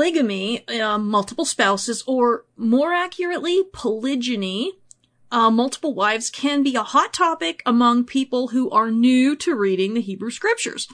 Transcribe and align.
polygamy, 0.00 0.66
uh, 0.66 0.96
multiple 0.96 1.44
spouses, 1.44 2.02
or 2.06 2.46
more 2.56 2.94
accurately, 2.94 3.64
polygyny, 3.70 4.72
uh, 5.30 5.50
multiple 5.50 5.92
wives 5.92 6.30
can 6.30 6.62
be 6.62 6.74
a 6.74 6.82
hot 6.82 7.12
topic 7.12 7.62
among 7.66 8.06
people 8.06 8.48
who 8.48 8.70
are 8.70 8.90
new 8.90 9.36
to 9.36 9.54
reading 9.54 9.92
the 9.92 10.00
Hebrew 10.00 10.30
scriptures. 10.30 10.88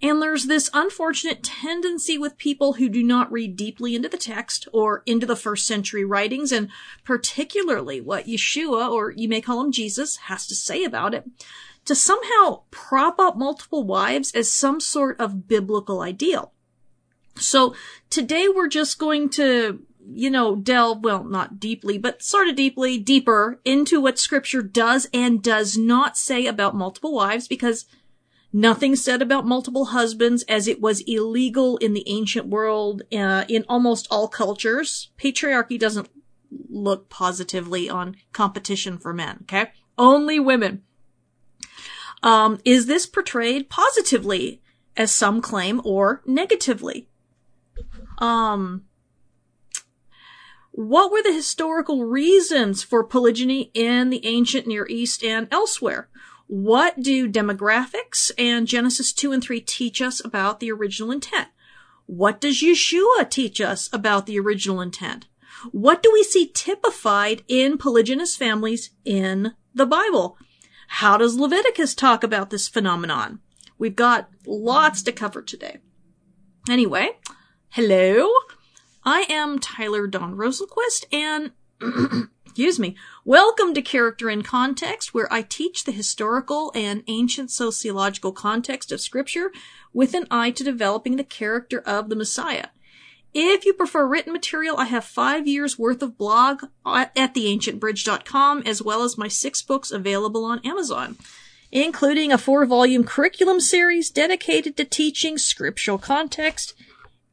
And 0.00 0.22
there's 0.22 0.46
this 0.46 0.70
unfortunate 0.72 1.42
tendency 1.42 2.18
with 2.18 2.38
people 2.38 2.74
who 2.74 2.88
do 2.88 3.02
not 3.02 3.32
read 3.32 3.56
deeply 3.56 3.96
into 3.96 4.08
the 4.08 4.16
text 4.16 4.68
or 4.72 5.02
into 5.06 5.26
the 5.26 5.34
first 5.34 5.66
century 5.66 6.04
writings, 6.04 6.52
and 6.52 6.68
particularly 7.04 8.00
what 8.00 8.26
Yeshua, 8.26 8.88
or 8.88 9.10
you 9.10 9.28
may 9.28 9.40
call 9.40 9.60
him 9.60 9.72
Jesus, 9.72 10.18
has 10.28 10.46
to 10.46 10.54
say 10.54 10.84
about 10.84 11.14
it, 11.14 11.28
to 11.84 11.96
somehow 11.96 12.62
prop 12.70 13.18
up 13.18 13.36
multiple 13.36 13.82
wives 13.82 14.30
as 14.36 14.52
some 14.52 14.78
sort 14.78 15.20
of 15.20 15.48
biblical 15.48 16.00
ideal. 16.00 16.52
So 17.36 17.74
today 18.10 18.48
we're 18.48 18.68
just 18.68 18.98
going 18.98 19.30
to, 19.30 19.82
you 20.12 20.30
know, 20.30 20.56
delve, 20.56 21.02
well, 21.02 21.24
not 21.24 21.58
deeply, 21.58 21.98
but 21.98 22.22
sort 22.22 22.48
of 22.48 22.56
deeply, 22.56 22.98
deeper 22.98 23.60
into 23.64 24.00
what 24.00 24.18
scripture 24.18 24.62
does 24.62 25.08
and 25.12 25.42
does 25.42 25.76
not 25.76 26.16
say 26.16 26.46
about 26.46 26.74
multiple 26.74 27.14
wives 27.14 27.48
because 27.48 27.86
Nothing 28.52 28.96
said 28.96 29.22
about 29.22 29.46
multiple 29.46 29.86
husbands 29.86 30.42
as 30.48 30.66
it 30.66 30.80
was 30.80 31.02
illegal 31.02 31.76
in 31.76 31.92
the 31.92 32.02
ancient 32.08 32.48
world, 32.48 33.02
uh, 33.12 33.44
in 33.48 33.64
almost 33.68 34.08
all 34.10 34.26
cultures. 34.26 35.10
Patriarchy 35.16 35.78
doesn't 35.78 36.08
look 36.68 37.08
positively 37.08 37.88
on 37.88 38.16
competition 38.32 38.98
for 38.98 39.12
men, 39.12 39.40
okay? 39.42 39.70
Only 39.96 40.40
women. 40.40 40.82
Um, 42.24 42.58
is 42.64 42.86
this 42.86 43.06
portrayed 43.06 43.70
positively, 43.70 44.60
as 44.96 45.12
some 45.12 45.40
claim, 45.40 45.80
or 45.84 46.22
negatively? 46.26 47.08
Um, 48.20 48.84
what 50.72 51.10
were 51.10 51.22
the 51.22 51.32
historical 51.32 52.04
reasons 52.04 52.82
for 52.82 53.02
polygyny 53.02 53.70
in 53.74 54.10
the 54.10 54.24
ancient 54.24 54.66
Near 54.66 54.86
East 54.88 55.24
and 55.24 55.48
elsewhere? 55.50 56.08
What 56.46 57.00
do 57.00 57.30
demographics 57.30 58.30
and 58.38 58.66
Genesis 58.66 59.12
2 59.12 59.32
and 59.32 59.42
3 59.42 59.60
teach 59.60 60.02
us 60.02 60.24
about 60.24 60.60
the 60.60 60.70
original 60.70 61.10
intent? 61.10 61.48
What 62.06 62.40
does 62.40 62.60
Yeshua 62.60 63.28
teach 63.30 63.60
us 63.60 63.88
about 63.92 64.26
the 64.26 64.38
original 64.38 64.80
intent? 64.80 65.28
What 65.70 66.02
do 66.02 66.10
we 66.12 66.24
see 66.24 66.50
typified 66.52 67.44
in 67.46 67.78
polygynous 67.78 68.36
families 68.36 68.90
in 69.04 69.54
the 69.74 69.86
Bible? 69.86 70.36
How 70.88 71.16
does 71.16 71.38
Leviticus 71.38 71.94
talk 71.94 72.24
about 72.24 72.50
this 72.50 72.68
phenomenon? 72.68 73.40
We've 73.78 73.94
got 73.94 74.28
lots 74.44 75.02
to 75.02 75.12
cover 75.12 75.42
today. 75.42 75.78
Anyway, 76.68 77.10
hello. 77.74 78.28
I 79.04 79.26
am 79.28 79.60
Tyler 79.60 80.08
Dawn 80.08 80.36
Rosenquist 80.36 81.04
and 81.12 81.52
excuse 82.44 82.80
me, 82.80 82.96
welcome 83.24 83.74
to 83.74 83.80
Character 83.80 84.28
in 84.28 84.42
Context, 84.42 85.14
where 85.14 85.32
I 85.32 85.42
teach 85.42 85.84
the 85.84 85.92
historical 85.92 86.72
and 86.74 87.04
ancient 87.06 87.52
sociological 87.52 88.32
context 88.32 88.90
of 88.90 89.00
scripture 89.00 89.52
with 89.92 90.14
an 90.14 90.26
eye 90.32 90.50
to 90.50 90.64
developing 90.64 91.14
the 91.14 91.22
character 91.22 91.78
of 91.86 92.08
the 92.08 92.16
Messiah. 92.16 92.66
If 93.32 93.64
you 93.64 93.72
prefer 93.72 94.04
written 94.04 94.32
material, 94.32 94.76
I 94.76 94.86
have 94.86 95.04
five 95.04 95.46
years 95.46 95.78
worth 95.78 96.02
of 96.02 96.18
blog 96.18 96.64
at 96.84 97.14
theancientbridge.com, 97.14 98.64
as 98.66 98.82
well 98.82 99.04
as 99.04 99.16
my 99.16 99.28
six 99.28 99.62
books 99.62 99.92
available 99.92 100.44
on 100.44 100.58
Amazon, 100.64 101.18
including 101.70 102.32
a 102.32 102.38
four 102.38 102.66
volume 102.66 103.04
curriculum 103.04 103.60
series 103.60 104.10
dedicated 104.10 104.76
to 104.76 104.84
teaching 104.84 105.38
scriptural 105.38 105.98
context 105.98 106.74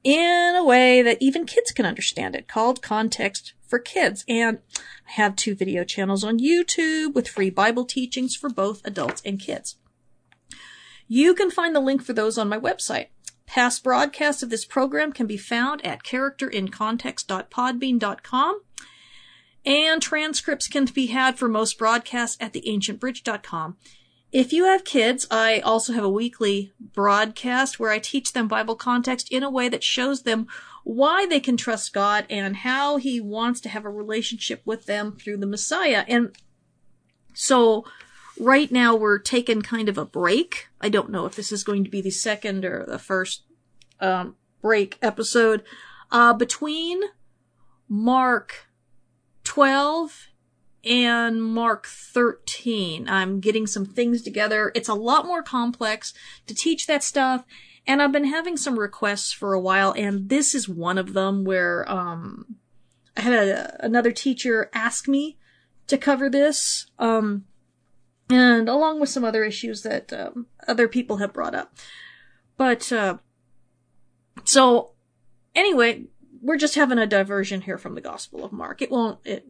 in 0.07 0.55
a 0.55 0.63
way 0.63 1.01
that 1.01 1.17
even 1.19 1.45
kids 1.45 1.73
can 1.73 1.85
understand 1.85 2.33
it, 2.33 2.47
called 2.47 2.81
Context 2.81 3.51
for 3.67 3.77
Kids. 3.77 4.23
And 4.29 4.59
I 5.05 5.11
have 5.11 5.35
two 5.35 5.53
video 5.53 5.83
channels 5.83 6.23
on 6.23 6.39
YouTube 6.39 7.13
with 7.13 7.27
free 7.27 7.49
Bible 7.49 7.83
teachings 7.83 8.33
for 8.33 8.49
both 8.49 8.79
adults 8.85 9.21
and 9.25 9.37
kids. 9.37 9.75
You 11.09 11.33
can 11.33 11.51
find 11.51 11.75
the 11.75 11.81
link 11.81 12.01
for 12.01 12.13
those 12.13 12.37
on 12.37 12.47
my 12.47 12.57
website. 12.57 13.07
Past 13.45 13.83
broadcasts 13.83 14.41
of 14.41 14.49
this 14.49 14.63
program 14.63 15.11
can 15.11 15.27
be 15.27 15.35
found 15.35 15.85
at 15.85 16.03
characterincontext.podbean.com 16.03 18.61
and 19.65 20.01
transcripts 20.01 20.69
can 20.69 20.85
be 20.85 21.07
had 21.07 21.37
for 21.37 21.49
most 21.49 21.77
broadcasts 21.77 22.37
at 22.39 22.53
theancientbridge.com. 22.53 23.75
If 24.31 24.51
you 24.51 24.65
have 24.65 24.83
kids, 24.83 25.25
I 25.31 25.59
also 25.59 25.93
have 25.93 26.03
a 26.03 26.09
weekly 26.09 26.73
broadcast 26.79 27.79
where 27.79 27.91
I 27.91 27.99
teach 27.99 28.33
them 28.33 28.47
Bible 28.47 28.75
context 28.75 29.31
in 29.31 29.41
a 29.41 29.49
way 29.49 29.69
that 29.69 29.83
shows 29.83 30.23
them 30.23 30.47
why 30.83 31.25
they 31.25 31.39
can 31.39 31.55
trust 31.55 31.93
God 31.93 32.25
and 32.29 32.57
how 32.57 32.97
he 32.97 33.21
wants 33.21 33.61
to 33.61 33.69
have 33.69 33.85
a 33.85 33.89
relationship 33.89 34.61
with 34.65 34.85
them 34.85 35.13
through 35.13 35.37
the 35.37 35.47
Messiah. 35.47 36.03
And 36.07 36.35
so 37.33 37.85
right 38.39 38.71
now 38.71 38.95
we're 38.95 39.19
taking 39.19 39.61
kind 39.61 39.87
of 39.87 39.97
a 39.97 40.05
break. 40.05 40.67
I 40.81 40.89
don't 40.89 41.09
know 41.09 41.25
if 41.25 41.35
this 41.35 41.51
is 41.51 41.63
going 41.63 41.83
to 41.85 41.89
be 41.89 42.01
the 42.01 42.11
second 42.11 42.65
or 42.65 42.85
the 42.85 42.99
first 42.99 43.43
um, 44.01 44.35
break 44.61 44.97
episode 45.01 45.63
uh, 46.11 46.33
between 46.33 47.01
Mark 47.87 48.67
12 49.45 50.27
and 50.87 51.43
Mark 51.43 51.85
13. 51.87 53.07
I'm 53.09 53.39
getting 53.39 53.67
some 53.67 53.85
things 53.85 54.21
together. 54.21 54.71
It's 54.73 54.89
a 54.89 54.93
lot 54.93 55.25
more 55.25 55.43
complex 55.43 56.13
to 56.47 56.55
teach 56.55 56.87
that 56.87 57.03
stuff 57.03 57.43
and 57.87 58.01
I've 58.01 58.11
been 58.11 58.25
having 58.25 58.57
some 58.57 58.77
requests 58.77 59.31
for 59.31 59.53
a 59.53 59.59
while, 59.59 59.93
and 59.95 60.27
this 60.27 60.53
is 60.53 60.67
one 60.67 60.97
of 60.97 61.13
them 61.13 61.45
where 61.45 61.89
um, 61.89 62.57
I 63.15 63.21
had 63.21 63.33
a, 63.33 63.85
another 63.85 64.11
teacher 64.11 64.69
ask 64.73 65.07
me 65.07 65.37
to 65.87 65.97
cover 65.97 66.29
this, 66.29 66.87
um, 66.99 67.45
and 68.29 68.67
along 68.67 68.99
with 68.99 69.09
some 69.09 69.23
other 69.23 69.45
issues 69.45 69.83
that 69.83 70.11
um, 70.11 70.47
other 70.67 70.89
people 70.89 71.17
have 71.17 71.31
brought 71.31 71.55
up. 71.55 71.75
But 72.57 72.91
uh, 72.91 73.19
so 74.43 74.91
anyway, 75.55 76.07
we're 76.41 76.57
just 76.57 76.75
having 76.75 76.97
a 76.97 77.07
diversion 77.07 77.61
here 77.61 77.77
from 77.77 77.95
the 77.95 78.01
Gospel 78.01 78.43
of 78.43 78.51
Mark. 78.51 78.81
It 78.81 78.91
won't 78.91 79.19
it 79.23 79.47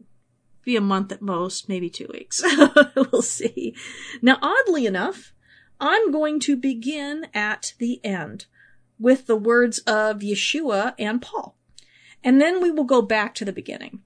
be 0.64 0.76
a 0.76 0.80
month 0.80 1.12
at 1.12 1.22
most, 1.22 1.68
maybe 1.68 1.88
two 1.88 2.08
weeks. 2.12 2.42
we'll 2.96 3.22
see. 3.22 3.74
Now, 4.20 4.38
oddly 4.42 4.86
enough, 4.86 5.32
I'm 5.80 6.10
going 6.10 6.40
to 6.40 6.56
begin 6.56 7.26
at 7.32 7.74
the 7.78 8.04
end 8.04 8.46
with 8.98 9.26
the 9.26 9.36
words 9.36 9.78
of 9.80 10.20
Yeshua 10.20 10.94
and 10.98 11.22
Paul. 11.22 11.56
And 12.24 12.40
then 12.40 12.60
we 12.60 12.70
will 12.70 12.84
go 12.84 13.00
back 13.00 13.34
to 13.36 13.44
the 13.44 13.52
beginning. 13.52 14.00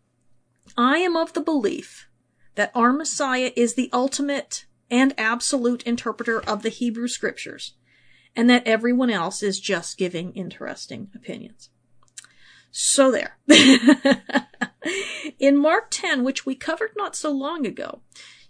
I 0.77 0.99
am 0.99 1.17
of 1.17 1.33
the 1.33 1.41
belief 1.41 2.09
that 2.55 2.71
our 2.75 2.93
Messiah 2.93 3.53
is 3.57 3.75
the 3.75 3.91
ultimate 3.93 4.67
and 4.91 5.15
absolute 5.17 5.83
interpreter 5.85 6.41
of 6.43 6.63
the 6.63 6.69
Hebrew 6.69 7.09
scriptures, 7.09 7.75
and 8.37 8.49
that 8.51 8.67
everyone 8.67 9.11
else 9.11 9.43
is 9.43 9.59
just 9.59 9.97
giving 9.97 10.33
interesting 10.35 11.11
opinions. 11.15 11.71
So 12.71 13.11
there. 13.11 13.39
In 15.39 15.57
Mark 15.57 15.89
10, 15.91 16.25
which 16.25 16.45
we 16.45 16.55
covered 16.55 16.93
not 16.97 17.17
so 17.17 17.31
long 17.31 17.67
ago, 17.67 18.01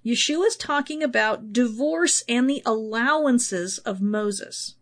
Yeshua 0.04 0.46
is 0.46 0.56
talking 0.56 1.02
about 1.02 1.52
divorce 1.52 2.24
and 2.28 2.48
the 2.48 2.62
allowances 2.66 3.78
of 3.78 4.00
Moses. 4.00 4.74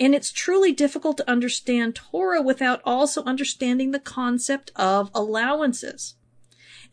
And 0.00 0.14
it's 0.14 0.30
truly 0.30 0.72
difficult 0.72 1.16
to 1.16 1.30
understand 1.30 1.96
Torah 1.96 2.42
without 2.42 2.80
also 2.84 3.24
understanding 3.24 3.90
the 3.90 3.98
concept 3.98 4.70
of 4.76 5.10
allowances. 5.12 6.14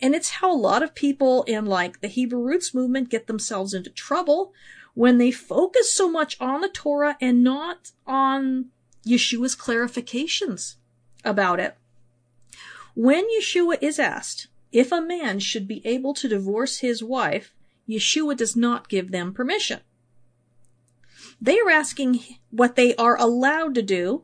And 0.01 0.15
it's 0.15 0.31
how 0.31 0.51
a 0.51 0.57
lot 0.57 0.81
of 0.81 0.95
people 0.95 1.43
in 1.43 1.65
like 1.65 2.01
the 2.01 2.07
Hebrew 2.07 2.41
roots 2.41 2.73
movement 2.73 3.09
get 3.09 3.27
themselves 3.27 3.73
into 3.73 3.89
trouble 3.89 4.53
when 4.93 5.17
they 5.17 5.31
focus 5.31 5.93
so 5.93 6.09
much 6.09 6.39
on 6.39 6.61
the 6.61 6.69
Torah 6.69 7.17
and 7.21 7.43
not 7.43 7.91
on 8.07 8.67
Yeshua's 9.05 9.55
clarifications 9.55 10.75
about 11.23 11.59
it. 11.59 11.77
When 12.95 13.25
Yeshua 13.37 13.77
is 13.81 13.99
asked, 13.99 14.47
if 14.71 14.91
a 14.91 15.01
man 15.01 15.39
should 15.39 15.67
be 15.67 15.85
able 15.85 16.13
to 16.15 16.27
divorce 16.27 16.79
his 16.79 17.03
wife, 17.03 17.53
Yeshua 17.87 18.35
does 18.35 18.55
not 18.55 18.89
give 18.89 19.11
them 19.11 19.33
permission. 19.33 19.81
They 21.39 21.59
are 21.59 21.69
asking 21.69 22.21
what 22.49 22.75
they 22.75 22.95
are 22.95 23.19
allowed 23.19 23.75
to 23.75 23.81
do, 23.81 24.23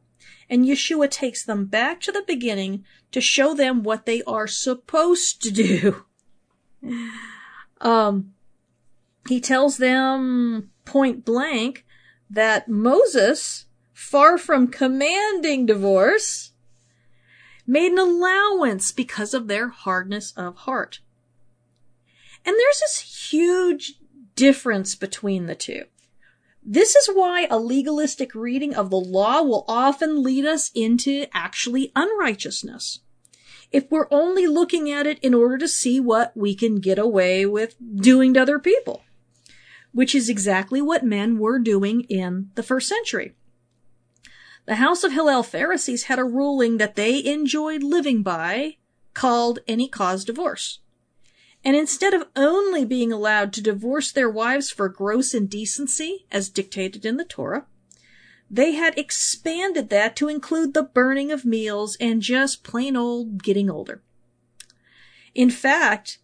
and 0.49 0.65
Yeshua 0.65 1.09
takes 1.09 1.43
them 1.43 1.65
back 1.65 1.99
to 2.01 2.11
the 2.11 2.23
beginning 2.25 2.85
to 3.11 3.21
show 3.21 3.53
them 3.53 3.83
what 3.83 4.05
they 4.05 4.23
are 4.23 4.47
supposed 4.47 5.41
to 5.43 5.51
do. 5.51 6.05
Um, 7.81 8.33
he 9.27 9.41
tells 9.41 9.77
them 9.77 10.69
point 10.85 11.25
blank 11.25 11.83
that 12.29 12.69
Moses, 12.69 13.65
far 13.91 14.37
from 14.37 14.67
commanding 14.67 15.65
divorce, 15.65 16.50
made 17.67 17.91
an 17.91 17.99
allowance 17.99 18.91
because 18.91 19.33
of 19.33 19.47
their 19.47 19.69
hardness 19.69 20.33
of 20.35 20.55
heart. 20.57 20.99
And 22.45 22.55
there's 22.57 22.79
this 22.79 23.31
huge 23.31 23.93
difference 24.35 24.95
between 24.95 25.45
the 25.45 25.55
two. 25.55 25.85
This 26.63 26.95
is 26.95 27.09
why 27.13 27.47
a 27.49 27.57
legalistic 27.57 28.35
reading 28.35 28.75
of 28.75 28.89
the 28.89 28.99
law 28.99 29.41
will 29.41 29.65
often 29.67 30.21
lead 30.21 30.45
us 30.45 30.71
into 30.75 31.25
actually 31.33 31.91
unrighteousness. 31.95 32.99
If 33.71 33.89
we're 33.89 34.07
only 34.11 34.47
looking 34.47 34.91
at 34.91 35.07
it 35.07 35.17
in 35.19 35.33
order 35.33 35.57
to 35.57 35.67
see 35.67 35.99
what 35.99 36.35
we 36.35 36.53
can 36.53 36.75
get 36.75 36.99
away 36.99 37.45
with 37.45 37.75
doing 37.95 38.33
to 38.33 38.41
other 38.41 38.59
people, 38.59 39.01
which 39.91 40.13
is 40.13 40.29
exactly 40.29 40.81
what 40.81 41.03
men 41.03 41.39
were 41.39 41.57
doing 41.57 42.01
in 42.01 42.51
the 42.55 42.63
first 42.63 42.87
century. 42.87 43.33
The 44.65 44.75
House 44.75 45.03
of 45.03 45.11
Hillel 45.11 45.43
Pharisees 45.43 46.03
had 46.03 46.19
a 46.19 46.23
ruling 46.23 46.77
that 46.77 46.95
they 46.95 47.23
enjoyed 47.23 47.83
living 47.83 48.21
by 48.21 48.77
called 49.13 49.59
any 49.67 49.87
cause 49.87 50.23
divorce. 50.23 50.79
And 51.63 51.75
instead 51.75 52.13
of 52.13 52.27
only 52.35 52.85
being 52.85 53.11
allowed 53.11 53.53
to 53.53 53.61
divorce 53.61 54.11
their 54.11 54.29
wives 54.29 54.71
for 54.71 54.89
gross 54.89 55.33
indecency, 55.33 56.25
as 56.31 56.49
dictated 56.49 57.05
in 57.05 57.17
the 57.17 57.25
Torah, 57.25 57.65
they 58.49 58.73
had 58.73 58.97
expanded 58.97 59.89
that 59.89 60.15
to 60.17 60.27
include 60.27 60.73
the 60.73 60.83
burning 60.83 61.31
of 61.31 61.45
meals 61.45 61.95
and 62.01 62.21
just 62.21 62.63
plain 62.63 62.95
old 62.95 63.43
getting 63.43 63.69
older. 63.69 64.01
In 65.33 65.49
fact, 65.49 66.19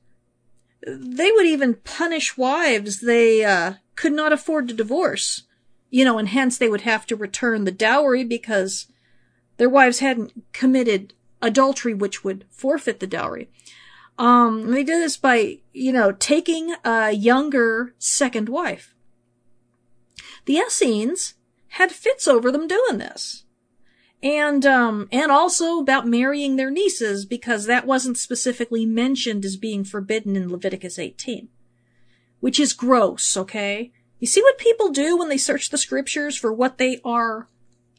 they 0.85 1.31
would 1.31 1.45
even 1.45 1.75
punish 1.75 2.37
wives 2.37 2.99
they 2.99 3.45
uh, 3.45 3.75
could 3.95 4.13
not 4.13 4.33
afford 4.33 4.67
to 4.67 4.73
divorce, 4.73 5.43
you 5.89 6.03
know, 6.03 6.17
and 6.17 6.29
hence 6.29 6.57
they 6.57 6.69
would 6.69 6.81
have 6.81 7.05
to 7.07 7.15
return 7.15 7.63
the 7.63 7.71
dowry 7.71 8.23
because 8.23 8.87
their 9.57 9.69
wives 9.69 9.99
hadn't 9.99 10.33
committed 10.53 11.13
adultery, 11.41 11.93
which 11.93 12.23
would 12.23 12.45
forfeit 12.49 12.99
the 12.99 13.07
dowry. 13.07 13.49
Um, 14.17 14.71
they 14.71 14.83
did 14.83 15.01
this 15.01 15.17
by, 15.17 15.59
you 15.73 15.91
know, 15.91 16.11
taking 16.11 16.73
a 16.83 17.11
younger 17.11 17.93
second 17.99 18.49
wife. 18.49 18.95
The 20.45 20.57
Essenes 20.57 21.35
had 21.69 21.91
fits 21.91 22.27
over 22.27 22.51
them 22.51 22.67
doing 22.67 22.97
this. 22.97 23.43
And, 24.23 24.65
um, 24.65 25.07
and 25.11 25.31
also 25.31 25.79
about 25.79 26.07
marrying 26.07 26.55
their 26.55 26.71
nieces 26.71 27.25
because 27.25 27.65
that 27.65 27.85
wasn't 27.85 28.17
specifically 28.17 28.85
mentioned 28.85 29.45
as 29.45 29.57
being 29.57 29.83
forbidden 29.83 30.35
in 30.35 30.51
Leviticus 30.51 30.97
18. 30.97 31.49
Which 32.39 32.59
is 32.59 32.73
gross, 32.73 33.37
okay? 33.37 33.91
You 34.19 34.27
see 34.27 34.41
what 34.41 34.57
people 34.57 34.89
do 34.89 35.17
when 35.17 35.29
they 35.29 35.37
search 35.37 35.69
the 35.69 35.77
scriptures 35.77 36.35
for 36.35 36.51
what 36.51 36.77
they 36.77 36.99
are 37.05 37.47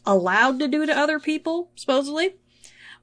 allowed 0.05 0.59
to 0.59 0.69
do 0.69 0.87
to 0.87 0.97
other 0.97 1.20
people, 1.20 1.70
supposedly? 1.76 2.37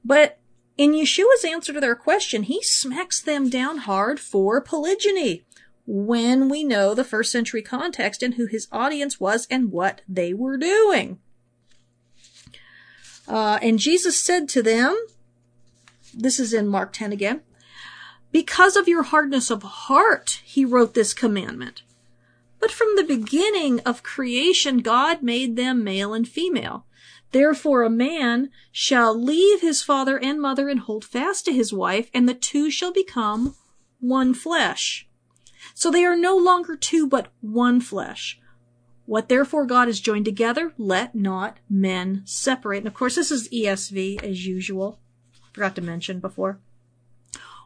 But 0.04 0.38
in 0.76 0.92
Yeshua's 0.92 1.44
answer 1.44 1.72
to 1.72 1.80
their 1.80 1.94
question, 1.94 2.42
he 2.42 2.62
smacks 2.62 3.20
them 3.20 3.48
down 3.48 3.78
hard 3.78 4.20
for 4.20 4.60
polygyny 4.60 5.44
when 5.86 6.48
we 6.48 6.64
know 6.64 6.94
the 6.94 7.04
first 7.04 7.32
century 7.32 7.62
context 7.62 8.22
and 8.22 8.34
who 8.34 8.46
his 8.46 8.68
audience 8.72 9.18
was 9.20 9.46
and 9.50 9.70
what 9.70 10.02
they 10.08 10.34
were 10.34 10.58
doing. 10.58 11.18
Uh, 13.28 13.58
and 13.62 13.78
Jesus 13.78 14.18
said 14.18 14.48
to 14.50 14.62
them, 14.62 14.96
this 16.12 16.38
is 16.38 16.52
in 16.52 16.66
Mark 16.66 16.92
10 16.92 17.12
again, 17.12 17.40
because 18.32 18.76
of 18.76 18.88
your 18.88 19.04
hardness 19.04 19.50
of 19.50 19.62
heart, 19.62 20.40
he 20.44 20.64
wrote 20.64 20.94
this 20.94 21.14
commandment. 21.14 21.82
But 22.58 22.70
from 22.70 22.96
the 22.96 23.04
beginning 23.04 23.80
of 23.80 24.02
creation, 24.02 24.78
God 24.78 25.22
made 25.22 25.56
them 25.56 25.84
male 25.84 26.14
and 26.14 26.26
female. 26.26 26.86
Therefore 27.32 27.82
a 27.82 27.90
man 27.90 28.50
shall 28.72 29.18
leave 29.18 29.60
his 29.60 29.82
father 29.82 30.18
and 30.18 30.40
mother 30.40 30.68
and 30.68 30.80
hold 30.80 31.04
fast 31.04 31.44
to 31.44 31.52
his 31.52 31.72
wife, 31.72 32.10
and 32.14 32.28
the 32.28 32.34
two 32.34 32.70
shall 32.70 32.92
become 32.92 33.54
one 34.00 34.32
flesh. 34.32 35.08
So 35.74 35.90
they 35.90 36.04
are 36.04 36.16
no 36.16 36.36
longer 36.36 36.76
two, 36.76 37.06
but 37.06 37.28
one 37.40 37.80
flesh. 37.80 38.40
What 39.04 39.28
therefore 39.28 39.66
God 39.66 39.88
has 39.88 40.00
joined 40.00 40.24
together, 40.24 40.72
let 40.78 41.14
not 41.14 41.58
men 41.68 42.22
separate. 42.24 42.78
And 42.78 42.86
of 42.86 42.94
course, 42.94 43.14
this 43.14 43.30
is 43.30 43.48
ESV 43.50 44.22
as 44.22 44.46
usual. 44.46 44.98
Forgot 45.52 45.76
to 45.76 45.82
mention 45.82 46.18
before. 46.18 46.60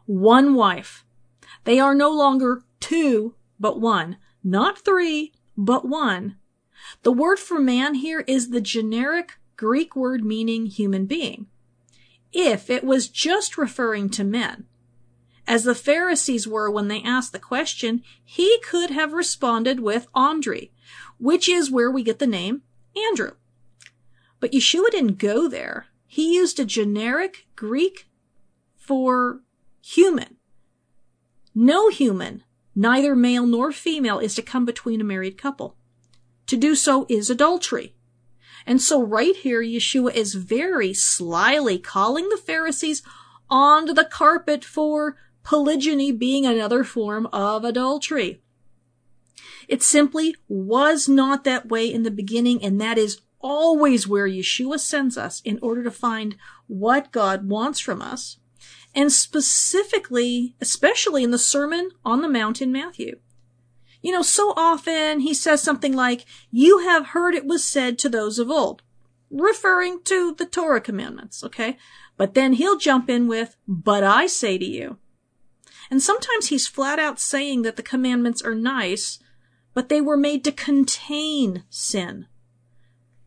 One 0.05 0.53
wife. 0.53 1.05
They 1.63 1.79
are 1.79 1.95
no 1.95 2.11
longer 2.11 2.63
two, 2.79 3.35
but 3.59 3.79
one. 3.79 4.17
Not 4.43 4.79
three, 4.79 5.33
but 5.55 5.87
one. 5.87 6.37
The 7.03 7.11
word 7.11 7.39
for 7.39 7.59
man 7.59 7.95
here 7.95 8.21
is 8.21 8.49
the 8.49 8.61
generic 8.61 9.33
Greek 9.55 9.95
word 9.95 10.23
meaning 10.23 10.65
human 10.65 11.05
being. 11.05 11.47
If 12.33 12.69
it 12.69 12.83
was 12.83 13.09
just 13.09 13.57
referring 13.57 14.09
to 14.11 14.23
men, 14.23 14.65
as 15.47 15.63
the 15.63 15.75
Pharisees 15.75 16.47
were 16.47 16.71
when 16.71 16.87
they 16.87 17.01
asked 17.01 17.33
the 17.33 17.39
question, 17.39 18.03
he 18.23 18.59
could 18.63 18.89
have 18.91 19.13
responded 19.13 19.79
with 19.79 20.07
Andri, 20.15 20.71
which 21.19 21.49
is 21.49 21.69
where 21.69 21.91
we 21.91 22.03
get 22.03 22.19
the 22.19 22.27
name 22.27 22.61
Andrew. 23.09 23.33
But 24.39 24.53
Yeshua 24.53 24.89
didn't 24.91 25.17
go 25.17 25.47
there. 25.47 25.87
He 26.07 26.35
used 26.35 26.59
a 26.59 26.65
generic 26.65 27.47
Greek 27.55 28.07
for 28.75 29.41
human. 29.81 30.37
No 31.53 31.89
human, 31.89 32.43
neither 32.75 33.15
male 33.15 33.45
nor 33.45 33.71
female, 33.71 34.19
is 34.19 34.35
to 34.35 34.41
come 34.41 34.65
between 34.65 35.01
a 35.01 35.05
married 35.05 35.37
couple. 35.37 35.75
To 36.47 36.57
do 36.57 36.75
so 36.75 37.05
is 37.09 37.29
adultery. 37.29 37.95
And 38.65 38.81
so 38.81 39.01
right 39.01 39.35
here, 39.35 39.61
Yeshua 39.61 40.13
is 40.13 40.35
very 40.35 40.93
slyly 40.93 41.79
calling 41.79 42.29
the 42.29 42.37
Pharisees 42.37 43.01
onto 43.49 43.93
the 43.93 44.05
carpet 44.05 44.63
for 44.63 45.17
polygyny 45.43 46.11
being 46.11 46.45
another 46.45 46.83
form 46.83 47.27
of 47.27 47.63
adultery. 47.63 48.41
It 49.67 49.81
simply 49.81 50.35
was 50.47 51.07
not 51.07 51.43
that 51.43 51.69
way 51.69 51.91
in 51.91 52.03
the 52.03 52.11
beginning, 52.11 52.63
and 52.63 52.79
that 52.79 52.97
is 52.97 53.21
always 53.39 54.07
where 54.07 54.27
Yeshua 54.27 54.79
sends 54.79 55.17
us 55.17 55.41
in 55.41 55.57
order 55.61 55.83
to 55.83 55.91
find 55.91 56.35
what 56.67 57.11
God 57.11 57.49
wants 57.49 57.79
from 57.79 58.01
us. 58.01 58.37
And 58.93 59.11
specifically, 59.11 60.55
especially 60.59 61.23
in 61.23 61.31
the 61.31 61.39
Sermon 61.39 61.91
on 62.03 62.21
the 62.21 62.29
Mount 62.29 62.61
in 62.61 62.71
Matthew. 62.71 63.19
You 64.01 64.11
know, 64.11 64.21
so 64.21 64.53
often 64.57 65.19
he 65.19 65.33
says 65.33 65.61
something 65.61 65.93
like, 65.93 66.25
you 66.49 66.79
have 66.79 67.07
heard 67.07 67.35
it 67.35 67.45
was 67.45 67.63
said 67.63 67.99
to 67.99 68.09
those 68.09 68.39
of 68.39 68.49
old, 68.49 68.81
referring 69.29 70.01
to 70.05 70.33
the 70.33 70.45
Torah 70.45 70.81
commandments, 70.81 71.43
okay? 71.43 71.77
But 72.17 72.33
then 72.33 72.53
he'll 72.53 72.77
jump 72.77 73.09
in 73.09 73.27
with, 73.27 73.55
but 73.67 74.03
I 74.03 74.27
say 74.27 74.57
to 74.57 74.65
you. 74.65 74.97
And 75.89 76.01
sometimes 76.01 76.47
he's 76.47 76.67
flat 76.67 76.99
out 76.99 77.19
saying 77.19 77.61
that 77.61 77.75
the 77.75 77.83
commandments 77.83 78.41
are 78.41 78.55
nice, 78.55 79.19
but 79.73 79.89
they 79.89 80.01
were 80.01 80.17
made 80.17 80.43
to 80.45 80.51
contain 80.51 81.63
sin. 81.69 82.27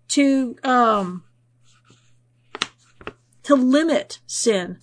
To, 0.08 0.56
um, 0.64 1.24
to 3.44 3.54
limit 3.54 4.20
sin, 4.26 4.78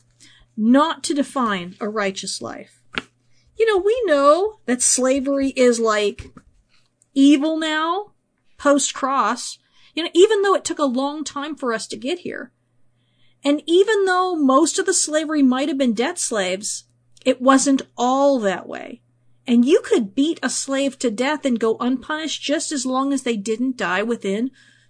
not 0.56 1.04
to 1.04 1.14
define 1.14 1.76
a 1.80 1.90
righteous 1.90 2.42
life 2.42 2.82
you 3.62 3.68
know, 3.68 3.78
we 3.78 4.02
know 4.06 4.58
that 4.66 4.82
slavery 4.82 5.50
is 5.50 5.80
like 5.80 6.32
evil 7.14 7.60
now, 7.60 8.14
post 8.58 8.96
cross, 8.96 9.60
you 9.94 10.04
know, 10.04 10.10
even 10.16 10.42
though 10.42 10.56
it 10.56 10.66
took 10.66 10.80
a 10.80 10.86
long 10.86 11.24
time 11.24 11.56
for 11.56 11.72
us 11.72 11.86
to 11.88 11.96
get 11.96 12.20
here. 12.20 12.52
And 13.44 13.62
even 13.68 14.06
though 14.06 14.36
most 14.36 14.80
of 14.80 14.88
the 14.88 14.96
slavery 14.96 15.44
might 15.44 15.68
have 15.68 15.78
been 15.78 15.94
debt 15.94 16.18
slaves, 16.18 16.86
it 17.24 17.40
wasn't 17.40 17.84
all 17.96 18.40
that 18.40 18.68
way. 18.68 19.04
And 19.46 19.64
you 19.64 19.82
could 19.84 20.16
beat 20.16 20.40
a 20.42 20.50
slave 20.50 20.98
to 20.98 21.12
death 21.12 21.46
and 21.46 21.60
go 21.60 21.78
unpunished 21.80 22.42
just 22.42 22.72
as 22.72 22.84
long 22.84 23.14
as 23.14 23.22
they 23.22 23.38
didn't 23.38 23.78
die 23.78 24.02
within 24.02 24.50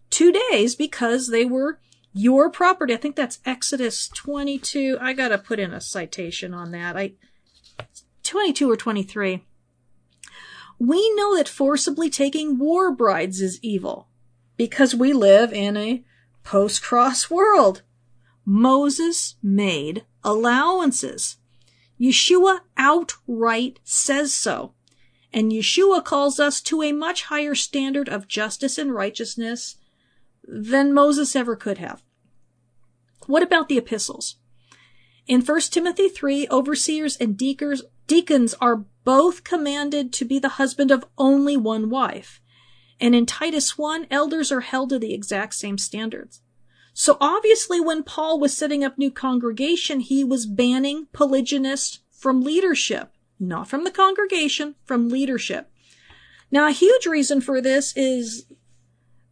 two 0.10 0.32
days 0.50 0.76
because 0.76 1.28
they 1.28 1.44
were 1.44 1.82
your 2.14 2.50
property. 2.50 2.94
I 2.94 2.98
think 2.98 3.16
that's 3.16 3.40
Exodus 3.46 4.08
22. 4.10 4.98
I 5.00 5.14
gotta 5.14 5.38
put 5.38 5.60
in 5.60 5.74
a 5.74 5.82
citation 5.82 6.54
on 6.54 6.72
that. 6.72 6.98
I, 6.98 7.14
22 8.24 8.70
or 8.70 8.78
23. 8.78 9.44
We 10.80 11.14
know 11.16 11.38
that 11.38 11.48
forcibly 11.48 12.10
taking 12.10 12.58
war 12.58 12.92
brides 12.92 13.42
is 13.42 13.60
evil 13.62 14.08
because 14.58 14.96
we 14.96 15.14
live 15.14 15.54
in 15.54 15.78
a 15.78 16.04
post-cross 16.44 17.30
world. 17.30 17.84
Moses 18.46 19.36
made 19.44 20.06
allowances. 20.24 21.38
Yeshua 22.00 22.62
outright 22.78 23.80
says 23.84 24.34
so. 24.34 24.74
And 25.32 25.52
Yeshua 25.52 26.04
calls 26.04 26.40
us 26.40 26.60
to 26.62 26.82
a 26.82 26.92
much 26.92 27.24
higher 27.26 27.56
standard 27.56 28.10
of 28.10 28.28
justice 28.28 28.78
and 28.78 28.94
righteousness 28.94 29.78
than 30.52 30.94
Moses 30.94 31.36
ever 31.36 31.56
could 31.56 31.78
have. 31.78 32.04
What 33.26 33.42
about 33.42 33.70
the 33.70 33.78
epistles? 33.78 34.36
In 35.26 35.42
1 35.42 35.60
Timothy 35.62 36.10
3, 36.10 36.48
overseers 36.50 37.16
and 37.16 37.38
deacons, 37.38 38.54
are 38.60 38.86
both 39.06 39.44
commanded 39.44 40.12
to 40.14 40.26
be 40.26 40.40
the 40.40 40.50
husband 40.50 40.92
of 40.92 41.06
only 41.18 41.56
one 41.56 41.90
wife. 41.90 42.42
And 43.00 43.16
in 43.16 43.26
Titus 43.26 43.78
1, 43.78 44.08
elders 44.12 44.52
are 44.52 44.62
held 44.62 44.90
to 44.90 45.00
the 45.00 45.14
exact 45.14 45.54
same 45.54 45.78
standards. 45.78 46.42
So 46.94 47.18
obviously 47.22 47.80
when 47.80 48.04
Paul 48.04 48.40
was 48.40 48.56
setting 48.56 48.84
up 48.84 48.98
new 48.98 49.12
congregation, 49.12 50.02
he 50.02 50.24
was 50.24 50.46
banning 50.46 51.08
polygynists 51.14 52.00
from 52.12 52.42
leadership, 52.42 53.14
not 53.40 53.70
from 53.70 53.86
the 53.86 53.92
congregation, 53.92 54.76
from 54.84 55.10
leadership. 55.10 55.72
Now 56.52 56.68
a 56.68 56.72
huge 56.72 57.06
reason 57.06 57.40
for 57.40 57.62
this 57.62 57.96
is 57.96 58.46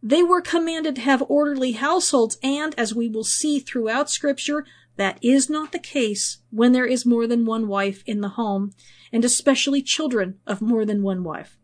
They 0.02 0.22
were 0.22 0.40
commanded 0.40 0.94
to 0.96 1.00
have 1.02 1.22
orderly 1.28 1.72
households, 1.72 2.38
and 2.42 2.74
as 2.78 2.94
we 2.94 3.08
will 3.08 3.24
see 3.24 3.58
throughout 3.58 4.10
scripture, 4.10 4.64
that 4.96 5.18
is 5.22 5.50
not 5.50 5.72
the 5.72 5.78
case 5.78 6.38
when 6.50 6.72
there 6.72 6.86
is 6.86 7.06
more 7.06 7.26
than 7.26 7.44
one 7.44 7.68
wife 7.68 8.02
in 8.06 8.20
the 8.20 8.30
home, 8.30 8.72
and 9.12 9.24
especially 9.24 9.82
children 9.82 10.38
of 10.46 10.62
more 10.62 10.84
than 10.84 11.02
one 11.02 11.22
wife. 11.22 11.58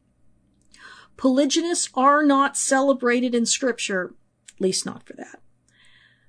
Polygynists 1.17 1.91
are 1.95 2.23
not 2.23 2.57
celebrated 2.57 3.35
in 3.35 3.47
scripture, 3.47 4.15
at 4.55 4.61
least 4.61 4.85
not 4.85 5.03
for 5.07 5.15
that. 5.15 5.41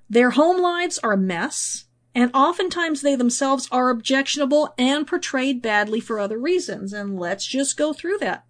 Their 0.08 0.30
home 0.30 0.62
lives 0.62 0.98
are 0.98 1.12
a 1.12 1.18
mess, 1.18 1.84
and 2.14 2.30
oftentimes 2.32 3.02
they 3.02 3.14
themselves 3.14 3.68
are 3.70 3.90
objectionable 3.90 4.74
and 4.78 5.06
portrayed 5.06 5.60
badly 5.60 6.00
for 6.00 6.18
other 6.18 6.38
reasons, 6.38 6.94
and 6.94 7.20
let's 7.20 7.46
just 7.46 7.76
go 7.76 7.92
through 7.92 8.18
that. 8.18 8.46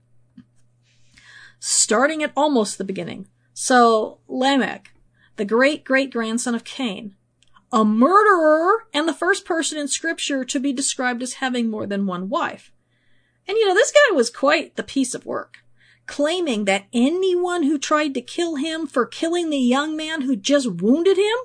Starting 1.58 2.22
at 2.22 2.32
almost 2.36 2.78
the 2.78 2.84
beginning. 2.84 3.26
So, 3.60 4.20
Lamech, 4.28 4.92
the 5.34 5.44
great 5.44 5.82
great 5.82 6.12
grandson 6.12 6.54
of 6.54 6.62
Cain, 6.62 7.16
a 7.72 7.84
murderer 7.84 8.86
and 8.94 9.08
the 9.08 9.12
first 9.12 9.44
person 9.44 9.76
in 9.76 9.88
scripture 9.88 10.44
to 10.44 10.60
be 10.60 10.72
described 10.72 11.24
as 11.24 11.42
having 11.42 11.68
more 11.68 11.84
than 11.84 12.06
one 12.06 12.28
wife. 12.28 12.70
And 13.48 13.58
you 13.58 13.66
know, 13.66 13.74
this 13.74 13.90
guy 13.90 14.14
was 14.14 14.30
quite 14.30 14.76
the 14.76 14.84
piece 14.84 15.12
of 15.12 15.26
work, 15.26 15.64
claiming 16.06 16.66
that 16.66 16.86
anyone 16.92 17.64
who 17.64 17.80
tried 17.80 18.14
to 18.14 18.20
kill 18.20 18.54
him 18.54 18.86
for 18.86 19.04
killing 19.04 19.50
the 19.50 19.58
young 19.58 19.96
man 19.96 20.20
who 20.20 20.36
just 20.36 20.70
wounded 20.80 21.18
him 21.18 21.38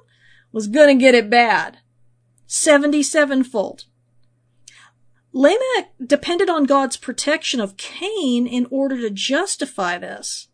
was 0.51 0.67
gonna 0.67 0.93
get 0.93 1.15
it 1.15 1.32
bad. 1.32 1.79
77 2.46 3.43
fold. 3.43 3.86
Lamech 5.32 5.89
depended 6.05 6.48
on 6.48 6.65
God's 6.65 6.96
protection 6.96 7.60
of 7.60 7.75
Cain 7.77 8.46
in 8.46 8.67
order 8.70 9.01
to 9.01 9.10
justify 9.10 9.98
this. 9.98 10.50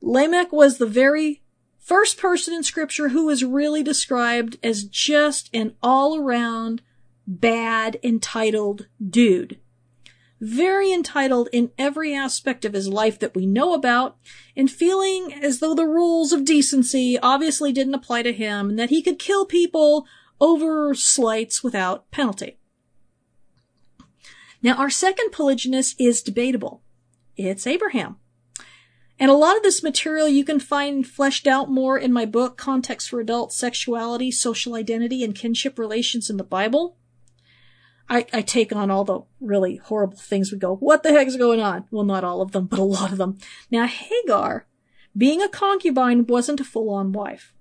Lamech 0.00 0.52
was 0.52 0.78
the 0.78 0.86
very 0.86 1.42
first 1.78 2.18
person 2.18 2.54
in 2.54 2.62
scripture 2.62 3.08
who 3.10 3.28
is 3.28 3.44
really 3.44 3.82
described 3.82 4.58
as 4.62 4.84
just 4.84 5.50
an 5.52 5.74
all 5.82 6.18
around 6.18 6.82
bad 7.26 7.98
entitled 8.02 8.86
dude. 9.06 9.58
Very 10.40 10.90
entitled 10.90 11.48
in 11.52 11.70
every 11.78 12.14
aspect 12.14 12.64
of 12.64 12.72
his 12.72 12.88
life 12.88 13.18
that 13.18 13.34
we 13.34 13.44
know 13.44 13.74
about, 13.74 14.16
and 14.56 14.70
feeling 14.70 15.34
as 15.34 15.58
though 15.58 15.74
the 15.74 15.86
rules 15.86 16.32
of 16.32 16.46
decency 16.46 17.18
obviously 17.18 17.72
didn't 17.72 17.94
apply 17.94 18.22
to 18.22 18.32
him 18.32 18.70
and 18.70 18.78
that 18.78 18.88
he 18.88 19.02
could 19.02 19.18
kill 19.18 19.44
people 19.44 20.06
over 20.40 20.94
slights 20.94 21.62
without 21.62 22.10
penalty. 22.10 22.58
Now, 24.62 24.74
our 24.74 24.90
second 24.90 25.30
polygynist 25.30 25.94
is 25.98 26.22
debatable. 26.22 26.82
It's 27.36 27.66
Abraham. 27.66 28.16
And 29.20 29.30
a 29.30 29.34
lot 29.34 29.56
of 29.56 29.62
this 29.62 29.82
material 29.82 30.26
you 30.26 30.46
can 30.46 30.58
find 30.58 31.06
fleshed 31.06 31.46
out 31.46 31.70
more 31.70 31.98
in 31.98 32.10
my 32.10 32.24
book, 32.24 32.56
Context 32.56 33.10
for 33.10 33.20
Adult 33.20 33.52
Sexuality, 33.52 34.30
Social 34.30 34.74
Identity, 34.74 35.22
and 35.22 35.34
Kinship 35.34 35.78
Relations 35.78 36.30
in 36.30 36.38
the 36.38 36.42
Bible. 36.42 36.96
I, 38.08 38.26
I 38.32 38.40
take 38.40 38.74
on 38.74 38.90
all 38.90 39.04
the 39.04 39.20
really 39.38 39.76
horrible 39.76 40.16
things 40.16 40.50
we 40.50 40.58
go, 40.58 40.74
what 40.74 41.02
the 41.02 41.12
heck 41.12 41.28
is 41.28 41.36
going 41.36 41.60
on? 41.60 41.84
Well, 41.90 42.02
not 42.02 42.24
all 42.24 42.40
of 42.40 42.52
them, 42.52 42.64
but 42.64 42.78
a 42.78 42.82
lot 42.82 43.12
of 43.12 43.18
them. 43.18 43.38
Now, 43.70 43.86
Hagar, 43.86 44.66
being 45.14 45.42
a 45.42 45.48
concubine, 45.48 46.26
wasn't 46.26 46.60
a 46.60 46.64
full-on 46.64 47.12
wife. 47.12 47.52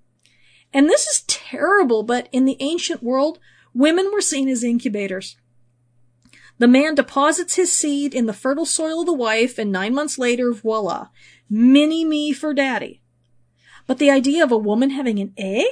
And 0.73 0.87
this 0.87 1.07
is 1.07 1.23
terrible, 1.27 2.03
but 2.03 2.29
in 2.31 2.45
the 2.45 2.57
ancient 2.61 3.03
world, 3.03 3.37
women 3.73 4.09
were 4.13 4.21
seen 4.21 4.47
as 4.47 4.63
incubators. 4.63 5.35
The 6.57 6.67
man 6.67 6.95
deposits 6.95 7.55
his 7.55 7.71
seed 7.71 8.13
in 8.13 8.25
the 8.25 8.33
fertile 8.33 8.65
soil 8.65 9.01
of 9.01 9.05
the 9.05 9.13
wife, 9.13 9.57
and 9.57 9.71
nine 9.71 9.93
months 9.93 10.17
later, 10.17 10.51
voila, 10.51 11.07
mini 11.50 12.06
me 12.06 12.32
for 12.34 12.53
daddy. 12.53 13.01
But 13.88 13.98
the 13.98 14.12
idea 14.12 14.44
of 14.44 14.51
a 14.51 14.58
woman 14.58 14.91
having 14.91 15.20
an 15.20 15.34
A? 15.39 15.68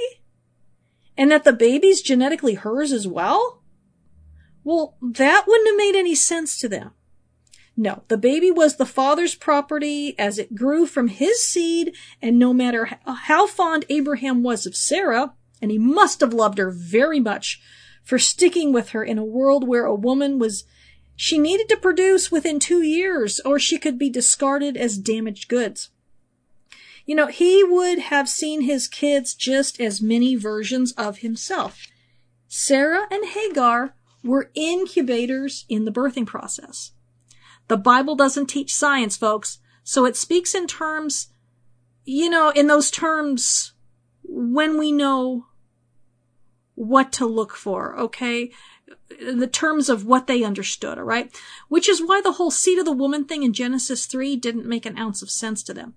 And 1.18 1.32
that 1.32 1.44
the 1.44 1.54
baby's 1.54 2.02
genetically 2.02 2.56
hers 2.56 2.92
as 2.92 3.08
well? 3.08 3.62
Well, 4.64 4.98
that 5.02 5.46
wouldn't 5.48 5.70
have 5.70 5.78
made 5.78 5.96
any 5.98 6.16
sense 6.16 6.60
to 6.60 6.68
them. 6.68 6.92
No, 7.78 8.04
the 8.08 8.18
baby 8.18 8.50
was 8.50 8.76
the 8.76 8.88
father's 8.88 9.36
property 9.36 10.18
as 10.18 10.40
it 10.40 10.56
grew 10.56 10.88
from 10.88 11.10
his 11.10 11.46
seed, 11.46 11.96
and 12.22 12.40
no 12.40 12.52
matter 12.52 12.98
how 13.06 13.46
fond 13.46 13.86
Abraham 13.88 14.42
was 14.42 14.66
of 14.66 14.76
Sarah, 14.76 15.36
and 15.62 15.70
he 15.70 15.78
must 15.78 16.22
have 16.22 16.34
loved 16.34 16.58
her 16.58 16.72
very 16.72 17.20
much 17.20 17.62
for 18.04 18.18
sticking 18.18 18.74
with 18.74 18.90
her 18.90 19.04
in 19.04 19.20
a 19.20 19.26
world 19.26 19.68
where 19.68 19.86
a 19.86 19.94
woman 19.94 20.40
was 20.40 20.66
she 21.18 21.40
needed 21.40 21.68
to 21.68 21.76
produce 21.76 22.32
within 22.32 22.60
two 22.60 22.84
years 22.84 23.42
or 23.44 23.58
she 23.58 23.80
could 23.80 23.98
be 23.98 24.10
discarded 24.10 24.78
as 24.78 25.00
damaged 25.00 25.50
goods. 25.50 25.90
You 27.08 27.16
know, 27.16 27.26
he 27.26 27.64
would 27.64 28.00
have 28.00 28.30
seen 28.30 28.62
his 28.62 28.88
kids 28.88 29.34
just 29.34 29.82
as 29.82 30.00
many 30.00 30.36
versions 30.36 30.92
of 30.92 31.18
himself. 31.20 31.88
Sarah 32.48 33.08
and 33.10 33.26
Hagar 33.26 33.96
were 34.24 34.52
incubators 34.54 35.66
in 35.68 35.86
the 35.86 35.92
birthing 35.92 36.28
process. 36.28 36.92
The 37.68 37.78
Bible 37.78 38.16
doesn't 38.16 38.46
teach 38.46 38.74
science, 38.74 39.18
folks, 39.18 39.60
so 39.84 40.06
it 40.06 40.16
speaks 40.16 40.54
in 40.54 40.68
terms, 40.68 41.30
you 42.06 42.30
know, 42.30 42.52
in 42.52 42.68
those 42.68 42.92
terms 42.92 43.74
when 44.24 44.78
we 44.78 44.92
know 44.92 45.48
what 46.76 47.12
to 47.14 47.26
look 47.26 47.56
for, 47.56 47.98
okay? 47.98 48.52
The 49.20 49.48
terms 49.48 49.90
of 49.90 50.06
what 50.06 50.28
they 50.28 50.44
understood, 50.44 50.98
all 50.98 51.04
right? 51.04 51.36
Which 51.68 51.90
is 51.90 52.02
why 52.02 52.22
the 52.22 52.34
whole 52.34 52.52
seed 52.52 52.80
of 52.80 52.86
the 52.86 52.92
woman 52.92 53.26
thing 53.26 53.44
in 53.44 53.54
Genesis 53.54 54.06
3 54.06 54.36
didn't 54.36 54.66
make 54.66 54.86
an 54.86 54.98
ounce 54.98 55.22
of 55.22 55.30
sense 55.30 55.64
to 55.64 55.74
them. 55.74 55.96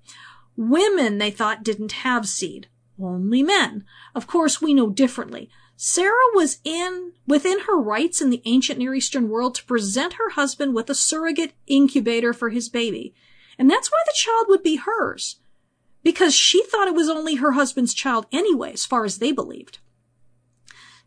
Women, 0.57 1.19
they 1.19 1.31
thought, 1.31 1.63
didn't 1.63 1.93
have 1.93 2.29
seed. 2.29 2.69
Only 3.01 3.43
men. 3.43 3.85
Of 4.15 4.27
course, 4.27 4.61
we 4.61 4.75
know 4.75 4.91
differently. 4.91 5.49
Sarah 5.77 6.15
was 6.35 6.59
in, 6.63 7.13
within 7.27 7.61
her 7.61 7.81
rights 7.81 8.21
in 8.21 8.29
the 8.29 8.43
ancient 8.45 8.79
Near 8.79 8.95
Eastern 8.95 9.31
world 9.31 9.55
to 9.55 9.65
present 9.65 10.15
her 10.15 10.31
husband 10.31 10.75
with 10.75 10.91
a 10.91 10.95
surrogate 10.95 11.55
incubator 11.67 12.35
for 12.35 12.51
his 12.51 12.69
baby. 12.69 13.15
And 13.59 13.71
that's 13.71 13.91
why 13.91 13.99
the 14.05 14.13
child 14.15 14.47
would 14.49 14.63
be 14.63 14.77
hers. 14.77 15.37
Because 16.03 16.35
she 16.35 16.63
thought 16.65 16.89
it 16.89 16.95
was 16.95 17.09
only 17.09 17.37
her 17.37 17.53
husband's 17.53 17.95
child 17.95 18.27
anyway, 18.33 18.73
as 18.73 18.85
far 18.85 19.05
as 19.05 19.19
they 19.19 19.33
believed. 19.33 19.79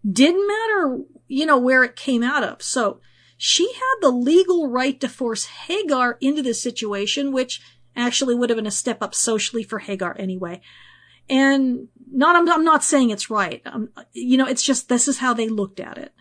Didn't 0.09 0.47
matter, 0.47 0.99
you 1.27 1.45
know, 1.45 1.57
where 1.57 1.83
it 1.83 1.95
came 1.95 2.23
out 2.23 2.43
of. 2.43 2.61
So 2.61 2.99
she 3.37 3.71
had 3.73 3.95
the 4.01 4.09
legal 4.09 4.69
right 4.69 4.99
to 4.99 5.09
force 5.09 5.45
Hagar 5.45 6.17
into 6.21 6.41
this 6.41 6.61
situation, 6.61 7.31
which 7.31 7.61
actually 7.95 8.35
would 8.35 8.49
have 8.49 8.57
been 8.57 8.67
a 8.67 8.71
step 8.71 9.01
up 9.01 9.15
socially 9.15 9.63
for 9.63 9.79
Hagar 9.79 10.15
anyway. 10.17 10.61
And 11.29 11.87
not, 12.11 12.35
I'm, 12.35 12.49
I'm 12.49 12.65
not 12.65 12.83
saying 12.83 13.09
it's 13.09 13.29
right. 13.29 13.61
Um, 13.65 13.89
you 14.11 14.37
know, 14.37 14.47
it's 14.47 14.63
just 14.63 14.89
this 14.89 15.07
is 15.07 15.19
how 15.19 15.33
they 15.33 15.47
looked 15.47 15.79
at 15.79 15.97
it. 15.97 16.13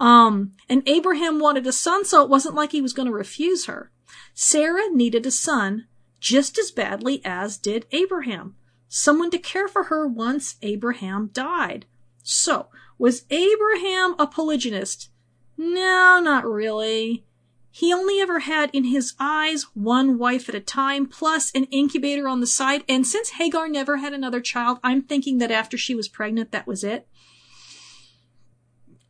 Um, 0.00 0.52
and 0.68 0.82
Abraham 0.86 1.40
wanted 1.40 1.66
a 1.66 1.72
son, 1.72 2.04
so 2.04 2.22
it 2.22 2.30
wasn't 2.30 2.54
like 2.54 2.72
he 2.72 2.82
was 2.82 2.92
going 2.92 3.08
to 3.08 3.12
refuse 3.12 3.66
her. 3.66 3.90
Sarah 4.34 4.88
needed 4.92 5.26
a 5.26 5.30
son 5.30 5.86
just 6.20 6.58
as 6.58 6.70
badly 6.70 7.20
as 7.24 7.58
did 7.58 7.86
Abraham. 7.90 8.54
Someone 8.88 9.30
to 9.30 9.38
care 9.38 9.68
for 9.68 9.84
her 9.84 10.06
once 10.06 10.56
Abraham 10.62 11.30
died. 11.32 11.86
So, 12.22 12.68
was 12.98 13.24
Abraham 13.30 14.14
a 14.18 14.26
polygynist? 14.26 15.10
No, 15.56 16.20
not 16.22 16.44
really. 16.44 17.24
He 17.70 17.92
only 17.92 18.20
ever 18.20 18.40
had 18.40 18.70
in 18.72 18.84
his 18.84 19.14
eyes 19.20 19.66
one 19.74 20.18
wife 20.18 20.48
at 20.48 20.54
a 20.54 20.60
time, 20.60 21.06
plus 21.06 21.52
an 21.54 21.64
incubator 21.64 22.26
on 22.26 22.40
the 22.40 22.46
side. 22.46 22.82
And 22.88 23.06
since 23.06 23.30
Hagar 23.30 23.68
never 23.68 23.98
had 23.98 24.12
another 24.12 24.40
child, 24.40 24.78
I'm 24.82 25.02
thinking 25.02 25.38
that 25.38 25.50
after 25.50 25.78
she 25.78 25.94
was 25.94 26.08
pregnant, 26.08 26.50
that 26.50 26.66
was 26.66 26.82
it. 26.82 27.06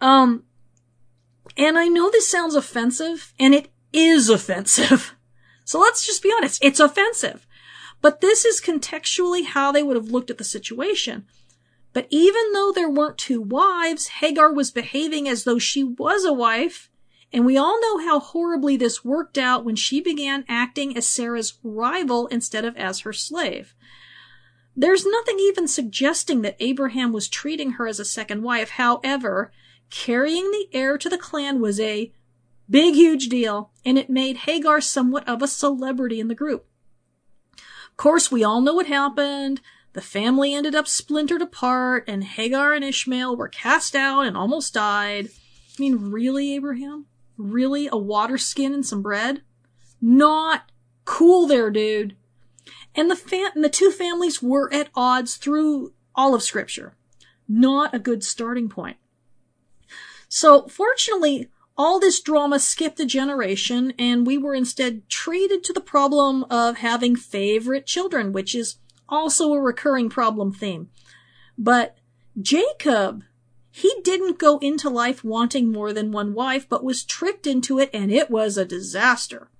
Um, 0.01 0.45
and 1.57 1.79
I 1.79 1.89
know 1.89 2.11
this 2.11 2.31
sounds 2.31 2.55
offensive, 2.55 3.33
and 3.39 3.55
it 3.55 3.71
is 3.93 4.29
offensive. 4.29 5.15
So 5.65 5.79
let's 5.79 6.07
just 6.07 6.23
be 6.23 6.33
honest. 6.35 6.65
It's 6.65 6.81
offensive. 6.81 7.47
But 8.01 8.23
this 8.23 8.47
is 8.47 8.59
contextually 8.59 9.45
how 9.45 9.71
they 9.71 9.83
would 9.83 9.97
have 9.97 10.09
looked 10.09 10.31
at 10.31 10.39
the 10.39 10.43
situation. 10.45 11.27
But 11.99 12.07
even 12.11 12.53
though 12.53 12.71
there 12.73 12.89
weren't 12.89 13.19
two 13.19 13.41
wives, 13.41 14.07
Hagar 14.07 14.53
was 14.53 14.71
behaving 14.71 15.29
as 15.29 15.43
though 15.43 15.59
she 15.59 15.83
was 15.83 16.25
a 16.25 16.33
wife, 16.33 16.89
and 17.33 17.45
we 17.45 17.57
all 17.57 17.81
know 17.81 17.99
how 17.99 18.21
horribly 18.21 18.77
this 18.77 19.05
worked 19.05 19.37
out 19.37 19.65
when 19.65 19.75
she 19.75 20.01
began 20.01 20.45
acting 20.49 20.97
as 20.97 21.09
Sarah's 21.09 21.59
rival 21.65 22.29
instead 22.29 22.65
of 22.65 22.77
as 22.77 23.01
her 23.01 23.13
slave. 23.13 23.75
There's 24.77 25.05
nothing 25.05 25.41
even 25.41 25.67
suggesting 25.67 26.43
that 26.43 26.55
Abraham 26.61 27.13
was 27.13 27.29
treating 27.29 27.73
her 27.73 27.89
as 27.89 27.99
a 27.99 28.05
second 28.05 28.45
wife. 28.45 28.71
However, 28.71 29.51
carrying 29.91 30.53
the 30.53 30.69
heir 30.73 30.99
to 30.99 31.09
the 31.09 31.19
clan 31.19 31.61
was 31.61 31.81
a 31.81 32.13
big, 32.71 32.95
huge 32.95 33.29
deal, 33.29 33.73
and 33.85 33.99
it 33.99 34.09
made 34.09 34.37
Hagar 34.37 34.81
somewhat 34.81 35.29
of 35.29 35.43
a 35.43 35.49
celebrity 35.49 36.21
in 36.21 36.29
the 36.29 36.37
group. 36.37 36.65
Of 37.55 37.97
course, 37.97 38.31
we 38.31 38.45
all 38.45 38.61
know 38.61 38.75
what 38.75 38.87
happened. 38.87 39.61
The 39.99 40.03
family 40.03 40.55
ended 40.55 40.77
up 40.77 40.87
splintered 40.87 41.43
apart, 41.43 42.05
and 42.07 42.23
Hagar 42.23 42.73
and 42.73 42.85
Ishmael 42.85 43.37
were 43.37 43.49
cast 43.49 43.97
out 43.97 44.27
and 44.27 44.37
almost 44.37 44.75
died. 44.75 45.27
I 45.27 45.83
mean, 45.83 46.13
really, 46.13 46.55
Abraham? 46.55 47.07
Really? 47.37 47.89
A 47.91 47.97
water 47.97 48.39
skin 48.39 48.73
and 48.73 48.87
some 48.87 49.03
bread? 49.03 49.43
Not 50.01 50.71
cool 51.05 51.49
there, 51.49 51.69
dude. 51.69 52.15
And 52.95 53.11
the, 53.11 53.51
the 53.57 53.69
two 53.69 53.91
families 53.91 54.41
were 54.41 54.73
at 54.73 54.89
odds 54.95 55.35
through 55.35 55.95
all 56.15 56.33
of 56.33 56.45
scripture. 56.45 56.95
Not 57.49 57.93
a 57.93 57.99
good 57.99 58.23
starting 58.23 58.69
point. 58.69 58.99
So 60.29 60.69
fortunately, 60.69 61.49
all 61.77 61.99
this 61.99 62.21
drama 62.21 62.61
skipped 62.61 63.01
a 63.01 63.05
generation 63.05 63.95
and 63.99 64.29
we 64.29 64.39
were 64.39 64.55
instead 64.55 65.09
treated 65.09 65.65
to 65.65 65.73
the 65.73 65.81
problem 65.81 66.45
of 66.45 66.77
having 66.77 67.17
favorite 67.17 67.85
children, 67.85 68.33
which 68.33 68.55
is 68.55 68.77
also 69.09 69.53
a 69.53 69.61
recurring 69.61 70.09
problem 70.09 70.53
theme. 70.53 70.91
But 71.57 71.97
Jacob, 72.41 73.25
he 73.71 73.93
didn't 74.03 74.39
go 74.39 74.59
into 74.59 74.89
life 74.89 75.25
wanting 75.25 75.73
more 75.73 75.93
than 75.93 76.13
one 76.13 76.35
wife, 76.35 76.69
but 76.69 76.85
was 76.85 77.05
tricked 77.05 77.47
into 77.47 77.79
it 77.79 77.91
and 77.93 78.11
it 78.11 78.31
was 78.31 78.57
a 78.57 78.65
disaster. 78.65 79.51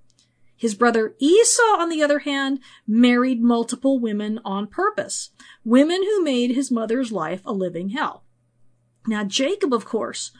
His 0.57 0.75
brother 0.75 1.15
Esau, 1.21 1.79
on 1.79 1.89
the 1.89 2.03
other 2.03 2.21
hand, 2.21 2.59
married 2.87 3.41
multiple 3.41 4.01
women 4.01 4.41
on 4.45 4.67
purpose. 4.67 5.31
Women 5.65 6.03
who 6.03 6.23
made 6.23 6.51
his 6.51 6.71
mother's 6.71 7.13
life 7.13 7.43
a 7.45 7.53
living 7.53 7.91
hell. 7.91 8.25
Now 9.07 9.23
Jacob, 9.23 9.73
of 9.73 9.85
course, 9.85 10.33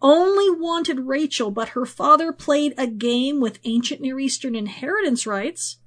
only 0.00 0.48
wanted 0.48 1.08
Rachel, 1.08 1.50
but 1.50 1.70
her 1.70 1.84
father 1.84 2.32
played 2.32 2.72
a 2.78 2.86
game 2.86 3.40
with 3.40 3.58
ancient 3.64 4.00
Near 4.00 4.20
Eastern 4.20 4.54
inheritance 4.54 5.26
rights 5.26 5.78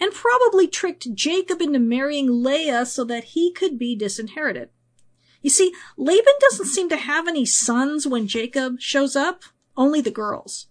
and 0.00 0.12
probably 0.12 0.66
tricked 0.66 1.14
Jacob 1.14 1.60
into 1.60 1.78
marrying 1.78 2.42
Leah 2.42 2.86
so 2.86 3.04
that 3.04 3.24
he 3.24 3.52
could 3.52 3.78
be 3.78 3.96
disinherited. 3.96 4.70
You 5.42 5.50
see, 5.50 5.74
Laban 5.96 6.32
doesn't 6.40 6.66
seem 6.66 6.88
to 6.88 6.96
have 6.96 7.28
any 7.28 7.44
sons 7.44 8.06
when 8.06 8.26
Jacob 8.26 8.80
shows 8.80 9.14
up, 9.14 9.42
only 9.76 10.00
the 10.00 10.10
girls. 10.10 10.68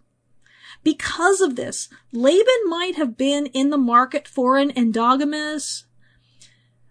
Because 0.83 1.41
of 1.41 1.55
this, 1.55 1.89
Laban 2.11 2.67
might 2.67 2.95
have 2.95 3.15
been 3.15 3.45
in 3.47 3.69
the 3.69 3.77
market 3.77 4.27
for 4.27 4.57
an 4.57 4.71
endogamous 4.71 5.83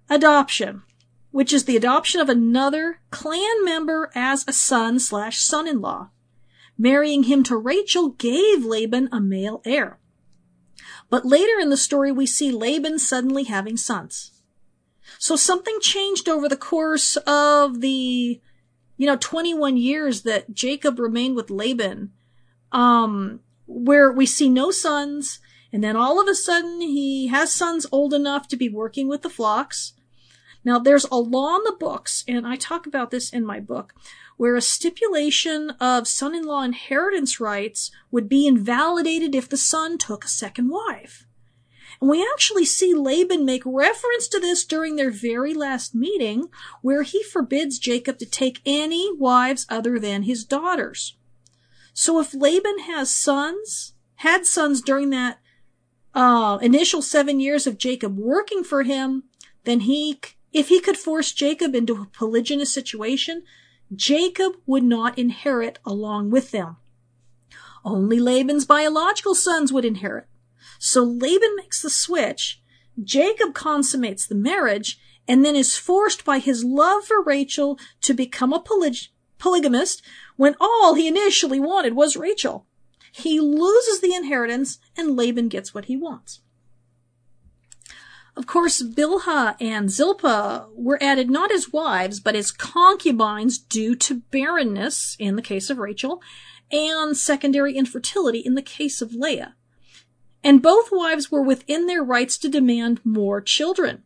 adoption, 0.09 0.83
which 1.31 1.53
is 1.53 1.65
the 1.65 1.77
adoption 1.77 2.21
of 2.21 2.29
another 2.29 3.01
clan 3.11 3.65
member 3.65 4.11
as 4.15 4.45
a 4.47 4.53
son 4.53 4.99
slash 4.99 5.39
son-in-law. 5.39 6.11
Marrying 6.79 7.25
him 7.25 7.43
to 7.43 7.57
Rachel 7.57 8.11
gave 8.11 8.65
Laban 8.65 9.09
a 9.13 9.21
male 9.21 9.61
heir. 9.65 9.99
But 11.13 11.27
later 11.27 11.61
in 11.61 11.69
the 11.69 11.77
story, 11.77 12.11
we 12.11 12.25
see 12.25 12.51
Laban 12.51 12.99
suddenly 12.99 13.45
having 13.45 13.77
sons. 13.77 14.33
So 15.19 15.37
something 15.37 15.77
changed 15.79 16.27
over 16.27 16.49
the 16.49 16.57
course 16.57 17.19
of 17.27 17.83
the, 17.83 18.41
you 18.97 19.07
know, 19.07 19.17
21 19.17 19.77
years 19.77 20.23
that 20.23 20.55
Jacob 20.55 20.99
remained 20.99 21.37
with 21.37 21.51
Laban. 21.51 22.13
Um, 22.73 23.41
where 23.67 24.11
we 24.11 24.25
see 24.25 24.49
no 24.49 24.71
sons, 24.71 25.39
and 25.71 25.85
then 25.85 25.97
all 25.97 26.19
of 26.19 26.29
a 26.29 26.35
sudden 26.35 26.81
he 26.81 27.27
has 27.27 27.53
sons 27.53 27.87
old 27.93 28.15
enough 28.15 28.49
to 28.49 28.57
be 28.57 28.71
working 28.71 29.07
with 29.07 29.21
the 29.21 29.29
flocks. 29.29 29.93
Now 30.65 30.79
there's 30.79 31.05
a 31.05 31.17
law 31.17 31.57
in 31.57 31.65
the 31.65 31.77
books, 31.79 32.25
and 32.27 32.47
I 32.47 32.57
talk 32.57 32.87
about 32.87 33.11
this 33.11 33.31
in 33.31 33.45
my 33.45 33.61
book, 33.61 33.93
where 34.37 34.57
a 34.57 34.63
stipulation 34.63 35.71
of 35.81 36.09
son-in-law 36.09 36.63
inheritance 36.63 37.41
rights 37.41 37.91
would 38.11 38.29
be 38.29 38.47
invalidated 38.47 39.35
if 39.35 39.49
the 39.49 39.57
son 39.57 39.99
took 39.99 40.25
a 40.25 40.29
second 40.29 40.69
wife. 40.69 41.27
And 42.01 42.11
we 42.11 42.27
actually 42.33 42.65
see 42.65 42.95
Laban 42.95 43.45
make 43.45 43.63
reference 43.65 44.27
to 44.29 44.41
this 44.41 44.65
during 44.65 44.97
their 44.97 45.11
very 45.11 45.55
last 45.55 45.95
meeting, 45.95 46.49
where 46.81 47.03
he 47.03 47.23
forbids 47.23 47.79
Jacob 47.79 48.19
to 48.19 48.27
take 48.27 48.61
any 48.67 49.17
wives 49.17 49.67
other 49.69 49.99
than 50.01 50.25
his 50.25 50.45
daughters. 50.45 51.17
So 51.95 52.19
if 52.19 52.35
Laban 52.35 52.81
has 52.81 53.15
sons, 53.15 53.95
had 54.17 54.47
sons 54.47 54.81
during 54.81 55.11
that 55.11 55.39
uh, 56.15 56.59
initial 56.61 57.03
seven 57.03 57.39
years 57.39 57.67
of 57.67 57.79
Jacob 57.79 58.19
working 58.19 58.65
for 58.65 58.83
him, 58.83 59.25
then 59.65 59.81
he, 59.81 60.21
if 60.53 60.69
he 60.69 60.81
could 60.81 60.97
force 60.97 61.33
Jacob 61.33 61.75
into 61.75 61.95
a 61.95 62.07
polygynous 62.07 62.69
situation, 62.69 63.45
Jacob 63.95 64.55
would 64.67 64.85
not 64.85 65.19
inherit 65.19 65.79
along 65.85 66.31
with 66.31 66.51
them. 66.51 66.77
Only 67.85 68.21
Laban's 68.21 68.65
biological 68.65 69.35
sons 69.35 69.73
would 69.73 69.85
inherit. 69.85 70.29
So 70.79 71.03
Laban 71.03 71.57
makes 71.57 71.83
the 71.83 71.91
switch, 71.91 72.63
Jacob 73.03 73.55
consummates 73.55 74.27
the 74.27 74.35
marriage, 74.35 74.99
and 75.27 75.45
then 75.45 75.57
is 75.57 75.77
forced 75.77 76.25
by 76.25 76.39
his 76.39 76.65
love 76.65 77.05
for 77.05 77.23
Rachel 77.23 77.79
to 78.03 78.15
become 78.15 78.53
a 78.53 78.61
poly- 78.61 79.09
polygamist 79.39 80.03
when 80.37 80.57
all 80.61 80.95
he 80.95 81.07
initially 81.07 81.61
wanted 81.61 81.95
was 81.95 82.17
Rachel. 82.17 82.67
He 83.13 83.41
loses 83.41 84.01
the 84.01 84.15
inheritance 84.15 84.79
and 84.97 85.17
Laban 85.17 85.49
gets 85.49 85.75
what 85.75 85.85
he 85.85 85.97
wants. 85.97 86.41
Of 88.35 88.47
course, 88.47 88.83
Bilhah 88.83 89.57
and 89.61 89.91
Zilpah 89.91 90.69
were 90.75 91.03
added 91.03 91.29
not 91.29 91.53
as 91.53 91.73
wives, 91.73 92.19
but 92.19 92.35
as 92.35 92.51
concubines 92.51 93.59
due 93.59 93.95
to 93.97 94.23
barrenness 94.31 95.17
in 95.19 95.37
the 95.37 95.43
case 95.43 95.69
of 95.69 95.79
Rachel 95.79 96.23
and 96.71 97.17
secondary 97.17 97.77
infertility 97.77 98.39
in 98.39 98.55
the 98.55 98.63
case 98.63 99.03
of 99.03 99.15
Leah. 99.15 99.55
And 100.43 100.63
both 100.63 100.91
wives 100.91 101.31
were 101.31 101.43
within 101.43 101.87
their 101.87 102.03
rights 102.03 102.39
to 102.39 102.49
demand 102.49 103.01
more 103.05 103.41
children. 103.41 104.03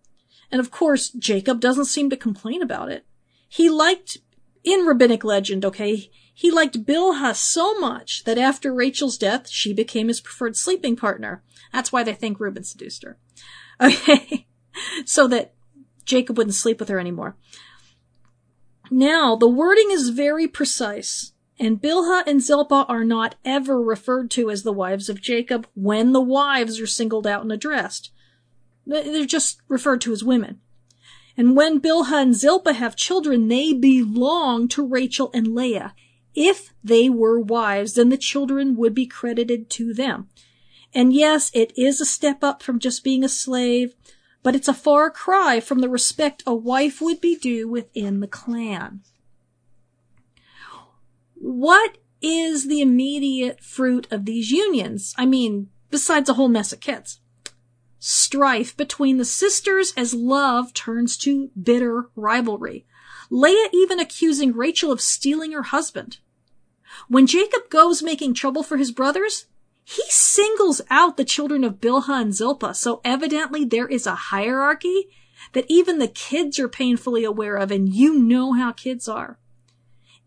And 0.51 0.61
of 0.61 0.71
course, 0.71 1.11
Jacob 1.11 1.61
doesn't 1.61 1.87
seem 1.87 2.11
to 2.11 2.17
complain 2.17 2.63
about 2.63 2.91
it. 2.91 3.07
He 3.49 3.71
liked 3.71 4.19
in 4.65 4.85
rabbinic 4.85 5.23
legend, 5.23 5.65
okay, 5.65 6.11
he 6.35 6.51
liked 6.51 6.85
Bilhah 6.85 7.35
so 7.35 7.79
much 7.79 8.25
that 8.25 8.37
after 8.37 8.75
Rachel's 8.75 9.17
death, 9.17 9.49
she 9.49 9.73
became 9.73 10.09
his 10.09 10.21
preferred 10.21 10.57
sleeping 10.57 10.97
partner. 10.97 11.43
That's 11.73 11.93
why 11.93 12.03
they 12.03 12.13
think 12.13 12.41
Reuben 12.41 12.65
seduced 12.65 13.05
her. 13.05 13.19
Okay. 13.81 14.47
so 15.05 15.27
that 15.29 15.55
Jacob 16.05 16.39
wouldn't 16.39 16.55
sleep 16.55 16.81
with 16.81 16.89
her 16.89 17.01
anymore. 17.01 17.37
Now, 18.91 19.35
the 19.35 19.49
wording 19.49 19.91
is 19.91 20.11
very 20.11 20.47
precise, 20.47 21.33
and 21.59 21.81
Bilhah 21.81 22.27
and 22.27 22.41
Zilpah 22.41 22.87
are 22.89 23.05
not 23.05 23.35
ever 23.45 23.83
referred 23.83 24.31
to 24.33 24.51
as 24.51 24.63
the 24.63 24.73
wives 24.73 25.09
of 25.09 25.21
Jacob 25.21 25.67
when 25.75 26.13
the 26.13 26.21
wives 26.21 26.81
are 26.81 26.87
singled 26.87 27.27
out 27.27 27.43
and 27.43 27.51
addressed. 27.51 28.13
They're 28.87 29.27
just 29.27 29.61
referred 29.69 30.01
to 30.03 30.13
as 30.13 30.23
women. 30.23 30.61
And 31.37 31.57
when 31.57 31.81
Bilhah 31.81 32.23
and 32.23 32.35
Zilpah 32.35 32.75
have 32.75 32.97
children, 32.97 33.49
they 33.49 33.73
belong 33.73 34.69
to 34.69 34.87
Rachel 34.87 35.31
and 35.35 35.55
Leah. 35.55 35.95
If 36.35 36.73
they 36.85 37.09
were 37.09 37.41
wives, 37.41 37.95
then 37.95 38.11
the 38.11 38.17
children 38.17 38.77
would 38.77 38.95
be 38.95 39.07
credited 39.07 39.69
to 39.71 39.93
them. 39.93 40.29
And 40.97 41.13
yes, 41.13 41.51
it 41.53 41.75
is 41.77 42.01
a 42.01 42.07
step 42.07 42.43
up 42.43 42.63
from 42.63 42.79
just 42.79 43.05
being 43.05 43.23
a 43.23 43.29
slave, 43.29 43.95
but 44.43 44.55
it's 44.55 44.67
a 44.67 44.73
far 44.73 45.11
cry 45.11 45.61
from 45.61 45.81
the 45.81 45.91
respect 45.91 46.43
a 46.47 46.55
wife 46.55 47.03
would 47.03 47.21
be 47.21 47.37
due 47.37 47.69
within 47.69 48.21
the 48.21 48.27
clan. 48.27 49.03
What 51.35 51.99
is 52.23 52.67
the 52.67 52.81
immediate 52.81 53.63
fruit 53.63 54.09
of 54.11 54.25
these 54.25 54.51
unions? 54.51 55.15
I 55.19 55.27
mean, 55.27 55.69
besides 55.91 56.31
a 56.31 56.35
whole 56.35 56.49
mess 56.49 56.73
of 56.73 56.81
kids 56.81 57.21
strife 57.99 58.75
between 58.77 59.19
the 59.19 59.25
sisters 59.25 59.93
as 59.97 60.15
love 60.15 60.73
turns 60.73 61.19
to 61.19 61.51
bitter 61.61 62.09
rivalry. 62.15 62.87
Leah 63.29 63.69
even 63.73 64.01
accusing 64.01 64.53
Rachel 64.53 64.93
of 64.93 65.01
stealing 65.03 65.53
her 65.53 65.65
husband. 65.65 66.19
When 67.09 67.27
Jacob 67.27 67.69
goes 67.69 68.03
making 68.03 68.35
trouble 68.35 68.63
for 68.63 68.77
his 68.77 68.93
brothers, 68.93 69.47
he 69.89 70.03
singles 70.09 70.83
out 70.91 71.17
the 71.17 71.25
children 71.25 71.63
of 71.63 71.81
Bilhah 71.81 72.21
and 72.21 72.35
Zilpah, 72.35 72.75
so 72.75 73.01
evidently 73.05 73.65
there 73.65 73.87
is 73.87 74.07
a 74.07 74.15
hierarchy 74.15 75.09
that 75.53 75.65
even 75.69 75.99
the 75.99 76.09
kids 76.09 76.59
are 76.59 76.69
painfully 76.69 77.23
aware 77.23 77.57
of, 77.57 77.71
and 77.71 77.95
you 77.95 78.19
know 78.19 78.53
how 78.53 78.73
kids 78.73 79.09
are. 79.09 79.39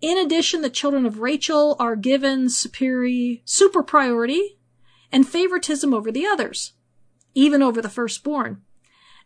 In 0.02 0.18
addition, 0.18 0.62
the 0.62 0.70
children 0.70 1.06
of 1.06 1.20
Rachel 1.20 1.76
are 1.78 1.98
given 1.98 2.50
superior, 2.50 3.40
super 3.44 3.84
priority 3.84 4.58
and 5.12 5.28
favoritism 5.28 5.94
over 5.94 6.10
the 6.10 6.26
others 6.26 6.72
even 7.34 7.62
over 7.62 7.82
the 7.82 7.90
firstborn. 7.90 8.62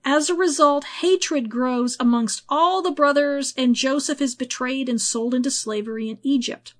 As 0.05 0.29
a 0.29 0.35
result, 0.35 0.83
hatred 1.01 1.49
grows 1.49 1.95
amongst 1.99 2.43
all 2.49 2.81
the 2.81 2.91
brothers, 2.91 3.53
and 3.55 3.75
Joseph 3.75 4.21
is 4.21 4.35
betrayed 4.35 4.89
and 4.89 4.99
sold 4.99 5.33
into 5.33 5.49
slavery 5.49 6.09
in 6.09 6.19
Egypt. 6.23 6.73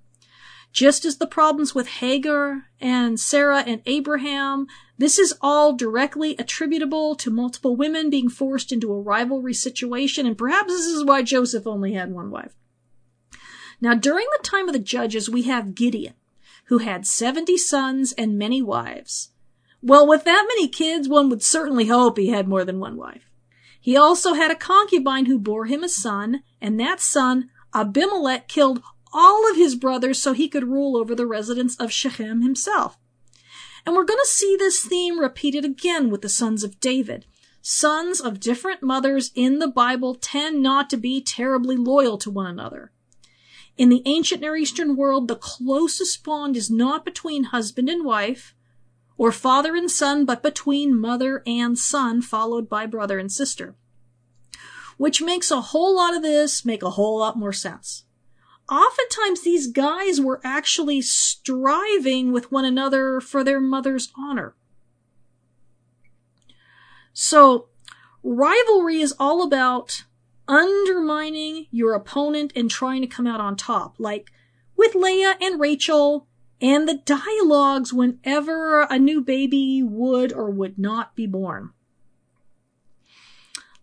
Just 0.74 1.04
as 1.04 1.18
the 1.18 1.28
problems 1.28 1.72
with 1.72 1.86
Hagar 1.86 2.64
and 2.80 3.20
Sarah 3.20 3.62
and 3.64 3.80
Abraham, 3.86 4.66
this 4.98 5.20
is 5.20 5.32
all 5.40 5.72
directly 5.72 6.34
attributable 6.36 7.14
to 7.14 7.30
multiple 7.30 7.76
women 7.76 8.10
being 8.10 8.28
forced 8.28 8.72
into 8.72 8.92
a 8.92 9.00
rivalry 9.00 9.54
situation, 9.54 10.26
and 10.26 10.36
perhaps 10.36 10.72
this 10.72 10.86
is 10.86 11.04
why 11.04 11.22
Joseph 11.22 11.64
only 11.64 11.92
had 11.92 12.10
one 12.10 12.28
wife. 12.32 12.56
Now, 13.80 13.94
during 13.94 14.26
the 14.32 14.42
time 14.42 14.66
of 14.66 14.72
the 14.72 14.80
judges, 14.80 15.30
we 15.30 15.42
have 15.42 15.76
Gideon, 15.76 16.14
who 16.64 16.78
had 16.78 17.06
70 17.06 17.56
sons 17.56 18.10
and 18.10 18.36
many 18.36 18.60
wives. 18.60 19.30
Well, 19.80 20.08
with 20.08 20.24
that 20.24 20.46
many 20.48 20.66
kids, 20.66 21.08
one 21.08 21.30
would 21.30 21.42
certainly 21.44 21.86
hope 21.86 22.18
he 22.18 22.30
had 22.30 22.48
more 22.48 22.64
than 22.64 22.80
one 22.80 22.96
wife. 22.96 23.30
He 23.80 23.96
also 23.96 24.34
had 24.34 24.50
a 24.50 24.56
concubine 24.56 25.26
who 25.26 25.38
bore 25.38 25.66
him 25.66 25.84
a 25.84 25.88
son, 25.88 26.42
and 26.60 26.80
that 26.80 26.98
son, 26.98 27.50
Abimelech, 27.72 28.48
killed 28.48 28.82
all 29.14 29.48
of 29.48 29.56
his 29.56 29.76
brothers 29.76 30.20
so 30.20 30.32
he 30.32 30.48
could 30.48 30.68
rule 30.68 30.96
over 30.96 31.14
the 31.14 31.26
residents 31.26 31.76
of 31.76 31.92
Shechem 31.92 32.42
himself. 32.42 32.98
And 33.86 33.94
we're 33.94 34.04
going 34.04 34.20
to 34.20 34.26
see 34.26 34.56
this 34.58 34.84
theme 34.84 35.20
repeated 35.20 35.64
again 35.64 36.10
with 36.10 36.22
the 36.22 36.28
sons 36.28 36.64
of 36.64 36.80
David. 36.80 37.24
sons 37.66 38.20
of 38.20 38.40
different 38.40 38.82
mothers 38.82 39.30
in 39.34 39.58
the 39.58 39.66
Bible 39.66 40.14
tend 40.14 40.62
not 40.62 40.90
to 40.90 40.98
be 40.98 41.22
terribly 41.22 41.76
loyal 41.76 42.18
to 42.18 42.30
one 42.30 42.46
another. 42.46 42.92
In 43.78 43.88
the 43.88 44.02
ancient 44.04 44.42
Near 44.42 44.54
Eastern 44.54 44.96
world, 44.96 45.28
the 45.28 45.36
closest 45.36 46.22
bond 46.22 46.58
is 46.58 46.70
not 46.70 47.06
between 47.06 47.44
husband 47.44 47.88
and 47.88 48.04
wife, 48.04 48.54
or 49.16 49.32
father 49.32 49.74
and 49.74 49.90
son, 49.90 50.26
but 50.26 50.42
between 50.42 51.00
mother 51.00 51.42
and 51.46 51.78
son, 51.78 52.20
followed 52.20 52.68
by 52.68 52.84
brother 52.84 53.18
and 53.18 53.32
sister. 53.32 53.76
Which 54.98 55.22
makes 55.22 55.50
a 55.50 55.60
whole 55.60 55.96
lot 55.96 56.14
of 56.14 56.22
this 56.22 56.66
make 56.66 56.82
a 56.82 56.90
whole 56.90 57.18
lot 57.18 57.38
more 57.38 57.52
sense. 57.52 58.04
Oftentimes 58.70 59.42
these 59.42 59.66
guys 59.66 60.20
were 60.20 60.40
actually 60.42 61.02
striving 61.02 62.32
with 62.32 62.50
one 62.50 62.64
another 62.64 63.20
for 63.20 63.44
their 63.44 63.60
mother's 63.60 64.10
honor. 64.16 64.54
So, 67.12 67.68
rivalry 68.22 69.00
is 69.00 69.14
all 69.20 69.42
about 69.42 70.04
undermining 70.48 71.66
your 71.70 71.92
opponent 71.92 72.52
and 72.56 72.70
trying 72.70 73.02
to 73.02 73.06
come 73.06 73.26
out 73.26 73.40
on 73.40 73.56
top, 73.56 73.96
like 73.98 74.32
with 74.76 74.94
Leah 74.94 75.36
and 75.40 75.60
Rachel 75.60 76.26
and 76.60 76.88
the 76.88 76.94
dialogues 77.04 77.92
whenever 77.92 78.82
a 78.82 78.98
new 78.98 79.20
baby 79.20 79.82
would 79.82 80.32
or 80.32 80.50
would 80.50 80.78
not 80.78 81.14
be 81.14 81.26
born. 81.26 81.73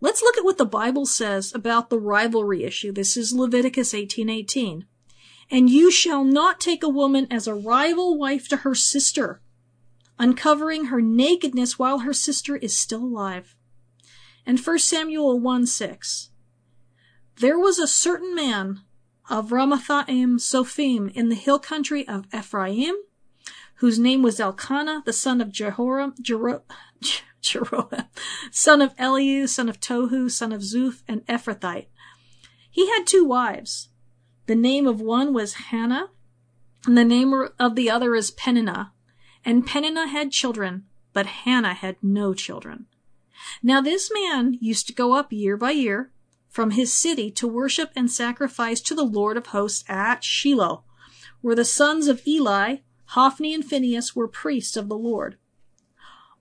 Let's 0.04 0.24
look 0.24 0.36
at 0.36 0.44
what 0.44 0.58
the 0.58 0.66
Bible 0.66 1.06
says 1.06 1.54
about 1.54 1.92
the 1.92 2.00
rivalry 2.00 2.64
issue. 2.64 2.92
This 2.92 3.16
is 3.16 3.34
Leviticus 3.34 3.94
18:18. 3.94 4.88
And 5.52 5.70
you 5.70 5.92
shall 5.92 6.24
not 6.24 6.60
take 6.60 6.82
a 6.82 6.90
woman 6.90 7.28
as 7.30 7.46
a 7.46 7.54
rival 7.54 8.18
wife 8.18 8.48
to 8.48 8.58
her 8.58 8.74
sister, 8.74 9.42
uncovering 10.18 10.86
her 10.86 11.02
nakedness 11.02 11.78
while 11.78 12.00
her 12.00 12.14
sister 12.14 12.56
is 12.58 12.76
still 12.76 13.04
alive. 13.04 13.56
And 14.44 14.60
1 14.60 14.80
Samuel 14.80 15.40
1 15.40 15.68
6. 15.68 16.32
There 17.36 17.60
was 17.60 17.78
a 17.78 17.88
certain 17.88 18.34
man 18.34 18.82
of 19.30 19.52
Ramathaim 19.52 20.40
Zophim 20.40 21.14
in 21.14 21.30
the 21.30 21.36
hill 21.36 21.60
country 21.60 22.08
of 22.08 22.26
Ephraim, 22.34 22.96
whose 23.76 24.00
name 24.00 24.24
was 24.24 24.40
Elkanah, 24.40 25.04
the 25.06 25.14
son 25.14 25.42
of 25.42 25.50
Jeroham, 25.50 26.16
Jero, 26.20 26.64
Jeroham, 27.44 28.08
son 28.52 28.82
of 28.82 28.94
Elihu, 28.98 29.48
son 29.48 29.70
of 29.70 29.80
Tohu, 29.80 30.30
son 30.30 30.52
of 30.52 30.62
Zuph, 30.62 31.02
and 31.08 31.26
Ephrathite. 31.28 31.88
He 32.70 32.88
had 32.88 33.06
two 33.06 33.26
wives. 33.26 33.90
The 34.48 34.56
name 34.56 34.88
of 34.88 35.02
one 35.02 35.34
was 35.34 35.54
Hannah, 35.56 36.10
and 36.86 36.98
the 36.98 37.06
name 37.06 37.34
of 37.60 37.76
the 37.76 37.90
other 37.90 38.16
is 38.16 38.32
Peninnah. 38.32 38.94
And 39.44 39.66
Peninnah 39.66 40.08
had 40.08 40.32
children, 40.32 40.86
but 41.14 41.26
Hannah 41.26 41.74
had 41.74 41.98
no 42.02 42.34
children. 42.34 42.86
Now 43.64 43.82
this 43.82 44.12
man 44.14 44.58
used 44.62 44.88
to 44.88 44.94
go 44.94 45.14
up 45.14 45.34
year 45.34 45.58
by 45.58 45.72
year 45.72 46.12
from 46.50 46.72
his 46.72 46.94
city 46.94 47.32
to 47.32 47.48
worship 47.48 47.92
and 47.96 48.12
sacrifice 48.12 48.82
to 48.82 48.94
the 48.94 49.06
Lord 49.06 49.38
of 49.38 49.48
hosts 49.48 49.84
at 49.88 50.24
Shiloh, 50.24 50.84
where 51.42 51.56
the 51.56 51.66
sons 51.66 52.08
of 52.08 52.28
Eli, 52.28 52.78
Hophni 53.06 53.54
and 53.54 53.66
Phinehas, 53.66 54.16
were 54.16 54.28
priests 54.28 54.78
of 54.78 54.90
the 54.90 54.98
Lord. 54.98 55.38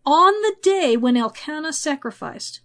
On 0.07 0.33
the 0.43 0.57
day 0.63 0.97
when 0.97 1.17
Elkanah 1.17 1.73
sacrificed, 1.73 2.61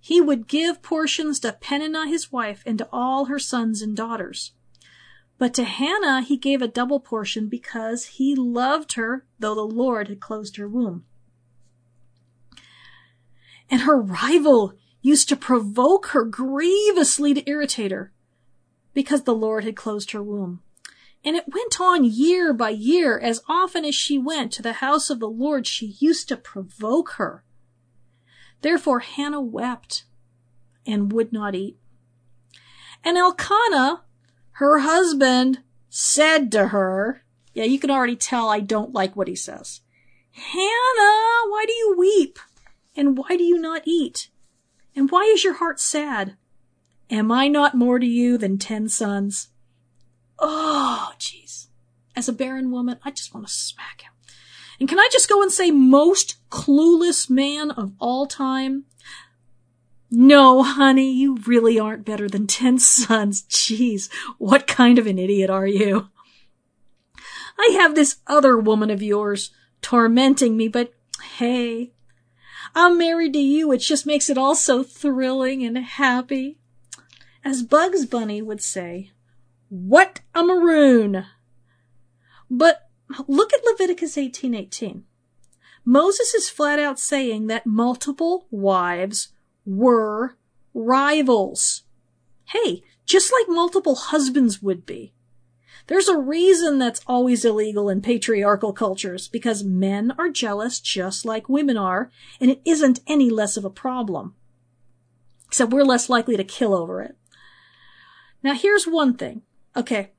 he 0.00 0.20
would 0.20 0.46
give 0.46 0.82
portions 0.82 1.40
to 1.40 1.56
Peninnah 1.58 2.06
his 2.06 2.30
wife 2.30 2.62
and 2.66 2.76
to 2.78 2.88
all 2.92 3.24
her 3.24 3.38
sons 3.38 3.80
and 3.80 3.96
daughters. 3.96 4.52
But 5.38 5.54
to 5.54 5.64
Hannah 5.64 6.20
he 6.20 6.36
gave 6.36 6.60
a 6.60 6.68
double 6.68 7.00
portion 7.00 7.48
because 7.48 8.04
he 8.04 8.34
loved 8.34 8.94
her, 8.94 9.24
though 9.38 9.54
the 9.54 9.62
Lord 9.62 10.08
had 10.08 10.20
closed 10.20 10.56
her 10.56 10.68
womb. 10.68 11.04
And 13.70 13.82
her 13.82 13.98
rival 13.98 14.74
used 15.00 15.28
to 15.30 15.36
provoke 15.36 16.08
her 16.08 16.24
grievously 16.24 17.34
to 17.34 17.48
irritate 17.48 17.90
her 17.90 18.12
because 18.92 19.22
the 19.22 19.34
Lord 19.34 19.64
had 19.64 19.74
closed 19.74 20.12
her 20.12 20.22
womb. 20.22 20.62
And 21.24 21.36
it 21.36 21.52
went 21.52 21.80
on 21.80 22.04
year 22.04 22.52
by 22.52 22.70
year. 22.70 23.18
As 23.18 23.40
often 23.48 23.84
as 23.84 23.94
she 23.94 24.18
went 24.18 24.52
to 24.52 24.62
the 24.62 24.74
house 24.74 25.08
of 25.08 25.20
the 25.20 25.28
Lord, 25.28 25.66
she 25.66 25.96
used 25.98 26.28
to 26.28 26.36
provoke 26.36 27.12
her. 27.12 27.44
Therefore 28.60 29.00
Hannah 29.00 29.40
wept 29.40 30.04
and 30.86 31.12
would 31.12 31.32
not 31.32 31.54
eat. 31.54 31.78
And 33.02 33.16
Elkanah, 33.16 34.02
her 34.52 34.78
husband, 34.80 35.60
said 35.88 36.52
to 36.52 36.68
her, 36.68 37.24
yeah, 37.54 37.64
you 37.64 37.78
can 37.78 37.90
already 37.90 38.16
tell 38.16 38.48
I 38.48 38.60
don't 38.60 38.92
like 38.92 39.14
what 39.14 39.28
he 39.28 39.36
says. 39.36 39.80
Hannah, 40.32 41.48
why 41.48 41.64
do 41.66 41.72
you 41.72 41.94
weep? 41.96 42.38
And 42.96 43.16
why 43.16 43.36
do 43.36 43.44
you 43.44 43.58
not 43.58 43.82
eat? 43.86 44.28
And 44.96 45.10
why 45.10 45.22
is 45.22 45.44
your 45.44 45.54
heart 45.54 45.80
sad? 45.80 46.36
Am 47.10 47.30
I 47.30 47.48
not 47.48 47.74
more 47.76 47.98
to 47.98 48.06
you 48.06 48.36
than 48.36 48.58
ten 48.58 48.88
sons? 48.88 49.48
Oh, 50.38 51.12
jeez. 51.18 51.66
As 52.16 52.28
a 52.28 52.32
barren 52.32 52.70
woman, 52.70 52.98
I 53.04 53.10
just 53.10 53.34
want 53.34 53.46
to 53.46 53.52
smack 53.52 54.02
him. 54.02 54.12
And 54.80 54.88
can 54.88 54.98
I 54.98 55.08
just 55.12 55.28
go 55.28 55.42
and 55.42 55.52
say 55.52 55.70
most 55.70 56.36
clueless 56.50 57.30
man 57.30 57.70
of 57.70 57.92
all 58.00 58.26
time? 58.26 58.84
No, 60.10 60.62
honey, 60.62 61.12
you 61.12 61.38
really 61.46 61.78
aren't 61.78 62.04
better 62.04 62.28
than 62.28 62.46
ten 62.46 62.78
sons. 62.78 63.42
Jeez, 63.48 64.12
what 64.38 64.66
kind 64.66 64.98
of 64.98 65.06
an 65.06 65.18
idiot 65.18 65.50
are 65.50 65.66
you? 65.66 66.08
I 67.58 67.76
have 67.80 67.94
this 67.94 68.16
other 68.26 68.58
woman 68.58 68.90
of 68.90 69.02
yours 69.02 69.50
tormenting 69.80 70.56
me, 70.56 70.68
but 70.68 70.92
hey, 71.36 71.92
I'm 72.74 72.98
married 72.98 73.32
to 73.34 73.38
you, 73.38 73.68
which 73.68 73.88
just 73.88 74.06
makes 74.06 74.28
it 74.28 74.38
all 74.38 74.54
so 74.54 74.82
thrilling 74.82 75.64
and 75.64 75.78
happy. 75.78 76.58
As 77.44 77.62
Bugs 77.62 78.06
Bunny 78.06 78.42
would 78.42 78.62
say, 78.62 79.10
what 79.74 80.20
a 80.36 80.44
maroon! 80.44 81.26
But 82.48 82.88
look 83.26 83.52
at 83.52 83.64
Leviticus 83.64 84.16
18:18. 84.16 85.02
Moses 85.84 86.32
is 86.32 86.48
flat 86.48 86.78
out 86.78 87.00
saying 87.00 87.48
that 87.48 87.66
multiple 87.66 88.46
wives 88.52 89.32
were 89.66 90.36
rivals. 90.72 91.82
Hey, 92.44 92.84
just 93.04 93.32
like 93.32 93.48
multiple 93.48 93.96
husbands 93.96 94.62
would 94.62 94.86
be. 94.86 95.12
There's 95.88 96.06
a 96.06 96.16
reason 96.16 96.78
that's 96.78 97.00
always 97.08 97.44
illegal 97.44 97.88
in 97.88 98.00
patriarchal 98.00 98.72
cultures, 98.72 99.26
because 99.26 99.64
men 99.64 100.12
are 100.16 100.30
jealous 100.30 100.78
just 100.78 101.24
like 101.24 101.48
women 101.48 101.76
are, 101.76 102.12
and 102.40 102.48
it 102.48 102.62
isn't 102.64 103.00
any 103.08 103.28
less 103.28 103.56
of 103.56 103.64
a 103.64 103.70
problem. 103.70 104.36
Except 105.48 105.72
we're 105.72 105.82
less 105.82 106.08
likely 106.08 106.36
to 106.36 106.44
kill 106.44 106.74
over 106.74 107.02
it. 107.02 107.16
Now 108.40 108.54
here's 108.54 108.86
one 108.86 109.16
thing. 109.16 109.42
Okay. 109.76 110.12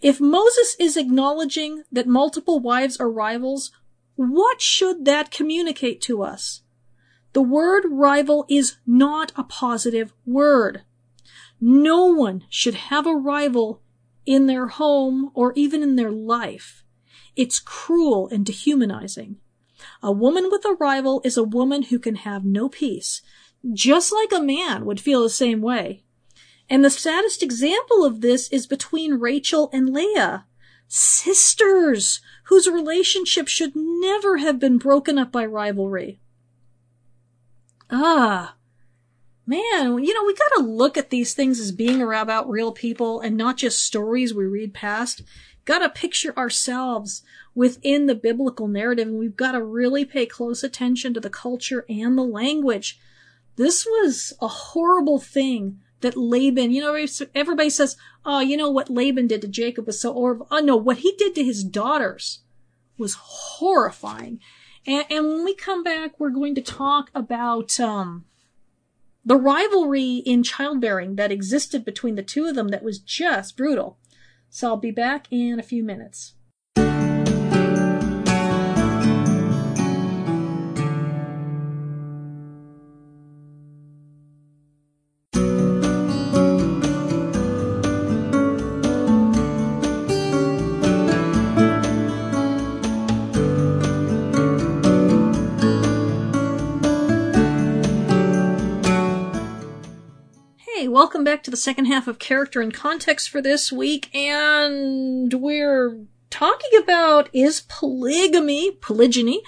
If 0.00 0.20
Moses 0.20 0.76
is 0.80 0.96
acknowledging 0.96 1.84
that 1.92 2.08
multiple 2.08 2.58
wives 2.58 2.96
are 2.96 3.10
rivals, 3.10 3.70
what 4.16 4.60
should 4.60 5.04
that 5.04 5.30
communicate 5.30 6.00
to 6.02 6.22
us? 6.22 6.62
The 7.32 7.42
word 7.42 7.84
rival 7.88 8.44
is 8.48 8.76
not 8.86 9.32
a 9.36 9.44
positive 9.44 10.12
word. 10.26 10.82
No 11.60 12.06
one 12.06 12.44
should 12.50 12.74
have 12.74 13.06
a 13.06 13.14
rival 13.14 13.80
in 14.26 14.46
their 14.46 14.66
home 14.66 15.30
or 15.34 15.52
even 15.54 15.82
in 15.82 15.96
their 15.96 16.10
life. 16.10 16.84
It's 17.36 17.60
cruel 17.60 18.28
and 18.28 18.44
dehumanizing. 18.44 19.36
A 20.02 20.12
woman 20.12 20.48
with 20.50 20.64
a 20.64 20.74
rival 20.74 21.22
is 21.24 21.36
a 21.36 21.44
woman 21.44 21.84
who 21.84 21.98
can 21.98 22.16
have 22.16 22.44
no 22.44 22.68
peace, 22.68 23.22
just 23.72 24.12
like 24.12 24.32
a 24.32 24.42
man 24.42 24.84
would 24.84 25.00
feel 25.00 25.22
the 25.22 25.30
same 25.30 25.62
way. 25.62 26.02
And 26.68 26.84
the 26.84 26.90
saddest 26.90 27.42
example 27.42 28.04
of 28.04 28.20
this 28.20 28.48
is 28.50 28.66
between 28.66 29.14
Rachel 29.14 29.68
and 29.72 29.92
Leah, 29.92 30.46
sisters 30.88 32.20
whose 32.44 32.66
relationship 32.68 33.48
should 33.48 33.72
never 33.74 34.38
have 34.38 34.58
been 34.58 34.78
broken 34.78 35.18
up 35.18 35.32
by 35.32 35.44
rivalry. 35.44 36.20
Ah, 37.90 38.56
man, 39.46 40.02
you 40.02 40.14
know, 40.14 40.24
we 40.24 40.34
gotta 40.34 40.62
look 40.62 40.96
at 40.96 41.10
these 41.10 41.34
things 41.34 41.60
as 41.60 41.72
being 41.72 42.00
about 42.00 42.48
real 42.48 42.72
people 42.72 43.20
and 43.20 43.36
not 43.36 43.56
just 43.56 43.80
stories 43.80 44.34
we 44.34 44.44
read 44.44 44.74
past. 44.74 45.22
Gotta 45.64 45.88
picture 45.88 46.36
ourselves 46.36 47.22
within 47.54 48.06
the 48.06 48.14
biblical 48.14 48.66
narrative 48.66 49.08
and 49.08 49.18
we've 49.18 49.36
gotta 49.36 49.62
really 49.62 50.04
pay 50.04 50.26
close 50.26 50.62
attention 50.64 51.14
to 51.14 51.20
the 51.20 51.30
culture 51.30 51.84
and 51.88 52.16
the 52.16 52.22
language. 52.22 52.98
This 53.56 53.86
was 53.86 54.32
a 54.40 54.48
horrible 54.48 55.18
thing 55.18 55.80
that 56.02 56.16
Laban, 56.16 56.70
you 56.70 56.80
know, 56.80 57.06
everybody 57.34 57.70
says, 57.70 57.96
oh, 58.24 58.40
you 58.40 58.56
know 58.56 58.70
what 58.70 58.90
Laban 58.90 59.26
did 59.26 59.40
to 59.42 59.48
Jacob 59.48 59.86
was 59.86 60.00
so 60.00 60.12
horrible. 60.12 60.46
Oh 60.50 60.60
no, 60.60 60.76
what 60.76 60.98
he 60.98 61.12
did 61.16 61.34
to 61.36 61.44
his 61.44 61.64
daughters 61.64 62.40
was 62.98 63.14
horrifying. 63.14 64.40
And, 64.86 65.04
and 65.10 65.26
when 65.26 65.44
we 65.44 65.54
come 65.54 65.82
back, 65.82 66.18
we're 66.18 66.30
going 66.30 66.54
to 66.56 66.62
talk 66.62 67.10
about, 67.14 67.78
um, 67.80 68.26
the 69.24 69.36
rivalry 69.36 70.16
in 70.16 70.42
childbearing 70.42 71.14
that 71.16 71.30
existed 71.30 71.84
between 71.84 72.16
the 72.16 72.22
two 72.22 72.46
of 72.46 72.56
them 72.56 72.68
that 72.68 72.82
was 72.82 72.98
just 72.98 73.56
brutal. 73.56 73.98
So 74.50 74.68
I'll 74.68 74.76
be 74.76 74.90
back 74.90 75.28
in 75.30 75.58
a 75.58 75.62
few 75.62 75.84
minutes. 75.84 76.34
Welcome 101.22 101.36
back 101.36 101.44
to 101.44 101.52
the 101.52 101.56
second 101.56 101.84
half 101.84 102.08
of 102.08 102.18
character 102.18 102.60
and 102.60 102.74
context 102.74 103.30
for 103.30 103.40
this 103.40 103.70
week, 103.70 104.12
and 104.12 105.32
we're 105.32 106.00
talking 106.30 106.70
about 106.82 107.30
is 107.32 107.62
polygamy, 107.68 108.72
polygyny, 108.72 109.40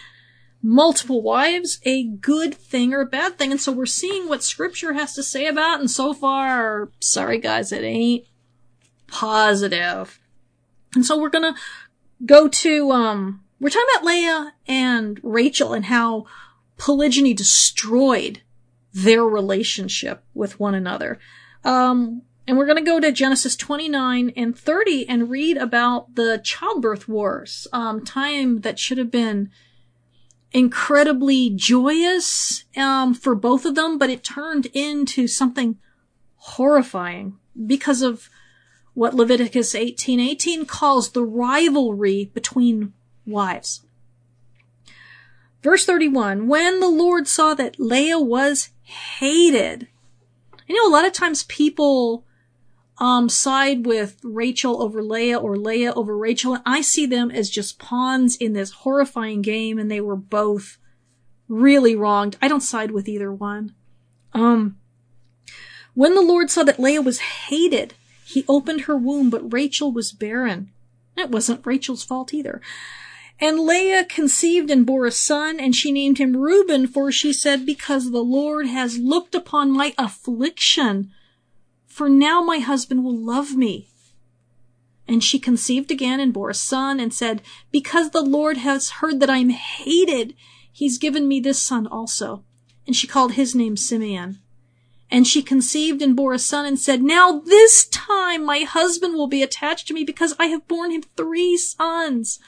multiple 0.63 1.21
wives, 1.21 1.81
a 1.83 2.05
good 2.05 2.55
thing 2.55 2.95
or 2.95 3.01
a 3.01 3.07
bad 3.07 3.37
thing? 3.37 3.51
And 3.51 3.61
so 3.61 3.73
we're 3.73 3.87
seeing 3.87 4.29
what 4.29 4.45
scripture 4.45 4.93
has 4.93 5.15
to 5.15 5.23
say 5.25 5.49
about, 5.49 5.81
and 5.81 5.91
so 5.91 6.15
far, 6.15 6.93
sorry 7.01 7.39
guys, 7.39 7.73
it 7.73 7.83
ain't 7.83 8.25
positive. 9.09 10.21
And 10.95 11.05
so 11.05 11.19
we're 11.21 11.29
gonna 11.29 11.57
go 12.25 12.47
to, 12.47 12.93
um, 12.93 13.43
we're 13.59 13.71
talking 13.71 13.89
about 13.97 14.07
Leah 14.07 14.55
and 14.69 15.19
Rachel 15.25 15.73
and 15.73 15.87
how 15.87 16.27
polygyny 16.77 17.35
destroyed 17.35 18.43
their 18.93 19.25
relationship 19.25 20.23
with 20.35 20.61
one 20.61 20.77
another. 20.77 21.19
Um, 21.65 22.23
and 22.47 22.59
we're 22.59 22.67
going 22.67 22.85
to 22.85 22.91
go 22.91 23.01
to 23.01 23.11
Genesis 23.11 23.57
29 23.57 24.33
and 24.37 24.59
30 24.59 25.09
and 25.09 25.31
read 25.31 25.57
about 25.57 26.15
the 26.15 26.41
childbirth 26.45 27.09
wars, 27.09 27.67
um, 27.73 28.05
time 28.05 28.61
that 28.61 28.79
should 28.79 28.99
have 28.99 29.11
been 29.11 29.51
incredibly 30.53 31.51
joyous, 31.51 32.65
um, 32.77 33.15
for 33.15 33.35
both 33.35 33.65
of 33.65 33.75
them, 33.75 33.99
but 33.99 34.11
it 34.11 34.23
turned 34.23 34.67
into 34.67 35.27
something 35.27 35.79
horrifying 36.37 37.39
because 37.67 38.03
of 38.03 38.29
what 38.93 39.15
Leviticus 39.15 39.75
18:18 39.75 40.67
calls 40.67 41.11
the 41.11 41.25
rivalry 41.25 42.31
between 42.35 42.93
wives. 43.27 43.83
Verse 45.63 45.87
31, 45.87 46.47
when 46.47 46.79
the 46.79 46.89
Lord 46.89 47.27
saw 47.27 47.55
that 47.55 47.81
Leah 47.81 48.21
was 48.21 48.69
hated. 48.83 49.89
You 50.67 50.75
know, 50.77 50.89
a 50.89 50.95
lot 50.95 51.07
of 51.07 51.13
times 51.13 51.45
people, 51.45 52.25
um, 52.99 53.29
side 53.29 53.87
with 53.87 54.19
Rachel 54.23 54.83
over 54.83 55.03
Leah 55.03 55.39
or 55.39 55.57
Leah 55.57 55.93
over 55.95 56.17
Rachel, 56.17 56.55
and 56.55 56.63
I 56.65 56.81
see 56.81 57.07
them 57.07 57.31
as 57.31 57.51
just 57.51 57.79
pawns 57.79 58.37
in 58.37 58.53
this 58.53 58.71
horrifying 58.71 59.43
game, 59.43 59.79
and 59.79 59.91
they 59.91 60.01
were 60.01 60.17
both 60.17 60.79
really 61.49 61.95
wronged. 61.97 62.37
I 62.41 62.49
don't 62.49 62.61
side 62.61 62.91
with 62.91 63.09
either 63.09 63.33
one. 63.33 63.75
Um, 64.33 64.79
when 65.95 66.15
the 66.15 66.23
Lord 66.23 66.51
saw 66.51 66.63
that 66.65 66.81
Leah 66.81 67.03
was 67.03 67.21
hated, 67.21 67.95
he 68.25 68.45
opened 68.49 68.83
her 68.83 68.97
womb, 68.97 69.31
but 69.31 69.53
Rachel 69.53 69.93
was 69.93 70.13
barren. 70.13 70.71
It 71.17 71.31
wasn't 71.31 71.67
Rachel's 71.67 72.03
fault 72.03 72.35
either. 72.35 72.61
And 73.41 73.61
Leah 73.61 74.05
conceived 74.05 74.71
and 74.71 74.87
bore 74.87 75.07
a 75.07 75.11
son, 75.11 75.59
and 75.59 75.75
she 75.75 75.91
named 75.91 76.19
him 76.19 76.37
Reuben, 76.37 76.87
for 76.87 77.11
she 77.11 77.33
said, 77.33 77.67
Because 77.67 78.11
the 78.11 78.23
Lord 78.23 78.67
has 78.67 78.99
looked 78.99 79.35
upon 79.35 79.71
my 79.71 79.93
affliction, 79.99 81.13
for 81.87 82.09
now 82.09 82.43
my 82.43 82.59
husband 82.59 83.05
will 83.05 83.17
love 83.17 83.57
me. 83.57 83.89
And 85.07 85.23
she 85.23 85.39
conceived 85.39 85.91
again 85.91 86.21
and 86.21 86.33
bore 86.33 86.51
a 86.51 86.55
son, 86.55 87.01
and 87.01 87.13
said, 87.13 87.43
Because 87.71 88.11
the 88.11 88.23
Lord 88.23 88.59
has 88.59 88.91
heard 88.91 89.21
that 89.21 89.31
I 89.31 89.39
am 89.39 89.51
hated, 89.51 90.35
he's 90.73 90.99
given 90.99 91.27
me 91.29 91.41
this 91.41 91.61
son 91.61 91.87
also. 91.87 92.45
And 92.87 92.95
she 92.95 93.07
called 93.07 93.33
his 93.33 93.55
name 93.55 93.77
Simeon. 93.77 94.39
And 95.11 95.27
she 95.27 95.43
conceived 95.43 96.03
and 96.03 96.17
bore 96.17 96.33
a 96.33 96.39
son 96.39 96.67
and 96.67 96.79
said, 96.79 97.03
Now 97.03 97.41
this 97.41 97.87
time 97.87 98.45
my 98.45 98.61
husband 98.61 99.15
will 99.15 99.27
be 99.27 99.43
attached 99.43 99.87
to 99.89 99.95
me 99.95 100.05
because 100.05 100.35
I 100.39 100.47
have 100.47 100.67
borne 100.67 100.91
him 100.91 101.03
three 101.17 101.57
sons. 101.57 102.39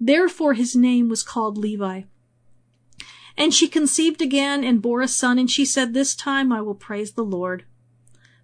Therefore 0.00 0.54
his 0.54 0.76
name 0.76 1.08
was 1.08 1.22
called 1.22 1.58
Levi. 1.58 2.02
And 3.36 3.54
she 3.54 3.68
conceived 3.68 4.20
again 4.20 4.64
and 4.64 4.82
bore 4.82 5.00
a 5.00 5.08
son, 5.08 5.38
and 5.38 5.50
she 5.50 5.64
said, 5.64 5.94
This 5.94 6.14
time 6.14 6.52
I 6.52 6.60
will 6.60 6.74
praise 6.74 7.12
the 7.12 7.24
Lord. 7.24 7.64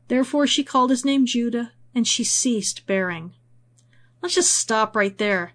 Therefore 0.09 0.47
she 0.47 0.63
called 0.63 0.91
his 0.91 1.05
name 1.05 1.27
Judah, 1.27 1.73
and 1.95 2.07
she 2.07 2.25
ceased 2.25 2.87
bearing. 2.87 3.33
Let's 4.23 4.37
just 4.37 4.55
stop 4.55 4.95
right 4.95 5.17
there. 5.19 5.53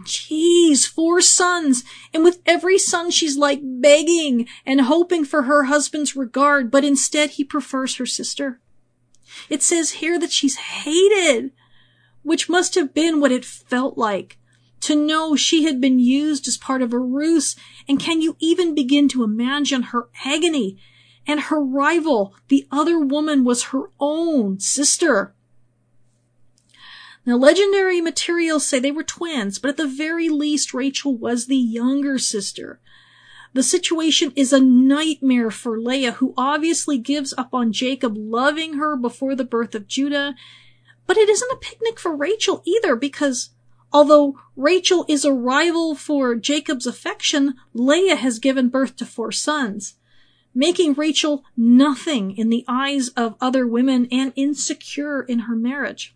Jeez, 0.00 0.86
four 0.86 1.20
sons, 1.20 1.84
and 2.12 2.24
with 2.24 2.40
every 2.46 2.78
son 2.78 3.10
she's 3.10 3.36
like 3.36 3.60
begging 3.62 4.48
and 4.64 4.82
hoping 4.82 5.24
for 5.24 5.42
her 5.42 5.64
husband's 5.64 6.16
regard, 6.16 6.70
but 6.70 6.84
instead 6.84 7.30
he 7.30 7.44
prefers 7.44 7.96
her 7.96 8.06
sister. 8.06 8.60
It 9.48 9.62
says 9.62 9.92
here 9.92 10.18
that 10.18 10.32
she's 10.32 10.56
hated, 10.56 11.52
which 12.22 12.48
must 12.48 12.74
have 12.74 12.94
been 12.94 13.20
what 13.20 13.32
it 13.32 13.44
felt 13.44 13.98
like 13.98 14.38
to 14.80 14.96
know 14.96 15.36
she 15.36 15.64
had 15.64 15.80
been 15.80 15.98
used 15.98 16.48
as 16.48 16.56
part 16.56 16.82
of 16.82 16.92
a 16.92 16.98
ruse, 16.98 17.56
and 17.88 18.00
can 18.00 18.20
you 18.20 18.36
even 18.38 18.74
begin 18.74 19.08
to 19.08 19.24
imagine 19.24 19.82
her 19.84 20.08
agony? 20.24 20.78
And 21.26 21.40
her 21.40 21.62
rival, 21.62 22.34
the 22.48 22.66
other 22.72 22.98
woman, 22.98 23.44
was 23.44 23.64
her 23.64 23.90
own 24.00 24.58
sister. 24.58 25.34
Now, 27.26 27.36
legendary 27.36 28.00
materials 28.00 28.66
say 28.66 28.78
they 28.78 28.90
were 28.90 29.02
twins, 29.02 29.58
but 29.58 29.68
at 29.68 29.76
the 29.76 29.86
very 29.86 30.30
least, 30.30 30.72
Rachel 30.72 31.14
was 31.14 31.46
the 31.46 31.56
younger 31.56 32.18
sister. 32.18 32.80
The 33.52 33.62
situation 33.62 34.32
is 34.34 34.52
a 34.52 34.60
nightmare 34.60 35.50
for 35.50 35.78
Leah, 35.78 36.12
who 36.12 36.32
obviously 36.36 36.96
gives 36.98 37.34
up 37.36 37.52
on 37.52 37.72
Jacob 37.72 38.14
loving 38.16 38.74
her 38.74 38.96
before 38.96 39.34
the 39.34 39.44
birth 39.44 39.74
of 39.74 39.86
Judah. 39.86 40.34
But 41.06 41.18
it 41.18 41.28
isn't 41.28 41.52
a 41.52 41.56
picnic 41.56 41.98
for 41.98 42.16
Rachel 42.16 42.62
either, 42.64 42.96
because 42.96 43.50
Although 43.92 44.38
Rachel 44.54 45.04
is 45.08 45.24
a 45.24 45.32
rival 45.32 45.94
for 45.94 46.36
Jacob's 46.36 46.86
affection, 46.86 47.56
Leah 47.74 48.16
has 48.16 48.38
given 48.38 48.68
birth 48.68 48.96
to 48.96 49.06
four 49.06 49.32
sons, 49.32 49.96
making 50.54 50.94
Rachel 50.94 51.44
nothing 51.56 52.36
in 52.36 52.50
the 52.50 52.64
eyes 52.68 53.08
of 53.10 53.34
other 53.40 53.66
women 53.66 54.06
and 54.12 54.32
insecure 54.36 55.22
in 55.22 55.40
her 55.40 55.56
marriage. 55.56 56.14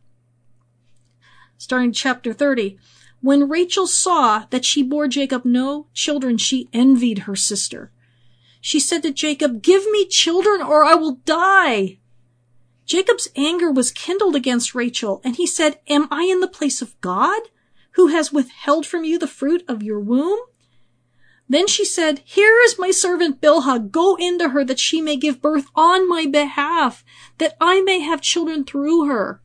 Starting 1.58 1.92
chapter 1.92 2.32
30. 2.32 2.78
When 3.20 3.48
Rachel 3.48 3.86
saw 3.86 4.44
that 4.50 4.64
she 4.64 4.82
bore 4.82 5.08
Jacob 5.08 5.44
no 5.44 5.86
children, 5.94 6.36
she 6.36 6.68
envied 6.72 7.20
her 7.20 7.34
sister. 7.34 7.90
She 8.60 8.78
said 8.78 9.02
to 9.02 9.12
Jacob, 9.12 9.62
Give 9.62 9.84
me 9.90 10.06
children 10.06 10.62
or 10.62 10.84
I 10.84 10.94
will 10.94 11.16
die. 11.24 11.98
Jacob's 12.86 13.28
anger 13.34 13.70
was 13.70 13.90
kindled 13.90 14.36
against 14.36 14.74
Rachel, 14.74 15.22
and 15.24 15.36
he 15.36 15.46
said, 15.46 15.80
Am 15.88 16.06
I 16.10 16.24
in 16.24 16.40
the 16.40 16.48
place 16.48 16.82
of 16.82 17.00
God? 17.00 17.42
Who 17.94 18.08
has 18.08 18.32
withheld 18.32 18.86
from 18.86 19.04
you 19.04 19.18
the 19.18 19.26
fruit 19.26 19.64
of 19.68 19.82
your 19.82 20.00
womb? 20.00 20.38
Then 21.48 21.66
she 21.66 21.84
said, 21.84 22.22
Here 22.24 22.58
is 22.64 22.78
my 22.78 22.90
servant 22.90 23.40
Bilhah. 23.40 23.90
Go 23.90 24.16
into 24.16 24.50
her 24.50 24.64
that 24.64 24.78
she 24.78 25.00
may 25.00 25.16
give 25.16 25.42
birth 25.42 25.66
on 25.74 26.08
my 26.08 26.26
behalf, 26.26 27.04
that 27.38 27.56
I 27.60 27.82
may 27.82 28.00
have 28.00 28.20
children 28.20 28.64
through 28.64 29.06
her. 29.06 29.42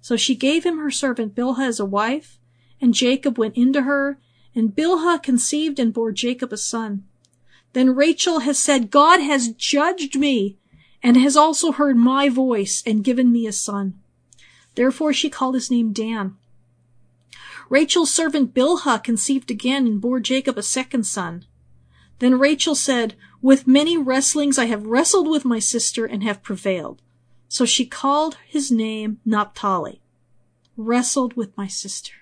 So 0.00 0.16
she 0.16 0.34
gave 0.34 0.64
him 0.64 0.78
her 0.78 0.90
servant 0.90 1.34
Bilhah 1.34 1.68
as 1.68 1.78
a 1.78 1.84
wife, 1.84 2.38
and 2.80 2.94
Jacob 2.94 3.38
went 3.38 3.56
into 3.56 3.82
her, 3.82 4.18
and 4.54 4.74
Bilhah 4.74 5.22
conceived 5.22 5.78
and 5.78 5.92
bore 5.92 6.12
Jacob 6.12 6.52
a 6.52 6.56
son. 6.56 7.04
Then 7.72 7.94
Rachel 7.94 8.40
has 8.40 8.58
said, 8.58 8.90
God 8.90 9.20
has 9.20 9.52
judged 9.52 10.18
me, 10.18 10.58
and 11.02 11.16
has 11.16 11.36
also 11.36 11.72
heard 11.72 11.96
my 11.96 12.28
voice 12.28 12.82
and 12.84 13.04
given 13.04 13.30
me 13.30 13.46
a 13.46 13.52
son. 13.52 14.00
Therefore 14.74 15.12
she 15.12 15.30
called 15.30 15.54
his 15.54 15.70
name 15.70 15.92
Dan. 15.92 16.36
Rachel's 17.70 18.12
servant 18.12 18.52
Bilhah 18.52 19.02
conceived 19.02 19.50
again 19.50 19.86
and 19.86 20.00
bore 20.00 20.18
Jacob 20.18 20.58
a 20.58 20.62
second 20.62 21.04
son. 21.04 21.46
Then 22.18 22.38
Rachel 22.38 22.74
said, 22.74 23.14
With 23.40 23.66
many 23.66 23.96
wrestlings 23.96 24.58
I 24.58 24.66
have 24.66 24.86
wrestled 24.86 25.28
with 25.28 25.44
my 25.44 25.60
sister 25.60 26.04
and 26.04 26.22
have 26.24 26.42
prevailed. 26.42 27.00
So 27.48 27.64
she 27.64 27.86
called 27.86 28.36
his 28.46 28.72
name 28.72 29.20
Naphtali. 29.24 30.02
Wrestled 30.76 31.34
with 31.34 31.56
my 31.56 31.68
sister. 31.68 32.12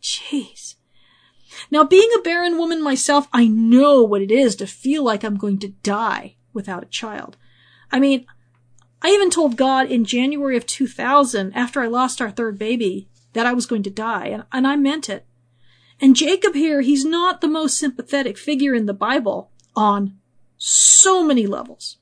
Jeez. 0.00 0.76
Now, 1.70 1.82
being 1.82 2.08
a 2.16 2.22
barren 2.22 2.56
woman 2.56 2.82
myself, 2.82 3.28
I 3.32 3.48
know 3.48 4.04
what 4.04 4.22
it 4.22 4.30
is 4.30 4.54
to 4.56 4.66
feel 4.66 5.02
like 5.02 5.24
I'm 5.24 5.36
going 5.36 5.58
to 5.60 5.68
die 5.82 6.36
without 6.52 6.84
a 6.84 6.86
child. 6.86 7.36
I 7.90 7.98
mean, 7.98 8.24
I 9.02 9.08
even 9.08 9.30
told 9.30 9.56
God 9.56 9.90
in 9.90 10.04
January 10.04 10.56
of 10.56 10.66
2000, 10.66 11.52
after 11.54 11.80
I 11.80 11.86
lost 11.86 12.20
our 12.20 12.30
third 12.30 12.58
baby, 12.58 13.08
that 13.36 13.44
I 13.46 13.52
was 13.52 13.66
going 13.66 13.82
to 13.82 13.90
die, 13.90 14.28
and, 14.28 14.44
and 14.50 14.66
I 14.66 14.76
meant 14.76 15.10
it. 15.10 15.26
And 16.00 16.16
Jacob 16.16 16.54
here, 16.54 16.80
he's 16.80 17.04
not 17.04 17.42
the 17.42 17.48
most 17.48 17.78
sympathetic 17.78 18.38
figure 18.38 18.74
in 18.74 18.86
the 18.86 18.94
Bible 18.94 19.50
on 19.76 20.16
so 20.56 21.22
many 21.22 21.46
levels. 21.46 21.98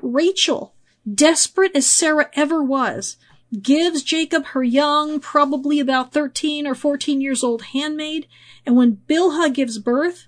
Rachel, 0.00 0.74
desperate 1.14 1.72
as 1.74 1.86
Sarah 1.86 2.30
ever 2.32 2.62
was, 2.62 3.18
gives 3.60 4.02
Jacob 4.02 4.46
her 4.46 4.62
young, 4.62 5.20
probably 5.20 5.78
about 5.78 6.14
13 6.14 6.66
or 6.66 6.74
14 6.74 7.20
years 7.20 7.44
old 7.44 7.64
handmaid, 7.74 8.26
and 8.64 8.74
when 8.74 9.02
Bilhah 9.06 9.52
gives 9.52 9.78
birth, 9.78 10.26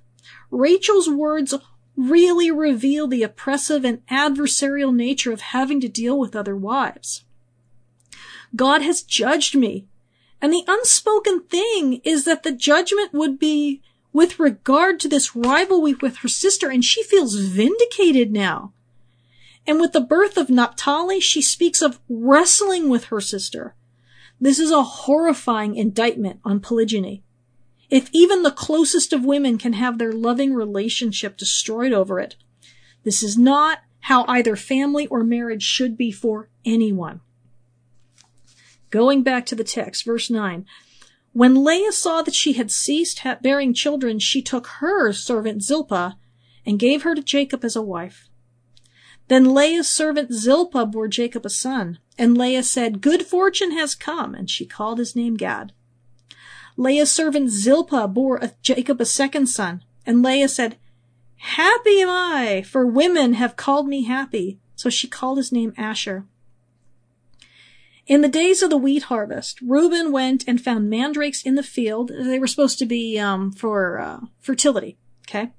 Rachel's 0.50 1.08
words 1.08 1.54
really 1.96 2.50
reveal 2.50 3.06
the 3.06 3.22
oppressive 3.22 3.82
and 3.82 4.06
adversarial 4.08 4.94
nature 4.94 5.32
of 5.32 5.40
having 5.40 5.80
to 5.80 5.88
deal 5.88 6.18
with 6.18 6.36
other 6.36 6.54
wives. 6.54 7.24
God 8.54 8.82
has 8.82 9.02
judged 9.02 9.56
me 9.56 9.88
and 10.44 10.52
the 10.52 10.64
unspoken 10.68 11.40
thing 11.44 12.02
is 12.04 12.26
that 12.26 12.42
the 12.42 12.52
judgment 12.52 13.14
would 13.14 13.38
be 13.38 13.80
with 14.12 14.38
regard 14.38 15.00
to 15.00 15.08
this 15.08 15.34
rivalry 15.34 15.94
with 15.94 16.18
her 16.18 16.28
sister, 16.28 16.68
and 16.68 16.84
she 16.84 17.02
feels 17.02 17.36
vindicated 17.36 18.30
now. 18.30 18.74
And 19.66 19.80
with 19.80 19.92
the 19.92 20.02
birth 20.02 20.36
of 20.36 20.50
Naphtali, 20.50 21.18
she 21.18 21.40
speaks 21.40 21.80
of 21.80 21.98
wrestling 22.10 22.90
with 22.90 23.04
her 23.04 23.22
sister. 23.22 23.74
This 24.38 24.58
is 24.58 24.70
a 24.70 24.82
horrifying 24.82 25.76
indictment 25.76 26.40
on 26.44 26.60
polygyny. 26.60 27.22
If 27.88 28.10
even 28.12 28.42
the 28.42 28.50
closest 28.50 29.14
of 29.14 29.24
women 29.24 29.56
can 29.56 29.72
have 29.72 29.96
their 29.96 30.12
loving 30.12 30.52
relationship 30.52 31.38
destroyed 31.38 31.94
over 31.94 32.20
it, 32.20 32.36
this 33.02 33.22
is 33.22 33.38
not 33.38 33.78
how 34.00 34.26
either 34.28 34.56
family 34.56 35.06
or 35.06 35.24
marriage 35.24 35.62
should 35.62 35.96
be 35.96 36.12
for 36.12 36.50
anyone. 36.66 37.22
Going 38.94 39.24
back 39.24 39.44
to 39.46 39.56
the 39.56 39.64
text, 39.64 40.04
verse 40.04 40.30
9. 40.30 40.64
When 41.32 41.64
Leah 41.64 41.90
saw 41.90 42.22
that 42.22 42.32
she 42.32 42.52
had 42.52 42.70
ceased 42.70 43.22
bearing 43.42 43.74
children, 43.74 44.20
she 44.20 44.40
took 44.40 44.68
her 44.78 45.12
servant 45.12 45.64
Zilpah 45.64 46.16
and 46.64 46.78
gave 46.78 47.02
her 47.02 47.16
to 47.16 47.20
Jacob 47.20 47.64
as 47.64 47.74
a 47.74 47.82
wife. 47.82 48.28
Then 49.26 49.52
Leah's 49.52 49.88
servant 49.88 50.32
Zilpah 50.32 50.86
bore 50.86 51.08
Jacob 51.08 51.44
a 51.44 51.50
son, 51.50 51.98
and 52.16 52.38
Leah 52.38 52.62
said, 52.62 53.00
Good 53.00 53.26
fortune 53.26 53.72
has 53.72 53.96
come, 53.96 54.32
and 54.32 54.48
she 54.48 54.64
called 54.64 55.00
his 55.00 55.16
name 55.16 55.34
Gad. 55.34 55.72
Leah's 56.76 57.10
servant 57.10 57.50
Zilpah 57.50 58.06
bore 58.06 58.40
Jacob 58.62 59.00
a 59.00 59.06
second 59.06 59.48
son, 59.48 59.82
and 60.06 60.22
Leah 60.22 60.48
said, 60.48 60.76
Happy 61.38 62.00
am 62.00 62.10
I, 62.10 62.62
for 62.62 62.86
women 62.86 63.32
have 63.32 63.56
called 63.56 63.88
me 63.88 64.04
happy. 64.04 64.60
So 64.76 64.88
she 64.88 65.08
called 65.08 65.38
his 65.38 65.50
name 65.50 65.74
Asher. 65.76 66.26
In 68.06 68.20
the 68.20 68.28
days 68.28 68.62
of 68.62 68.70
the 68.70 68.76
wheat 68.76 69.04
harvest, 69.04 69.60
Reuben 69.62 70.12
went 70.12 70.44
and 70.46 70.60
found 70.60 70.90
mandrakes 70.90 71.42
in 71.42 71.54
the 71.54 71.62
field. 71.62 72.10
They 72.18 72.38
were 72.38 72.46
supposed 72.46 72.78
to 72.80 72.86
be 72.86 73.18
um, 73.18 73.50
for 73.50 73.98
uh, 73.98 74.20
fertility. 74.40 74.98
Okay. 75.26 75.52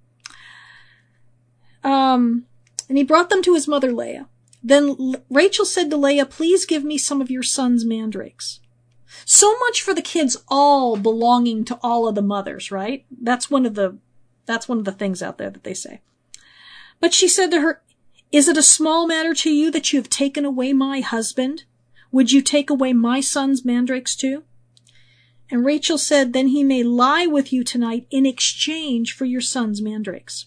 Um, 1.84 2.46
and 2.88 2.98
he 2.98 3.04
brought 3.04 3.30
them 3.30 3.42
to 3.44 3.56
his 3.56 3.68
mother 3.68 3.92
Leah. 3.92 4.28
Then 4.64 5.16
Rachel 5.30 5.66
said 5.66 5.90
to 5.90 5.98
Leah, 5.98 6.26
"Please 6.26 6.66
give 6.66 6.84
me 6.84 6.98
some 6.98 7.22
of 7.22 7.32
your 7.32 7.44
son's 7.44 7.86
mandrakes." 7.86 8.60
So 9.24 9.58
much 9.60 9.82
for 9.82 9.94
the 9.94 10.02
kids 10.02 10.38
all 10.48 10.98
belonging 10.98 11.66
to 11.66 11.80
all 11.82 12.08
of 12.08 12.16
the 12.16 12.22
mothers, 12.22 12.72
right? 12.72 13.06
That's 13.10 13.50
one 13.50 13.66
of 13.66 13.76
the 13.76 13.98
that's 14.46 14.68
one 14.68 14.78
of 14.78 14.86
the 14.86 14.92
things 14.92 15.24
out 15.24 15.38
there 15.38 15.50
that 15.50 15.64
they 15.64 15.74
say. 15.74 16.02
But 17.00 17.14
she 17.14 17.28
said 17.28 17.52
to 17.52 17.62
her, 17.62 17.82
Is 18.32 18.48
it 18.48 18.58
a 18.58 18.64
small 18.64 19.08
matter 19.08 19.34
to 19.34 19.50
you 19.50 19.72
that 19.72 19.92
you 19.92 20.00
have 20.00 20.10
taken 20.10 20.46
away 20.46 20.74
my 20.74 21.02
husband? 21.02 21.64
Would 22.12 22.32
you 22.32 22.42
take 22.42 22.70
away 22.70 22.94
my 22.94 23.20
son's 23.20 23.66
mandrakes 23.66 24.16
too? 24.16 24.44
And 25.50 25.66
Rachel 25.66 25.98
said, 25.98 26.34
Then 26.34 26.48
he 26.48 26.64
may 26.64 26.84
lie 26.84 27.28
with 27.28 27.54
you 27.54 27.64
tonight 27.64 28.08
in 28.10 28.26
exchange 28.26 29.14
for 29.14 29.26
your 29.26 29.42
son's 29.42 29.82
mandrakes. 29.82 30.46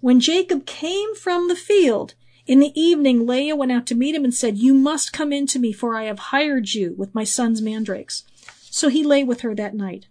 When 0.00 0.20
Jacob 0.20 0.64
came 0.64 1.14
from 1.14 1.48
the 1.48 1.56
field, 1.56 2.14
in 2.46 2.60
the 2.60 2.72
evening 2.80 3.26
Leah 3.26 3.56
went 3.56 3.72
out 3.72 3.86
to 3.88 3.94
meet 3.94 4.14
him 4.14 4.24
and 4.24 4.32
said, 4.34 4.56
You 4.56 4.72
must 4.72 5.12
come 5.12 5.32
in 5.32 5.46
to 5.48 5.58
me, 5.58 5.72
for 5.72 5.96
I 5.96 6.04
have 6.04 6.18
hired 6.18 6.72
you 6.72 6.94
with 6.96 7.14
my 7.14 7.24
son's 7.24 7.60
mandrakes. 7.60 8.24
So 8.70 8.88
he 8.88 9.02
lay 9.02 9.24
with 9.24 9.40
her 9.42 9.54
that 9.54 9.74
night. 9.74 10.06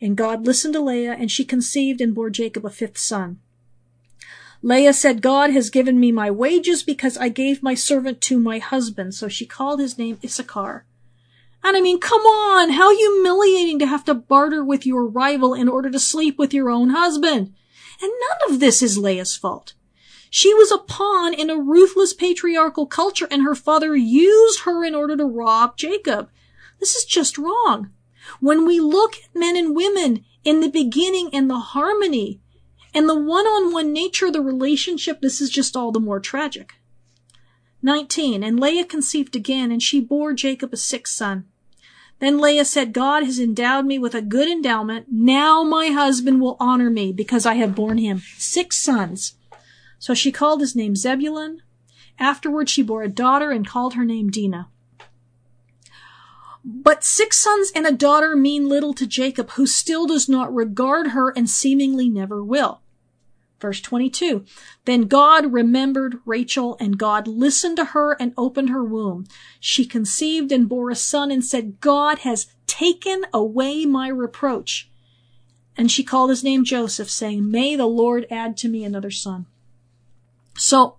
And 0.00 0.16
God 0.16 0.46
listened 0.46 0.74
to 0.74 0.80
Leah, 0.80 1.12
and 1.12 1.30
she 1.30 1.44
conceived 1.44 2.00
and 2.00 2.14
bore 2.14 2.30
Jacob 2.30 2.64
a 2.64 2.70
fifth 2.70 2.98
son. 2.98 3.40
Leah 4.66 4.92
said, 4.92 5.22
God 5.22 5.50
has 5.50 5.70
given 5.70 6.00
me 6.00 6.10
my 6.10 6.28
wages 6.28 6.82
because 6.82 7.16
I 7.16 7.28
gave 7.28 7.62
my 7.62 7.74
servant 7.74 8.20
to 8.22 8.40
my 8.40 8.58
husband. 8.58 9.14
So 9.14 9.28
she 9.28 9.46
called 9.46 9.78
his 9.78 9.96
name 9.96 10.18
Issachar. 10.24 10.84
And 11.62 11.76
I 11.76 11.80
mean, 11.80 12.00
come 12.00 12.22
on, 12.22 12.70
how 12.70 12.92
humiliating 12.92 13.78
to 13.78 13.86
have 13.86 14.04
to 14.06 14.14
barter 14.14 14.64
with 14.64 14.84
your 14.84 15.06
rival 15.06 15.54
in 15.54 15.68
order 15.68 15.88
to 15.88 16.00
sleep 16.00 16.36
with 16.36 16.52
your 16.52 16.68
own 16.68 16.88
husband. 16.88 17.54
And 18.02 18.10
none 18.10 18.52
of 18.52 18.58
this 18.58 18.82
is 18.82 18.98
Leah's 18.98 19.36
fault. 19.36 19.74
She 20.30 20.52
was 20.52 20.72
a 20.72 20.78
pawn 20.78 21.32
in 21.32 21.48
a 21.48 21.56
ruthless 21.56 22.12
patriarchal 22.12 22.86
culture 22.86 23.28
and 23.30 23.44
her 23.44 23.54
father 23.54 23.94
used 23.94 24.62
her 24.62 24.84
in 24.84 24.96
order 24.96 25.16
to 25.16 25.26
rob 25.26 25.76
Jacob. 25.76 26.28
This 26.80 26.96
is 26.96 27.04
just 27.04 27.38
wrong. 27.38 27.92
When 28.40 28.66
we 28.66 28.80
look 28.80 29.14
at 29.14 29.32
men 29.32 29.56
and 29.56 29.76
women 29.76 30.24
in 30.42 30.58
the 30.58 30.68
beginning 30.68 31.30
and 31.32 31.48
the 31.48 31.60
harmony 31.60 32.40
and 32.96 33.06
the 33.06 33.14
one-on-one 33.14 33.92
nature 33.92 34.28
of 34.28 34.32
the 34.32 34.40
relationship, 34.40 35.20
this 35.20 35.42
is 35.42 35.50
just 35.50 35.76
all 35.76 35.92
the 35.92 36.00
more 36.00 36.18
tragic. 36.18 36.76
19. 37.82 38.42
And 38.42 38.58
Leah 38.58 38.86
conceived 38.86 39.36
again, 39.36 39.70
and 39.70 39.82
she 39.82 40.00
bore 40.00 40.32
Jacob 40.32 40.72
a 40.72 40.78
sixth 40.78 41.14
son. 41.14 41.44
Then 42.20 42.40
Leah 42.40 42.64
said, 42.64 42.94
God 42.94 43.22
has 43.22 43.38
endowed 43.38 43.84
me 43.84 43.98
with 43.98 44.14
a 44.14 44.22
good 44.22 44.48
endowment. 44.48 45.08
Now 45.12 45.62
my 45.62 45.88
husband 45.88 46.40
will 46.40 46.56
honor 46.58 46.88
me 46.88 47.12
because 47.12 47.44
I 47.44 47.56
have 47.56 47.74
borne 47.74 47.98
him 47.98 48.22
six 48.38 48.78
sons. 48.78 49.34
So 49.98 50.14
she 50.14 50.32
called 50.32 50.62
his 50.62 50.74
name 50.74 50.96
Zebulun. 50.96 51.60
Afterward 52.18 52.70
she 52.70 52.82
bore 52.82 53.02
a 53.02 53.08
daughter 53.08 53.50
and 53.50 53.68
called 53.68 53.92
her 53.92 54.06
name 54.06 54.30
Dinah. 54.30 54.70
But 56.64 57.04
six 57.04 57.36
sons 57.36 57.70
and 57.74 57.86
a 57.86 57.92
daughter 57.92 58.34
mean 58.34 58.70
little 58.70 58.94
to 58.94 59.06
Jacob, 59.06 59.50
who 59.50 59.66
still 59.66 60.06
does 60.06 60.30
not 60.30 60.54
regard 60.54 61.08
her 61.08 61.28
and 61.36 61.50
seemingly 61.50 62.08
never 62.08 62.42
will. 62.42 62.80
Verse 63.60 63.80
22. 63.80 64.44
Then 64.84 65.02
God 65.02 65.52
remembered 65.52 66.18
Rachel 66.26 66.76
and 66.78 66.98
God 66.98 67.26
listened 67.26 67.76
to 67.76 67.86
her 67.86 68.12
and 68.20 68.34
opened 68.36 68.70
her 68.70 68.84
womb. 68.84 69.26
She 69.60 69.86
conceived 69.86 70.52
and 70.52 70.68
bore 70.68 70.90
a 70.90 70.94
son 70.94 71.30
and 71.30 71.44
said, 71.44 71.80
God 71.80 72.18
has 72.20 72.48
taken 72.66 73.24
away 73.32 73.86
my 73.86 74.08
reproach. 74.08 74.90
And 75.76 75.90
she 75.90 76.04
called 76.04 76.30
his 76.30 76.44
name 76.44 76.64
Joseph, 76.64 77.10
saying, 77.10 77.50
May 77.50 77.76
the 77.76 77.86
Lord 77.86 78.26
add 78.30 78.56
to 78.58 78.68
me 78.68 78.84
another 78.84 79.10
son. 79.10 79.46
So 80.58 80.96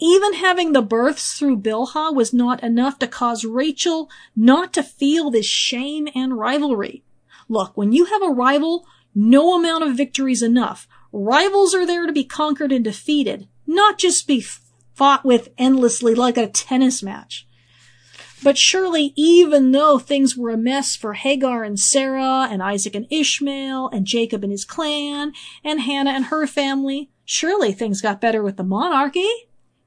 even 0.00 0.34
having 0.34 0.72
the 0.72 0.82
births 0.82 1.38
through 1.38 1.58
Bilhah 1.60 2.14
was 2.14 2.32
not 2.32 2.62
enough 2.62 2.98
to 2.98 3.06
cause 3.06 3.44
Rachel 3.44 4.10
not 4.34 4.72
to 4.74 4.82
feel 4.82 5.30
this 5.30 5.46
shame 5.46 6.08
and 6.14 6.38
rivalry. 6.38 7.04
Look, 7.48 7.76
when 7.76 7.92
you 7.92 8.06
have 8.06 8.22
a 8.22 8.32
rival, 8.32 8.86
no 9.14 9.54
amount 9.54 9.84
of 9.84 9.96
victory 9.96 10.32
is 10.32 10.42
enough. 10.42 10.88
Rivals 11.16 11.76
are 11.76 11.86
there 11.86 12.06
to 12.06 12.12
be 12.12 12.24
conquered 12.24 12.72
and 12.72 12.82
defeated, 12.82 13.46
not 13.68 13.98
just 13.98 14.26
be 14.26 14.40
fought 14.40 15.24
with 15.24 15.50
endlessly 15.56 16.12
like 16.12 16.36
a 16.36 16.48
tennis 16.48 17.04
match. 17.04 17.46
But 18.42 18.58
surely, 18.58 19.12
even 19.14 19.70
though 19.70 20.00
things 20.00 20.36
were 20.36 20.50
a 20.50 20.56
mess 20.56 20.96
for 20.96 21.14
Hagar 21.14 21.62
and 21.62 21.78
Sarah, 21.78 22.48
and 22.50 22.60
Isaac 22.60 22.96
and 22.96 23.06
Ishmael, 23.10 23.90
and 23.90 24.08
Jacob 24.08 24.42
and 24.42 24.50
his 24.50 24.64
clan, 24.64 25.32
and 25.62 25.82
Hannah 25.82 26.10
and 26.10 26.24
her 26.24 26.48
family, 26.48 27.12
surely 27.24 27.72
things 27.72 28.02
got 28.02 28.20
better 28.20 28.42
with 28.42 28.56
the 28.56 28.64
monarchy. 28.64 29.30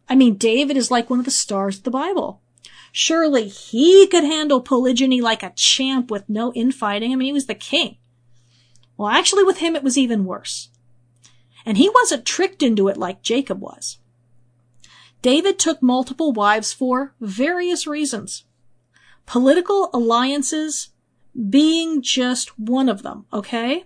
I 0.07 0.15
mean, 0.15 0.37
David 0.37 0.77
is 0.77 0.91
like 0.91 1.09
one 1.09 1.19
of 1.19 1.25
the 1.25 1.31
stars 1.31 1.79
of 1.79 1.83
the 1.83 1.91
Bible. 1.91 2.41
Surely 2.93 3.49
he 3.49 4.07
could 4.07 4.23
handle 4.23 4.61
polygyny 4.61 5.19
like 5.19 5.43
a 5.43 5.51
champ 5.57 6.09
with 6.09 6.29
no 6.29 6.53
infighting. 6.53 7.11
I 7.11 7.17
mean, 7.17 7.25
he 7.25 7.33
was 7.33 7.47
the 7.47 7.53
king. 7.53 7.97
Well, 8.95 9.09
actually 9.09 9.43
with 9.43 9.57
him 9.57 9.75
it 9.75 9.83
was 9.83 9.97
even 9.97 10.23
worse. 10.23 10.69
And 11.67 11.77
he 11.77 11.89
wasn't 11.89 12.25
tricked 12.25 12.63
into 12.63 12.87
it 12.87 12.95
like 12.95 13.21
Jacob 13.21 13.59
was. 13.59 13.97
David 15.21 15.59
took 15.59 15.83
multiple 15.83 16.31
wives 16.31 16.71
for 16.71 17.13
various 17.19 17.85
reasons. 17.85 18.45
Political 19.25 19.89
alliances 19.93 20.91
being 21.49 22.01
just 22.01 22.57
one 22.57 22.87
of 22.87 23.03
them, 23.03 23.25
okay? 23.33 23.83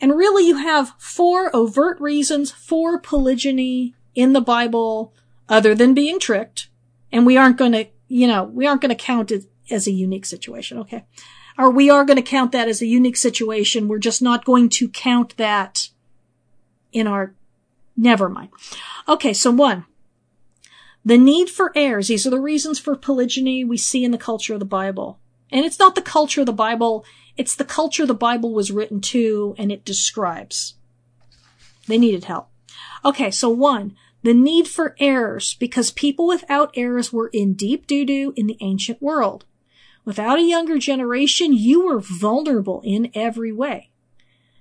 And 0.00 0.16
really 0.16 0.44
you 0.44 0.56
have 0.56 0.94
four 0.98 1.54
overt 1.54 2.00
reasons 2.00 2.50
for 2.50 2.98
polygyny 2.98 3.94
in 4.16 4.32
the 4.32 4.40
Bible 4.40 5.14
other 5.48 5.72
than 5.72 5.94
being 5.94 6.18
tricked. 6.18 6.68
And 7.12 7.24
we 7.24 7.36
aren't 7.36 7.58
going 7.58 7.72
to, 7.72 7.86
you 8.08 8.26
know, 8.26 8.42
we 8.42 8.66
aren't 8.66 8.80
going 8.80 8.88
to 8.90 8.96
count 8.96 9.30
it 9.30 9.44
as 9.70 9.86
a 9.86 9.92
unique 9.92 10.26
situation. 10.26 10.78
Okay. 10.78 11.04
Or 11.56 11.70
we 11.70 11.90
are 11.90 12.04
going 12.04 12.16
to 12.16 12.22
count 12.22 12.50
that 12.50 12.66
as 12.66 12.82
a 12.82 12.86
unique 12.86 13.16
situation. 13.16 13.86
We're 13.86 13.98
just 13.98 14.20
not 14.20 14.44
going 14.44 14.68
to 14.70 14.88
count 14.88 15.36
that 15.36 15.90
in 16.96 17.06
our, 17.06 17.34
never 17.96 18.28
mind. 18.28 18.48
Okay. 19.06 19.32
So 19.32 19.50
one, 19.50 19.84
the 21.04 21.18
need 21.18 21.50
for 21.50 21.72
heirs. 21.76 22.08
These 22.08 22.26
are 22.26 22.30
the 22.30 22.40
reasons 22.40 22.78
for 22.78 22.96
polygyny 22.96 23.64
we 23.64 23.76
see 23.76 24.04
in 24.04 24.10
the 24.10 24.18
culture 24.18 24.54
of 24.54 24.60
the 24.60 24.64
Bible. 24.64 25.20
And 25.52 25.64
it's 25.64 25.78
not 25.78 25.94
the 25.94 26.02
culture 26.02 26.40
of 26.40 26.46
the 26.46 26.52
Bible. 26.52 27.04
It's 27.36 27.54
the 27.54 27.64
culture 27.64 28.06
the 28.06 28.14
Bible 28.14 28.52
was 28.52 28.72
written 28.72 29.00
to 29.02 29.54
and 29.58 29.70
it 29.70 29.84
describes. 29.84 30.74
They 31.86 31.98
needed 31.98 32.24
help. 32.24 32.48
Okay. 33.04 33.30
So 33.30 33.48
one, 33.48 33.94
the 34.22 34.34
need 34.34 34.66
for 34.66 34.96
heirs, 34.98 35.54
because 35.60 35.90
people 35.92 36.26
without 36.26 36.72
heirs 36.74 37.12
were 37.12 37.28
in 37.28 37.54
deep 37.54 37.86
doo-doo 37.86 38.32
in 38.34 38.46
the 38.48 38.56
ancient 38.60 39.00
world. 39.00 39.44
Without 40.04 40.38
a 40.38 40.42
younger 40.42 40.78
generation, 40.78 41.52
you 41.52 41.86
were 41.86 42.00
vulnerable 42.00 42.80
in 42.84 43.10
every 43.14 43.52
way. 43.52 43.90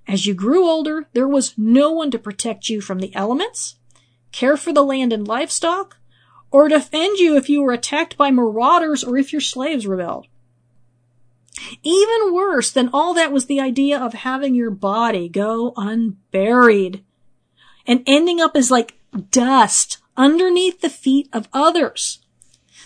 As 0.08 0.26
you 0.26 0.34
grew 0.34 0.68
older, 0.68 1.08
there 1.14 1.28
was 1.28 1.58
no 1.58 1.92
one 1.92 2.12
to 2.12 2.20
protect 2.20 2.70
you 2.70 2.82
from 2.82 3.00
the 3.00 3.14
elements, 3.16 3.76
care 4.32 4.58
for 4.58 4.72
the 4.72 4.84
land 4.84 5.12
and 5.12 5.28
livestock, 5.28 5.98
or 6.52 6.70
defend 6.70 7.18
you 7.18 7.36
if 7.36 7.50
you 7.50 7.62
were 7.62 7.74
attacked 7.74 8.18
by 8.18 8.32
marauders 8.32 9.04
or 9.04 9.18
if 9.18 9.34
your 9.34 9.42
slaves 9.42 9.88
rebelled. 9.88 10.28
Even 11.84 12.34
worse 12.34 12.72
than 12.72 12.90
all 12.94 13.14
that 13.14 13.32
was 13.32 13.46
the 13.46 13.60
idea 13.60 14.00
of 14.00 14.14
having 14.14 14.56
your 14.56 14.72
body 14.72 15.28
go 15.28 15.74
unburied 15.76 17.04
and 17.88 18.04
ending 18.06 18.40
up 18.40 18.56
as 18.56 18.70
like 18.70 18.98
dust 19.32 19.98
underneath 20.18 20.82
the 20.82 20.90
feet 20.90 21.30
of 21.34 21.48
others. 21.54 22.20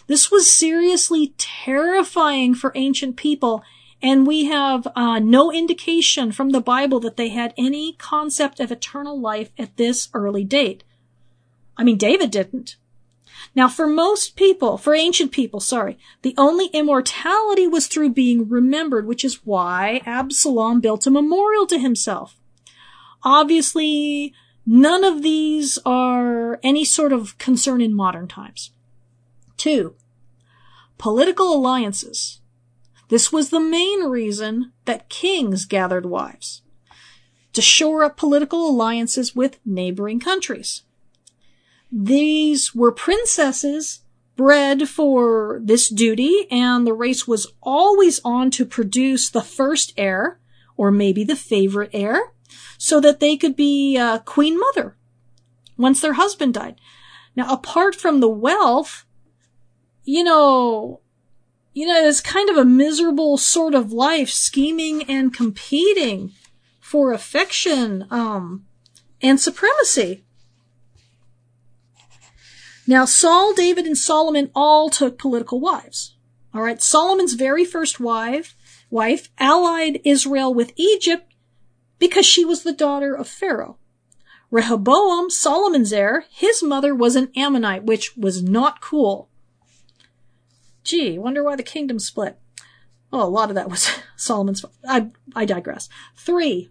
This 0.08 0.32
was 0.32 0.52
seriously 0.52 1.34
terrifying 1.38 2.56
for 2.56 2.72
ancient 2.76 3.16
people, 3.16 3.64
and 4.02 4.26
we 4.26 4.46
have 4.46 4.88
uh, 4.96 5.20
no 5.20 5.52
indication 5.52 6.32
from 6.32 6.52
the 6.52 6.62
Bible 6.62 7.00
that 7.02 7.18
they 7.18 7.30
had 7.30 7.54
any 7.58 7.94
concept 7.94 8.60
of 8.60 8.72
eternal 8.72 9.20
life 9.20 9.52
at 9.58 9.76
this 9.78 10.10
early 10.14 10.44
date. 10.44 10.84
I 11.78 11.84
mean, 11.84 11.98
David 11.98 12.32
didn't. 12.32 12.78
Now, 13.56 13.68
for 13.68 13.88
most 13.88 14.36
people, 14.36 14.78
for 14.78 14.94
ancient 14.94 15.32
people, 15.32 15.60
sorry, 15.60 15.98
the 16.22 16.36
only 16.38 16.68
immortality 16.68 17.68
was 17.68 17.88
through 17.88 18.12
being 18.12 18.48
remembered, 18.48 19.06
which 19.06 19.26
is 19.26 19.46
why 19.46 20.02
Absalom 20.06 20.82
built 20.82 21.08
a 21.08 21.12
memorial 21.12 21.66
to 21.68 21.80
himself. 21.80 22.38
Obviously, 23.24 24.34
none 24.66 25.04
of 25.04 25.24
these 25.24 25.80
are 25.86 26.60
any 26.64 26.86
sort 26.86 27.12
of 27.12 27.38
concern 27.38 27.82
in 27.82 27.94
modern 27.94 28.28
times. 28.28 28.72
Two, 29.58 29.96
political 30.98 31.54
alliances. 31.54 32.39
This 33.10 33.32
was 33.32 33.50
the 33.50 33.60
main 33.60 34.04
reason 34.04 34.72
that 34.86 35.10
kings 35.10 35.66
gathered 35.66 36.06
wives. 36.06 36.62
To 37.54 37.62
shore 37.62 38.04
up 38.04 38.16
political 38.16 38.70
alliances 38.70 39.36
with 39.36 39.60
neighboring 39.66 40.20
countries. 40.20 40.84
These 41.92 42.76
were 42.76 42.92
princesses 42.92 44.02
bred 44.36 44.88
for 44.88 45.60
this 45.62 45.90
duty, 45.90 46.48
and 46.50 46.88
the 46.88 46.94
race 46.94 47.28
was 47.28 47.48
always 47.62 48.22
on 48.24 48.52
to 48.52 48.66
produce 48.66 49.30
the 49.30 49.42
first 49.42 49.92
heir, 49.98 50.40
or 50.78 50.92
maybe 50.92 51.24
the 51.24 51.36
favorite 51.36 51.90
heir, 51.92 52.32
so 52.78 53.02
that 53.02 53.20
they 53.20 53.36
could 53.36 53.56
be 53.56 53.98
uh, 53.98 54.20
queen 54.20 54.58
mother 54.58 54.96
once 55.78 56.00
their 56.00 56.14
husband 56.14 56.54
died. 56.54 56.80
Now, 57.36 57.52
apart 57.52 57.96
from 57.96 58.20
the 58.20 58.30
wealth, 58.30 59.06
you 60.04 60.24
know, 60.24 61.02
you 61.74 61.86
know, 61.86 62.08
it's 62.08 62.22
kind 62.22 62.50
of 62.50 62.58
a 62.58 62.66
miserable 62.66 63.38
sort 63.38 63.76
of 63.76 63.92
life, 63.92 64.30
scheming 64.30 65.04
and 65.04 65.34
competing 65.34 66.32
for 66.80 67.12
affection, 67.12 68.06
um, 68.10 68.66
and 69.22 69.40
supremacy. 69.40 70.24
Now, 72.88 73.06
Saul, 73.06 73.54
David, 73.54 73.86
and 73.86 73.98
Solomon 73.98 74.50
all 74.56 74.90
took 74.90 75.20
political 75.20 75.60
wives. 75.60 76.16
All 76.54 76.64
right. 76.64 76.82
Solomon's 76.82 77.34
very 77.34 77.64
first 77.64 78.00
wife, 78.00 78.56
wife 78.90 79.30
allied 79.38 80.02
Israel 80.04 80.52
with 80.54 80.74
Egypt 80.76 81.32
because 82.00 82.26
she 82.26 82.44
was 82.44 82.64
the 82.64 82.74
daughter 82.74 83.14
of 83.14 83.28
Pharaoh. 83.28 83.78
Rehoboam, 84.50 85.30
Solomon's 85.30 85.94
heir, 85.94 86.26
his 86.32 86.64
mother 86.64 86.96
was 86.96 87.16
an 87.16 87.30
Ammonite, 87.36 87.84
which 87.84 88.18
was 88.18 88.42
not 88.42 88.82
cool. 88.82 89.29
Gee, 90.84 91.18
wonder 91.18 91.44
why 91.44 91.56
the 91.56 91.64
kingdom 91.64 92.00
split. 92.00 92.38
Oh, 93.12 93.24
a 93.24 93.30
lot 93.30 93.50
of 93.50 93.56
that 93.56 93.70
was 93.70 93.90
Solomon's. 94.16 94.64
I, 94.88 95.10
I 95.36 95.46
digress. 95.46 95.90
Three, 96.16 96.70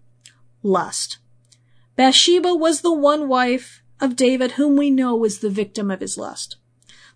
lust. 0.62 1.18
Bathsheba 1.96 2.54
was 2.54 2.80
the 2.80 2.92
one 2.92 3.28
wife 3.28 3.82
of 4.00 4.16
David 4.16 4.52
whom 4.52 4.76
we 4.76 4.90
know 4.90 5.16
was 5.16 5.40
the 5.40 5.50
victim 5.50 5.90
of 5.90 6.00
his 6.00 6.16
lust. 6.16 6.56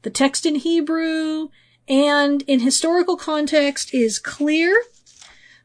The 0.03 0.11
text 0.11 0.45
in 0.45 0.57
Hebrew 0.57 1.49
and 1.89 2.43
in 2.43 2.61
historical 2.61 3.17
context 3.17 3.95
is 3.95 4.19
clear 4.19 4.83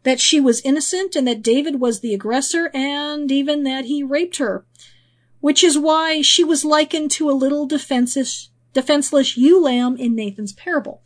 that 0.03 0.19
she 0.19 0.39
was 0.39 0.61
innocent 0.61 1.15
and 1.15 1.27
that 1.27 1.41
David 1.41 1.81
was 1.81 1.99
the 1.99 2.13
aggressor 2.13 2.69
and 2.73 3.31
even 3.31 3.63
that 3.63 3.85
he 3.85 4.03
raped 4.03 4.37
her, 4.37 4.65
which 5.39 5.63
is 5.63 5.77
why 5.77 6.21
she 6.21 6.43
was 6.43 6.63
likened 6.63 7.09
to 7.11 7.29
a 7.29 7.33
little 7.33 7.65
defenseless, 7.65 8.49
defenseless 8.73 9.35
ewe 9.35 9.59
lamb 9.59 9.97
in 9.97 10.15
Nathan's 10.15 10.53
parable. 10.53 11.01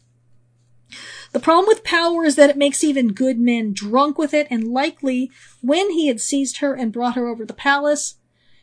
The 1.32 1.39
problem 1.39 1.65
with 1.67 1.84
power 1.84 2.25
is 2.25 2.36
that 2.36 2.49
it 2.49 2.57
makes 2.57 2.84
even 2.84 3.13
good 3.13 3.39
men 3.39 3.73
drunk 3.73 4.17
with 4.17 4.34
it, 4.34 4.47
and 4.49 4.67
likely, 4.67 5.32
when 5.61 5.91
he 5.91 6.07
had 6.07 6.19
seized 6.19 6.57
her 6.57 6.73
and 6.73 6.91
brought 6.91 7.15
her 7.15 7.27
over 7.27 7.45
the 7.45 7.53
palace, 7.53 8.15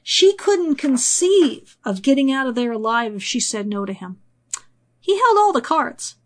she 0.02 0.34
couldn't 0.34 0.76
conceive 0.76 1.76
of 1.84 2.02
getting 2.02 2.30
out 2.30 2.46
of 2.46 2.54
there 2.54 2.72
alive 2.72 3.14
if 3.14 3.22
she 3.22 3.40
said 3.40 3.66
no 3.66 3.84
to 3.84 3.92
him. 3.92 4.18
He 5.00 5.16
held 5.18 5.38
all 5.38 5.52
the 5.52 5.60
cards. 5.60 6.16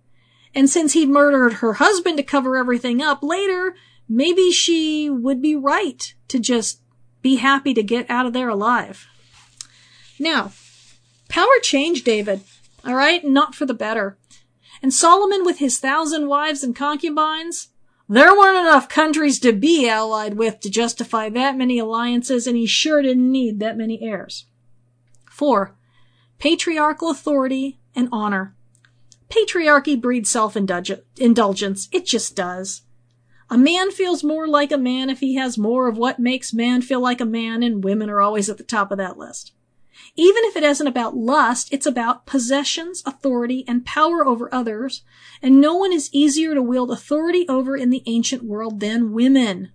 And 0.55 0.68
since 0.68 0.93
he'd 0.93 1.09
murdered 1.09 1.55
her 1.55 1.74
husband 1.74 2.16
to 2.18 2.22
cover 2.22 2.57
everything 2.57 3.01
up 3.01 3.22
later, 3.22 3.74
maybe 4.09 4.51
she 4.51 5.09
would 5.09 5.40
be 5.40 5.57
right 5.57 6.14
to 6.28 6.38
just 6.38 6.80
be 7.22 7.36
happy 7.36 7.72
to 7.74 7.82
get 7.82 8.11
out 8.11 8.26
of 8.26 8.32
there 8.32 8.49
alive. 8.49 9.07
Now, 10.18 10.53
power 11.28 11.59
changed 11.62 12.05
David, 12.05 12.43
alright? 12.86 13.24
Not 13.24 13.55
for 13.55 13.64
the 13.64 13.74
better. 13.74 14.18
And 14.83 14.93
Solomon 14.93 15.45
with 15.45 15.59
his 15.59 15.78
thousand 15.78 16.28
wives 16.28 16.64
and 16.64 16.74
concubines, 16.74 17.68
there 18.09 18.37
weren't 18.37 18.66
enough 18.66 18.89
countries 18.89 19.39
to 19.39 19.53
be 19.53 19.89
allied 19.89 20.35
with 20.35 20.59
to 20.61 20.70
justify 20.70 21.28
that 21.30 21.57
many 21.57 21.78
alliances, 21.78 22.47
and 22.49 22.57
he 22.57 22.66
sure 22.66 23.01
didn't 23.01 23.30
need 23.30 23.61
that 23.61 23.76
many 23.76 24.03
heirs. 24.03 24.47
4. 25.30 25.76
Patriarchal 26.39 27.11
authority 27.11 27.78
and 27.95 28.09
honor. 28.11 28.57
Patriarchy 29.30 29.99
breeds 29.99 30.28
self-indulgence. 30.28 31.89
It 31.93 32.05
just 32.05 32.35
does. 32.35 32.83
A 33.49 33.57
man 33.57 33.91
feels 33.93 34.24
more 34.24 34.49
like 34.49 34.72
a 34.72 34.78
man 34.78 35.09
if 35.09 35.20
he 35.20 35.37
has 35.37 35.57
more 35.57 35.89
of 35.89 35.97
what 35.97 36.18
makes 36.18 36.53
man 36.53 36.83
feel 36.83 37.01
like 37.01 37.20
a 37.20 37.24
man, 37.24 37.62
and 37.62 37.85
women 37.85 38.11
are 38.11 38.20
always 38.20 38.51
at 38.51 38.59
the 38.59 38.64
top 38.64 38.91
of 38.91 38.99
that 38.99 39.16
list. 39.16 39.53
Even 40.15 40.45
if 40.45 40.57
it 40.57 40.63
isn't 40.63 40.87
about 40.87 41.17
lust, 41.17 41.73
it's 41.73 41.87
about 41.87 42.27
possessions, 42.27 43.03
authority, 43.07 43.65
and 43.67 43.87
power 43.87 44.27
over 44.27 44.53
others, 44.53 45.03
and 45.41 45.61
no 45.61 45.75
one 45.75 45.93
is 45.93 46.11
easier 46.13 46.55
to 46.55 46.63
wield 46.63 46.91
authority 46.91 47.47
over 47.49 47.77
in 47.77 47.89
the 47.89 48.03
ancient 48.07 48.43
world 48.45 48.81
than 48.81 49.13
women. 49.13 49.73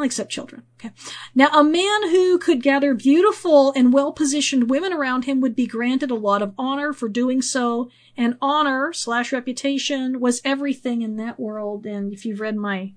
Except 0.00 0.30
children. 0.30 0.62
Okay. 0.78 0.92
Now, 1.34 1.48
a 1.48 1.64
man 1.64 2.10
who 2.10 2.38
could 2.38 2.62
gather 2.62 2.94
beautiful 2.94 3.72
and 3.74 3.92
well-positioned 3.92 4.70
women 4.70 4.92
around 4.92 5.24
him 5.24 5.40
would 5.40 5.56
be 5.56 5.66
granted 5.66 6.10
a 6.10 6.14
lot 6.14 6.42
of 6.42 6.54
honor 6.56 6.92
for 6.92 7.08
doing 7.08 7.42
so, 7.42 7.88
and 8.16 8.36
honor 8.40 8.92
slash 8.92 9.32
reputation 9.32 10.20
was 10.20 10.42
everything 10.44 11.02
in 11.02 11.16
that 11.16 11.40
world, 11.40 11.84
and 11.86 12.12
if 12.12 12.24
you've 12.24 12.40
read 12.40 12.56
my 12.56 12.92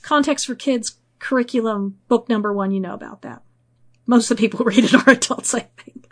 Context 0.00 0.46
for 0.46 0.54
Kids 0.54 1.00
curriculum 1.18 1.98
book 2.08 2.28
number 2.28 2.52
one, 2.52 2.70
you 2.70 2.80
know 2.80 2.94
about 2.94 3.22
that. 3.22 3.42
Most 4.06 4.30
of 4.30 4.36
the 4.36 4.40
people 4.40 4.64
read 4.64 4.84
it 4.84 4.94
are 4.94 5.10
adults, 5.10 5.54
I 5.54 5.60
think. 5.60 6.08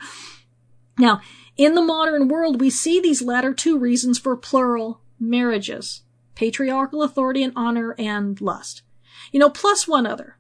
Now, 0.98 1.20
in 1.56 1.74
the 1.74 1.82
modern 1.82 2.28
world, 2.28 2.60
we 2.60 2.70
see 2.70 3.00
these 3.00 3.22
latter 3.22 3.54
two 3.54 3.78
reasons 3.78 4.18
for 4.18 4.36
plural 4.36 5.00
marriages. 5.18 6.02
Patriarchal 6.34 7.02
authority 7.02 7.42
and 7.42 7.52
honor 7.54 7.94
and 7.98 8.40
lust. 8.40 8.82
You 9.30 9.38
know, 9.38 9.50
plus 9.50 9.86
one 9.86 10.06
other. 10.06 10.36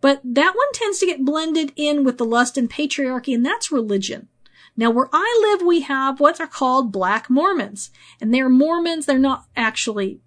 But 0.00 0.20
that 0.24 0.54
one 0.54 0.72
tends 0.72 0.98
to 0.98 1.06
get 1.06 1.24
blended 1.24 1.72
in 1.76 2.04
with 2.04 2.18
the 2.18 2.24
lust 2.24 2.56
and 2.56 2.70
patriarchy, 2.70 3.34
and 3.34 3.44
that's 3.44 3.70
religion. 3.70 4.28
Now, 4.76 4.90
where 4.90 5.08
I 5.12 5.38
live, 5.50 5.66
we 5.66 5.82
have 5.82 6.20
what 6.20 6.40
are 6.40 6.46
called 6.46 6.92
black 6.92 7.30
Mormons. 7.30 7.90
And 8.20 8.32
they're 8.32 8.48
Mormons, 8.48 9.06
they're 9.06 9.18
not 9.18 9.46
actually 9.56 10.20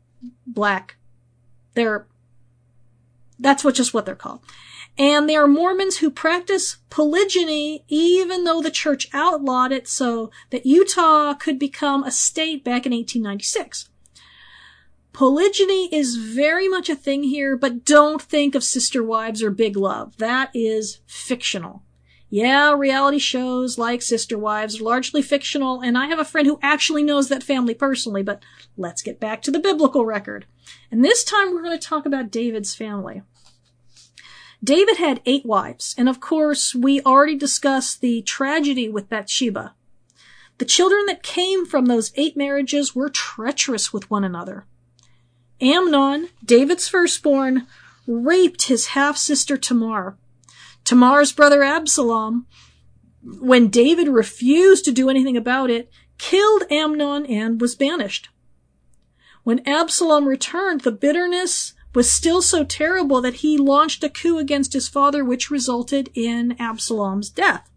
black. 0.46 0.96
They're, 1.76 2.08
that's 3.38 3.64
what, 3.64 3.76
just 3.76 3.94
what 3.94 4.06
they're 4.06 4.16
called. 4.16 4.42
And 5.00 5.30
they 5.30 5.36
are 5.38 5.48
Mormons 5.48 6.00
who 6.00 6.12
practice 6.12 6.78
polygyny 6.90 7.86
even 7.88 8.44
though 8.44 8.62
the 8.62 8.70
church 8.70 9.08
outlawed 9.14 9.72
it 9.72 9.88
so 9.88 10.30
that 10.50 10.66
Utah 10.66 11.34
could 11.36 11.58
become 11.58 12.04
a 12.04 12.12
state 12.12 12.66
back 12.66 12.86
in 12.86 12.92
1896. 12.92 13.88
Polygyny 15.14 15.88
is 15.94 16.18
very 16.18 16.68
much 16.68 16.90
a 16.90 16.96
thing 16.96 17.24
here, 17.24 17.56
but 17.56 17.86
don't 17.86 18.22
think 18.22 18.56
of 18.56 18.64
Sister 18.64 19.02
Wives 19.02 19.42
or 19.42 19.52
Big 19.52 19.78
Love. 19.78 20.18
That 20.18 20.52
is 20.54 21.00
fictional. 21.08 21.84
Yeah, 22.30 22.74
reality 22.74 23.20
shows 23.20 23.78
like 23.78 24.02
Sister 24.02 24.38
Wives 24.38 24.80
are 24.80 24.84
largely 24.84 25.22
fictional, 25.22 25.82
and 25.82 25.98
I 25.98 26.08
have 26.08 26.20
a 26.20 26.26
friend 26.26 26.46
who 26.46 26.60
actually 26.62 27.04
knows 27.04 27.30
that 27.30 27.42
family 27.42 27.74
personally, 27.74 28.22
but 28.22 28.44
let's 28.78 29.02
get 29.02 29.20
back 29.20 29.42
to 29.44 29.52
the 29.52 29.60
biblical 29.60 30.06
record. 30.06 30.46
And 30.92 31.04
this 31.04 31.24
time 31.24 31.54
we're 31.54 31.64
going 31.64 31.80
to 31.80 31.88
talk 31.88 32.06
about 32.06 32.32
David's 32.32 32.76
family. 32.76 33.24
David 34.64 34.98
had 34.98 35.22
eight 35.26 35.46
wives, 35.46 35.96
and 35.98 36.10
of 36.10 36.20
course, 36.20 36.76
we 36.76 37.02
already 37.02 37.36
discussed 37.36 38.02
the 38.02 38.22
tragedy 38.22 38.90
with 38.90 39.10
Bathsheba. 39.10 39.74
The 40.58 40.66
children 40.66 41.06
that 41.06 41.24
came 41.24 41.66
from 41.66 41.86
those 41.86 42.12
eight 42.16 42.36
marriages 42.36 42.94
were 42.94 43.10
treacherous 43.10 43.94
with 43.94 44.10
one 44.12 44.26
another. 44.26 44.66
Amnon, 45.62 46.30
David's 46.44 46.90
firstborn, 46.90 47.68
raped 48.06 48.64
his 48.64 48.88
half-sister 48.88 49.56
Tamar. 49.56 50.18
Tamar's 50.84 51.32
brother 51.32 51.64
Absalom, 51.64 52.46
when 53.24 53.70
David 53.70 54.08
refused 54.10 54.84
to 54.86 54.92
do 54.92 55.10
anything 55.10 55.38
about 55.38 55.70
it, 55.70 55.90
killed 56.18 56.64
Amnon 56.70 57.26
and 57.26 57.62
was 57.62 57.76
banished. 57.76 58.30
When 59.44 59.66
Absalom 59.68 60.28
returned, 60.28 60.82
the 60.82 60.92
bitterness 60.92 61.74
was 61.94 62.12
still 62.12 62.42
so 62.42 62.64
terrible 62.64 63.22
that 63.22 63.36
he 63.36 63.58
launched 63.58 64.04
a 64.04 64.10
coup 64.10 64.38
against 64.38 64.74
his 64.74 64.88
father, 64.88 65.26
which 65.26 65.50
resulted 65.50 66.10
in 66.14 66.56
Absalom's 66.60 67.30
death. 67.30 67.70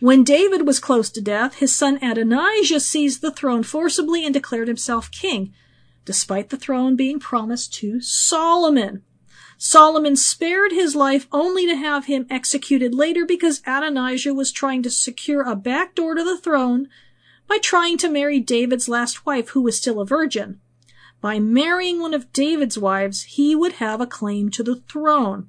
When 0.00 0.22
David 0.22 0.64
was 0.64 0.78
close 0.78 1.10
to 1.10 1.20
death, 1.20 1.56
his 1.56 1.74
son 1.74 1.98
Adonijah 2.00 2.78
seized 2.78 3.20
the 3.20 3.32
throne 3.32 3.64
forcibly 3.64 4.24
and 4.24 4.32
declared 4.32 4.68
himself 4.68 5.10
king, 5.10 5.52
despite 6.04 6.50
the 6.50 6.56
throne 6.56 6.94
being 6.94 7.18
promised 7.18 7.74
to 7.74 8.00
Solomon. 8.00 9.02
Solomon 9.60 10.14
spared 10.14 10.70
his 10.70 10.94
life 10.94 11.26
only 11.32 11.66
to 11.66 11.74
have 11.74 12.04
him 12.04 12.28
executed 12.30 12.94
later 12.94 13.26
because 13.26 13.60
Adonijah 13.66 14.32
was 14.32 14.52
trying 14.52 14.84
to 14.84 14.90
secure 14.90 15.42
a 15.42 15.56
backdoor 15.56 16.14
to 16.14 16.22
the 16.22 16.38
throne 16.38 16.88
by 17.48 17.58
trying 17.58 17.98
to 17.98 18.08
marry 18.08 18.38
David's 18.38 18.88
last 18.88 19.26
wife, 19.26 19.48
who 19.48 19.62
was 19.62 19.76
still 19.76 20.00
a 20.00 20.06
virgin. 20.06 20.60
By 21.20 21.40
marrying 21.40 22.00
one 22.00 22.14
of 22.14 22.32
David's 22.32 22.78
wives, 22.78 23.24
he 23.24 23.54
would 23.54 23.72
have 23.74 24.00
a 24.00 24.06
claim 24.06 24.50
to 24.50 24.62
the 24.62 24.76
throne. 24.88 25.48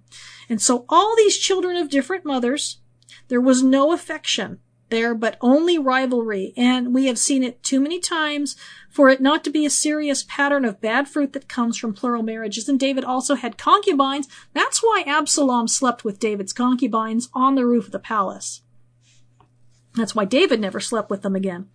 And 0.49 0.61
so 0.61 0.85
all 0.89 1.15
these 1.15 1.37
children 1.37 1.77
of 1.77 1.89
different 1.89 2.25
mothers, 2.25 2.79
there 3.27 3.41
was 3.41 3.61
no 3.61 3.91
affection 3.91 4.59
there, 4.89 5.13
but 5.13 5.37
only 5.41 5.77
rivalry. 5.77 6.53
And 6.57 6.93
we 6.93 7.05
have 7.05 7.19
seen 7.19 7.43
it 7.43 7.61
too 7.61 7.79
many 7.79 7.99
times 7.99 8.55
for 8.89 9.09
it 9.09 9.21
not 9.21 9.43
to 9.43 9.51
be 9.51 9.65
a 9.65 9.69
serious 9.69 10.23
pattern 10.27 10.65
of 10.65 10.81
bad 10.81 11.07
fruit 11.07 11.33
that 11.33 11.47
comes 11.47 11.77
from 11.77 11.93
plural 11.93 12.23
marriages. 12.23 12.67
And 12.67 12.79
David 12.79 13.03
also 13.03 13.35
had 13.35 13.57
concubines. 13.57 14.27
That's 14.53 14.81
why 14.81 15.03
Absalom 15.05 15.67
slept 15.67 16.03
with 16.03 16.19
David's 16.19 16.53
concubines 16.53 17.29
on 17.33 17.53
the 17.53 17.65
roof 17.65 17.85
of 17.85 17.91
the 17.91 17.99
palace. 17.99 18.61
That's 19.95 20.15
why 20.15 20.25
David 20.25 20.59
never 20.59 20.79
slept 20.79 21.09
with 21.09 21.21
them 21.21 21.35
again. 21.35 21.69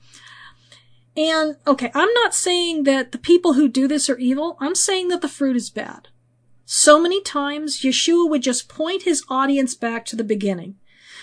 And, 1.17 1.57
okay, 1.67 1.91
I'm 1.95 2.13
not 2.15 2.35
saying 2.35 2.83
that 2.85 3.13
the 3.13 3.19
people 3.19 3.53
who 3.53 3.69
do 3.69 3.87
this 3.87 4.11
are 4.11 4.19
evil. 4.19 4.57
I'm 4.61 4.75
saying 4.75 5.09
that 5.09 5.21
the 5.23 5.29
fruit 5.29 5.57
is 5.57 5.71
bad. 5.71 6.09
So 6.65 7.01
many 7.01 7.21
times, 7.21 7.83
Yeshua 7.83 8.29
would 8.29 8.43
just 8.43 8.69
point 8.69 9.03
his 9.03 9.23
audience 9.29 9.75
back 9.75 10.05
to 10.07 10.17
the 10.17 10.25
beginning. 10.25 10.77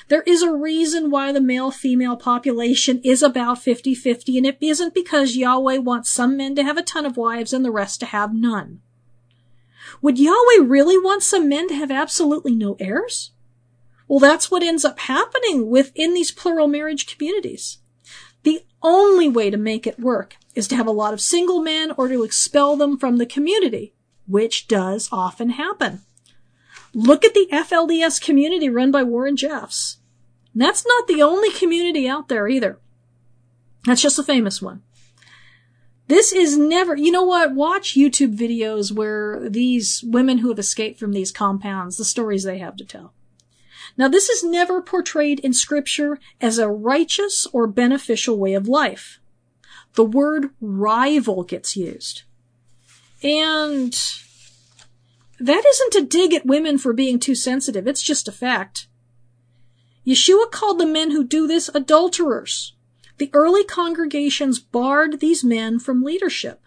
There 0.08 0.22
is 0.22 0.42
a 0.42 0.54
reason 0.54 1.12
why 1.12 1.32
the 1.32 1.42
male-female 1.42 2.18
population 2.18 3.02
is 3.04 3.22
about 3.22 3.58
50-50, 3.58 4.38
and 4.38 4.46
it 4.46 4.58
isn't 4.62 4.94
because 4.94 5.36
Yahweh 5.36 5.78
wants 5.78 6.10
some 6.10 6.38
men 6.38 6.56
to 6.56 6.64
have 6.64 6.78
a 6.78 6.84
ton 6.84 7.06
of 7.06 7.18
wives 7.18 7.54
and 7.54 7.66
the 7.66 7.72
rest 7.72 8.00
to 8.00 8.06
have 8.08 8.34
none. 8.34 8.82
Would 10.02 10.20
Yahweh 10.20 10.64
really 10.64 10.98
want 10.98 11.24
some 11.24 11.50
men 11.50 11.68
to 11.68 11.76
have 11.76 11.92
absolutely 11.92 12.56
no 12.56 12.78
heirs? 12.80 13.32
Well, 14.08 14.20
that's 14.20 14.50
what 14.50 14.64
ends 14.64 14.86
up 14.86 15.00
happening 15.00 15.70
within 15.70 16.14
these 16.14 16.32
plural 16.32 16.68
marriage 16.68 17.08
communities. 17.08 17.80
Only 18.84 19.30
way 19.30 19.50
to 19.50 19.58
make 19.58 19.86
it 19.86 20.00
work 20.00 20.38
is 20.56 20.68
to 20.70 20.76
have 20.76 20.88
a 20.88 20.92
lot 20.92 21.14
of 21.14 21.22
single 21.22 21.62
men 21.62 21.92
or 21.98 22.08
to 22.08 22.24
expel 22.24 22.76
them 22.76 22.98
from 22.98 23.18
the 23.18 23.26
community, 23.26 23.94
which 24.28 24.68
does 24.68 25.08
often 25.12 25.52
happen. 25.52 26.02
Look 26.94 27.24
at 27.24 27.34
the 27.34 27.48
FLDS 27.52 28.22
community 28.22 28.70
run 28.70 28.92
by 28.92 29.04
Warren 29.04 29.38
Jeffs. 29.38 29.98
That's 30.54 30.86
not 30.86 31.08
the 31.08 31.22
only 31.22 31.52
community 31.52 32.08
out 32.08 32.28
there 32.28 32.48
either. 32.48 32.80
That's 33.86 34.02
just 34.02 34.20
a 34.20 34.24
famous 34.24 34.62
one. 34.62 34.84
This 36.08 36.34
is 36.34 36.58
never, 36.58 36.96
you 36.98 37.12
know 37.12 37.24
what? 37.24 37.56
Watch 37.56 37.96
YouTube 37.96 38.38
videos 38.38 38.92
where 38.92 39.50
these 39.50 40.04
women 40.06 40.40
who 40.40 40.50
have 40.50 40.60
escaped 40.60 41.00
from 41.00 41.14
these 41.14 41.32
compounds, 41.32 41.96
the 41.96 42.04
stories 42.04 42.44
they 42.44 42.58
have 42.58 42.76
to 42.78 42.86
tell. 42.86 43.14
Now, 44.02 44.08
this 44.08 44.30
is 44.30 44.44
never 44.44 44.82
portrayed 44.82 45.40
in 45.42 45.54
scripture 45.54 46.18
as 46.42 46.58
a 46.58 46.68
righteous 46.68 47.46
or 47.54 47.68
beneficial 47.68 48.36
way 48.36 48.56
of 48.56 48.68
life. 48.68 49.20
The 49.94 50.04
word 50.04 50.50
rival 50.60 51.44
gets 51.44 51.78
used. 51.78 52.24
And 53.22 53.94
that 55.40 55.64
isn't 55.64 55.94
a 55.94 56.08
dig 56.08 56.34
at 56.34 56.48
women 56.48 56.80
for 56.80 56.94
being 56.94 57.20
too 57.20 57.36
sensitive. 57.36 57.86
It's 57.86 58.02
just 58.02 58.28
a 58.28 58.32
fact. 58.32 58.88
Yeshua 60.04 60.50
called 60.50 60.80
the 60.80 60.88
men 60.88 61.12
who 61.12 61.24
do 61.24 61.46
this 61.46 61.70
adulterers. 61.72 62.74
The 63.20 63.30
early 63.34 63.64
congregations 63.64 64.58
barred 64.58 65.20
these 65.20 65.44
men 65.44 65.78
from 65.78 66.02
leadership. 66.02 66.64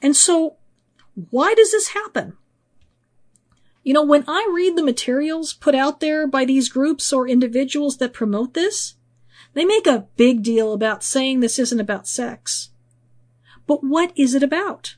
And 0.00 0.14
so, 0.14 0.58
why 1.30 1.54
does 1.54 1.72
this 1.72 1.88
happen? 1.88 2.36
You 3.88 3.94
know, 3.94 4.04
when 4.04 4.24
I 4.28 4.46
read 4.52 4.76
the 4.76 4.82
materials 4.82 5.54
put 5.54 5.74
out 5.74 6.00
there 6.00 6.26
by 6.26 6.44
these 6.44 6.68
groups 6.68 7.10
or 7.10 7.26
individuals 7.26 7.96
that 7.96 8.12
promote 8.12 8.52
this, 8.52 8.96
they 9.54 9.64
make 9.64 9.86
a 9.86 10.08
big 10.18 10.42
deal 10.42 10.74
about 10.74 11.02
saying 11.02 11.40
this 11.40 11.58
isn't 11.58 11.80
about 11.80 12.06
sex. 12.06 12.68
But 13.66 13.82
what 13.82 14.12
is 14.14 14.34
it 14.34 14.42
about? 14.42 14.96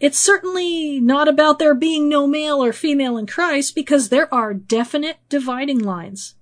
It's 0.00 0.18
certainly 0.18 1.00
not 1.00 1.28
about 1.28 1.58
there 1.58 1.74
being 1.74 2.06
no 2.06 2.26
male 2.26 2.62
or 2.62 2.74
female 2.74 3.16
in 3.16 3.26
Christ 3.26 3.74
because 3.74 4.10
there 4.10 4.28
are 4.34 4.52
definite 4.52 5.16
dividing 5.30 5.78
lines. 5.78 6.34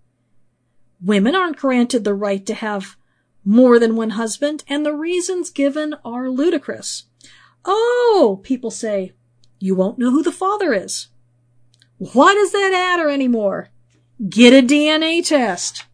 Women 1.01 1.37
aren't 1.37 1.59
granted 1.59 2.03
the 2.03 2.13
right 2.13 2.45
to 2.45 2.55
have 2.55 2.97
more 3.45 3.79
than 3.79 3.95
one 3.95 4.11
husband, 4.11 4.65
and 4.67 4.85
the 4.85 4.95
reasons 4.95 5.49
given 5.49 5.95
are 6.05 6.29
ludicrous. 6.29 7.05
Oh, 7.65 8.41
people 8.43 8.73
say, 8.73 9.13
you 9.61 9.77
won't 9.77 10.01
know 10.01 10.11
who 10.11 10.25
the 10.25 10.33
father 10.33 10.75
is. 10.75 11.07
Why 12.03 12.35
does 12.35 12.51
that 12.51 12.71
matter 12.73 13.09
anymore? 13.09 13.69
Get 14.29 14.53
a 14.53 14.67
DNA 14.67 15.25
test. 15.25 15.85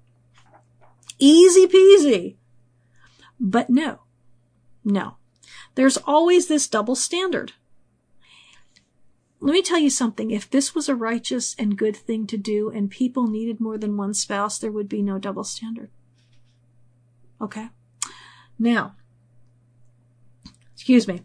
Easy 1.19 1.67
peasy. 1.67 2.37
But 3.39 3.69
no, 3.69 4.01
no. 4.83 5.17
There's 5.75 5.99
always 5.99 6.49
this 6.49 6.67
double 6.67 6.95
standard. 6.95 7.53
Let 9.41 9.53
me 9.53 9.61
tell 9.61 9.79
you 9.79 9.91
something. 9.91 10.31
If 10.31 10.49
this 10.49 10.75
was 10.75 10.89
a 10.89 10.95
righteous 10.95 11.55
and 11.59 11.77
good 11.77 11.95
thing 11.95 12.27
to 12.29 12.39
do 12.39 12.71
and 12.71 12.91
people 12.91 13.27
needed 13.27 13.61
more 13.61 13.77
than 13.77 13.99
one 13.99 14.15
spouse, 14.15 14.59
there 14.59 14.73
would 14.73 14.89
be 14.89 15.03
no 15.03 15.19
double 15.19 15.45
standard. 15.45 15.91
Okay? 17.39 17.69
Now, 18.59 18.95
excuse 20.75 21.07
me. 21.07 21.21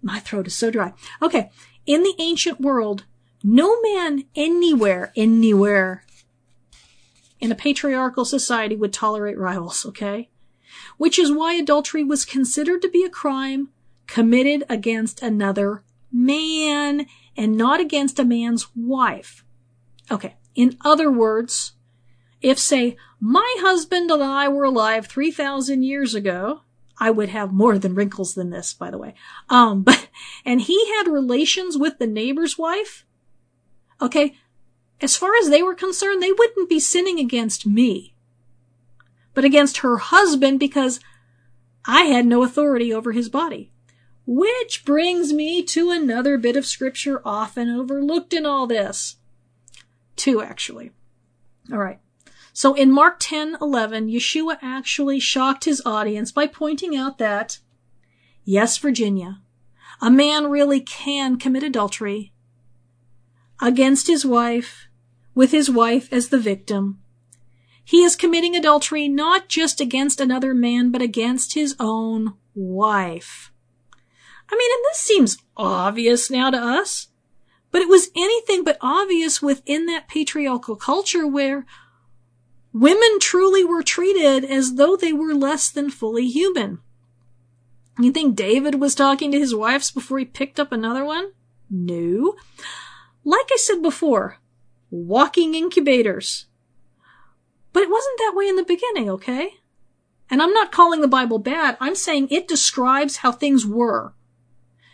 My 0.00 0.20
throat 0.20 0.46
is 0.46 0.56
so 0.56 0.70
dry. 0.70 0.94
Okay. 1.20 1.50
In 1.84 2.02
the 2.02 2.14
ancient 2.18 2.62
world, 2.62 3.04
no 3.46 3.80
man 3.80 4.24
anywhere, 4.34 5.12
anywhere 5.14 6.04
in 7.38 7.52
a 7.52 7.54
patriarchal 7.54 8.24
society 8.24 8.74
would 8.74 8.92
tolerate 8.92 9.38
rivals, 9.38 9.86
okay? 9.86 10.30
Which 10.96 11.16
is 11.16 11.30
why 11.30 11.54
adultery 11.54 12.02
was 12.02 12.24
considered 12.24 12.82
to 12.82 12.90
be 12.90 13.04
a 13.04 13.08
crime 13.08 13.68
committed 14.08 14.64
against 14.68 15.22
another 15.22 15.84
man 16.12 17.06
and 17.36 17.56
not 17.56 17.80
against 17.80 18.18
a 18.18 18.24
man's 18.24 18.66
wife. 18.74 19.44
Okay. 20.10 20.34
In 20.56 20.76
other 20.84 21.10
words, 21.10 21.72
if 22.40 22.58
say, 22.58 22.96
my 23.20 23.54
husband 23.60 24.10
and 24.10 24.22
I 24.22 24.48
were 24.48 24.64
alive 24.64 25.06
3,000 25.06 25.84
years 25.84 26.14
ago, 26.14 26.62
I 26.98 27.10
would 27.10 27.28
have 27.28 27.52
more 27.52 27.78
than 27.78 27.94
wrinkles 27.94 28.34
than 28.34 28.50
this, 28.50 28.74
by 28.74 28.90
the 28.90 28.98
way. 28.98 29.14
Um, 29.48 29.82
but, 29.84 30.08
and 30.44 30.62
he 30.62 30.88
had 30.96 31.08
relations 31.08 31.78
with 31.78 31.98
the 31.98 32.06
neighbor's 32.08 32.58
wife, 32.58 33.05
Okay? 34.00 34.34
As 35.00 35.16
far 35.16 35.36
as 35.36 35.50
they 35.50 35.62
were 35.62 35.74
concerned, 35.74 36.22
they 36.22 36.32
wouldn't 36.32 36.68
be 36.68 36.80
sinning 36.80 37.18
against 37.18 37.66
me, 37.66 38.14
but 39.34 39.44
against 39.44 39.78
her 39.78 39.98
husband 39.98 40.58
because 40.58 41.00
I 41.86 42.04
had 42.04 42.26
no 42.26 42.42
authority 42.42 42.92
over 42.92 43.12
his 43.12 43.28
body. 43.28 43.70
Which 44.26 44.84
brings 44.84 45.32
me 45.32 45.62
to 45.64 45.90
another 45.90 46.36
bit 46.36 46.56
of 46.56 46.66
scripture 46.66 47.22
often 47.24 47.70
overlooked 47.70 48.32
in 48.32 48.44
all 48.44 48.66
this. 48.66 49.16
Two, 50.16 50.42
actually. 50.42 50.90
All 51.70 51.78
right. 51.78 52.00
So 52.52 52.74
in 52.74 52.90
Mark 52.90 53.18
10, 53.20 53.58
11, 53.60 54.08
Yeshua 54.08 54.56
actually 54.62 55.20
shocked 55.20 55.64
his 55.64 55.82
audience 55.84 56.32
by 56.32 56.46
pointing 56.46 56.96
out 56.96 57.18
that, 57.18 57.58
yes, 58.44 58.78
Virginia, 58.78 59.42
a 60.00 60.10
man 60.10 60.50
really 60.50 60.80
can 60.80 61.38
commit 61.38 61.62
adultery 61.62 62.32
against 63.60 64.06
his 64.06 64.24
wife, 64.24 64.88
with 65.34 65.50
his 65.50 65.70
wife 65.70 66.12
as 66.12 66.28
the 66.28 66.38
victim. 66.38 67.00
He 67.84 68.02
is 68.02 68.16
committing 68.16 68.56
adultery 68.56 69.08
not 69.08 69.48
just 69.48 69.80
against 69.80 70.20
another 70.20 70.54
man, 70.54 70.90
but 70.90 71.02
against 71.02 71.54
his 71.54 71.76
own 71.78 72.34
wife. 72.54 73.52
I 74.50 74.56
mean, 74.56 74.70
and 74.72 74.84
this 74.90 74.98
seems 74.98 75.38
obvious 75.56 76.30
now 76.30 76.50
to 76.50 76.58
us, 76.58 77.08
but 77.70 77.82
it 77.82 77.88
was 77.88 78.10
anything 78.16 78.64
but 78.64 78.78
obvious 78.80 79.40
within 79.40 79.86
that 79.86 80.08
patriarchal 80.08 80.76
culture 80.76 81.26
where 81.26 81.64
women 82.72 83.18
truly 83.20 83.64
were 83.64 83.82
treated 83.82 84.44
as 84.44 84.74
though 84.74 84.96
they 84.96 85.12
were 85.12 85.34
less 85.34 85.70
than 85.70 85.90
fully 85.90 86.26
human. 86.28 86.80
You 87.98 88.10
think 88.10 88.36
David 88.36 88.80
was 88.80 88.94
talking 88.94 89.30
to 89.32 89.38
his 89.38 89.54
wives 89.54 89.90
before 89.90 90.18
he 90.18 90.24
picked 90.24 90.60
up 90.60 90.72
another 90.72 91.04
one? 91.04 91.32
No 91.70 92.34
like 93.26 93.48
I 93.52 93.56
said 93.56 93.82
before, 93.82 94.38
walking 94.88 95.56
incubators. 95.56 96.46
But 97.72 97.82
it 97.82 97.90
wasn't 97.90 98.18
that 98.18 98.34
way 98.36 98.48
in 98.48 98.54
the 98.54 98.62
beginning, 98.62 99.10
okay? 99.10 99.56
And 100.30 100.40
I'm 100.40 100.52
not 100.52 100.70
calling 100.70 101.00
the 101.00 101.08
Bible 101.08 101.40
bad. 101.40 101.76
I'm 101.80 101.96
saying 101.96 102.28
it 102.30 102.46
describes 102.46 103.18
how 103.18 103.32
things 103.32 103.66
were, 103.66 104.14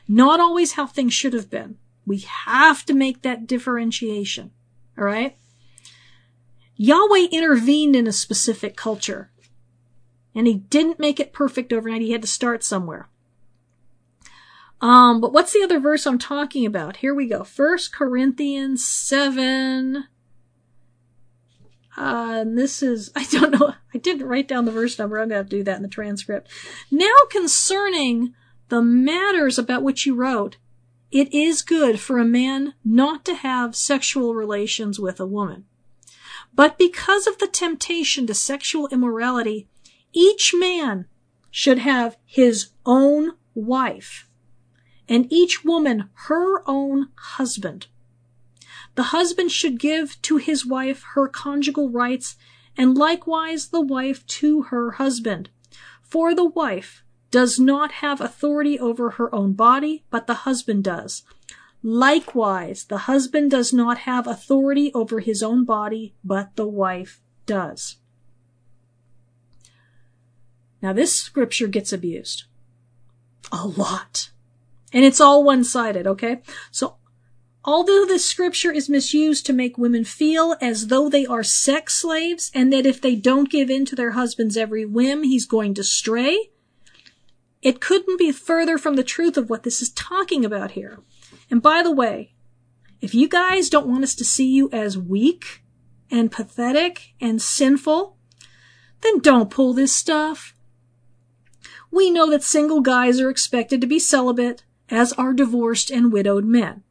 not 0.08 0.40
always 0.40 0.72
how 0.72 0.86
things 0.86 1.12
should 1.12 1.34
have 1.34 1.50
been. 1.50 1.76
We 2.06 2.20
have 2.20 2.86
to 2.86 2.94
make 2.94 3.20
that 3.20 3.46
differentiation. 3.46 4.50
All 4.98 5.04
right. 5.04 5.36
Yahweh 6.76 7.28
intervened 7.30 7.94
in 7.94 8.06
a 8.06 8.12
specific 8.12 8.76
culture. 8.76 9.30
And 10.34 10.46
he 10.46 10.54
didn't 10.54 10.98
make 10.98 11.20
it 11.20 11.34
perfect 11.34 11.70
overnight. 11.70 12.00
He 12.00 12.12
had 12.12 12.22
to 12.22 12.28
start 12.28 12.64
somewhere. 12.64 13.10
Um, 14.82 15.20
but 15.20 15.32
what's 15.32 15.52
the 15.52 15.62
other 15.62 15.78
verse 15.78 16.06
I'm 16.06 16.18
talking 16.18 16.66
about? 16.66 16.96
Here 16.96 17.14
we 17.14 17.28
go. 17.28 17.44
First 17.44 17.94
Corinthians 17.94 18.84
7. 18.84 20.08
Uh, 21.96 22.38
and 22.40 22.58
this 22.58 22.82
is, 22.82 23.12
I 23.16 23.24
don't 23.30 23.58
know, 23.58 23.74
I 23.94 23.98
didn't 23.98 24.26
write 24.26 24.48
down 24.48 24.64
the 24.64 24.72
verse 24.72 24.98
number. 24.98 25.18
I'm 25.18 25.28
going 25.28 25.30
to 25.30 25.36
have 25.36 25.48
to 25.50 25.56
do 25.58 25.62
that 25.64 25.76
in 25.76 25.82
the 25.82 25.88
transcript. 25.88 26.50
Now 26.90 27.14
concerning 27.30 28.34
the 28.70 28.82
matters 28.82 29.56
about 29.56 29.84
which 29.84 30.04
you 30.04 30.16
wrote, 30.16 30.56
it 31.12 31.32
is 31.32 31.62
good 31.62 32.00
for 32.00 32.18
a 32.18 32.24
man 32.24 32.74
not 32.84 33.24
to 33.26 33.34
have 33.34 33.76
sexual 33.76 34.34
relations 34.34 34.98
with 34.98 35.20
a 35.20 35.26
woman. 35.26 35.66
But 36.54 36.76
because 36.76 37.26
of 37.28 37.38
the 37.38 37.46
temptation 37.46 38.26
to 38.26 38.34
sexual 38.34 38.88
immorality, 38.88 39.68
each 40.12 40.54
man 40.56 41.06
should 41.50 41.78
have 41.78 42.16
his 42.24 42.70
own 42.84 43.32
wife 43.54 44.28
and 45.08 45.30
each 45.32 45.64
woman 45.64 46.10
her 46.26 46.68
own 46.68 47.08
husband. 47.16 47.86
The 48.94 49.04
husband 49.04 49.50
should 49.50 49.80
give 49.80 50.20
to 50.22 50.36
his 50.36 50.66
wife 50.66 51.02
her 51.14 51.28
conjugal 51.28 51.90
rights, 51.90 52.36
and 52.76 52.96
likewise 52.96 53.68
the 53.68 53.80
wife 53.80 54.26
to 54.26 54.62
her 54.62 54.92
husband. 54.92 55.50
For 56.02 56.34
the 56.34 56.44
wife 56.44 57.02
does 57.30 57.58
not 57.58 57.92
have 57.92 58.20
authority 58.20 58.78
over 58.78 59.10
her 59.10 59.34
own 59.34 59.54
body, 59.54 60.04
but 60.10 60.26
the 60.26 60.44
husband 60.46 60.84
does. 60.84 61.22
Likewise, 61.82 62.84
the 62.84 62.98
husband 62.98 63.50
does 63.50 63.72
not 63.72 63.98
have 63.98 64.26
authority 64.26 64.92
over 64.94 65.20
his 65.20 65.42
own 65.42 65.64
body, 65.64 66.14
but 66.22 66.54
the 66.56 66.68
wife 66.68 67.20
does. 67.46 67.96
Now 70.80 70.92
this 70.92 71.18
scripture 71.18 71.68
gets 71.68 71.92
abused. 71.92 72.44
A 73.50 73.66
lot. 73.66 74.30
And 74.92 75.04
it's 75.04 75.20
all 75.20 75.42
one-sided, 75.42 76.06
okay? 76.06 76.42
So, 76.70 76.96
although 77.64 78.04
this 78.04 78.24
scripture 78.24 78.72
is 78.72 78.88
misused 78.88 79.46
to 79.46 79.52
make 79.52 79.78
women 79.78 80.04
feel 80.04 80.56
as 80.60 80.88
though 80.88 81.08
they 81.08 81.24
are 81.24 81.42
sex 81.42 81.94
slaves 81.94 82.50
and 82.54 82.72
that 82.72 82.86
if 82.86 83.00
they 83.00 83.14
don't 83.14 83.50
give 83.50 83.70
in 83.70 83.84
to 83.86 83.96
their 83.96 84.12
husband's 84.12 84.56
every 84.56 84.84
whim, 84.84 85.22
he's 85.22 85.46
going 85.46 85.74
to 85.74 85.84
stray, 85.84 86.50
it 87.62 87.80
couldn't 87.80 88.18
be 88.18 88.32
further 88.32 88.76
from 88.76 88.96
the 88.96 89.04
truth 89.04 89.36
of 89.36 89.48
what 89.48 89.62
this 89.62 89.80
is 89.80 89.90
talking 89.90 90.44
about 90.44 90.72
here. 90.72 90.98
And 91.50 91.62
by 91.62 91.82
the 91.82 91.92
way, 91.92 92.34
if 93.00 93.14
you 93.14 93.28
guys 93.28 93.70
don't 93.70 93.88
want 93.88 94.04
us 94.04 94.14
to 94.16 94.24
see 94.24 94.48
you 94.48 94.68
as 94.72 94.98
weak 94.98 95.62
and 96.10 96.30
pathetic 96.30 97.14
and 97.20 97.40
sinful, 97.40 98.16
then 99.00 99.20
don't 99.20 99.50
pull 99.50 99.72
this 99.72 99.94
stuff. 99.94 100.54
We 101.90 102.10
know 102.10 102.30
that 102.30 102.42
single 102.42 102.80
guys 102.80 103.20
are 103.20 103.30
expected 103.30 103.80
to 103.80 103.86
be 103.86 103.98
celibate 103.98 104.64
as 104.92 105.12
are 105.14 105.32
divorced 105.32 105.90
and 105.90 106.12
widowed 106.12 106.44
men. 106.44 106.84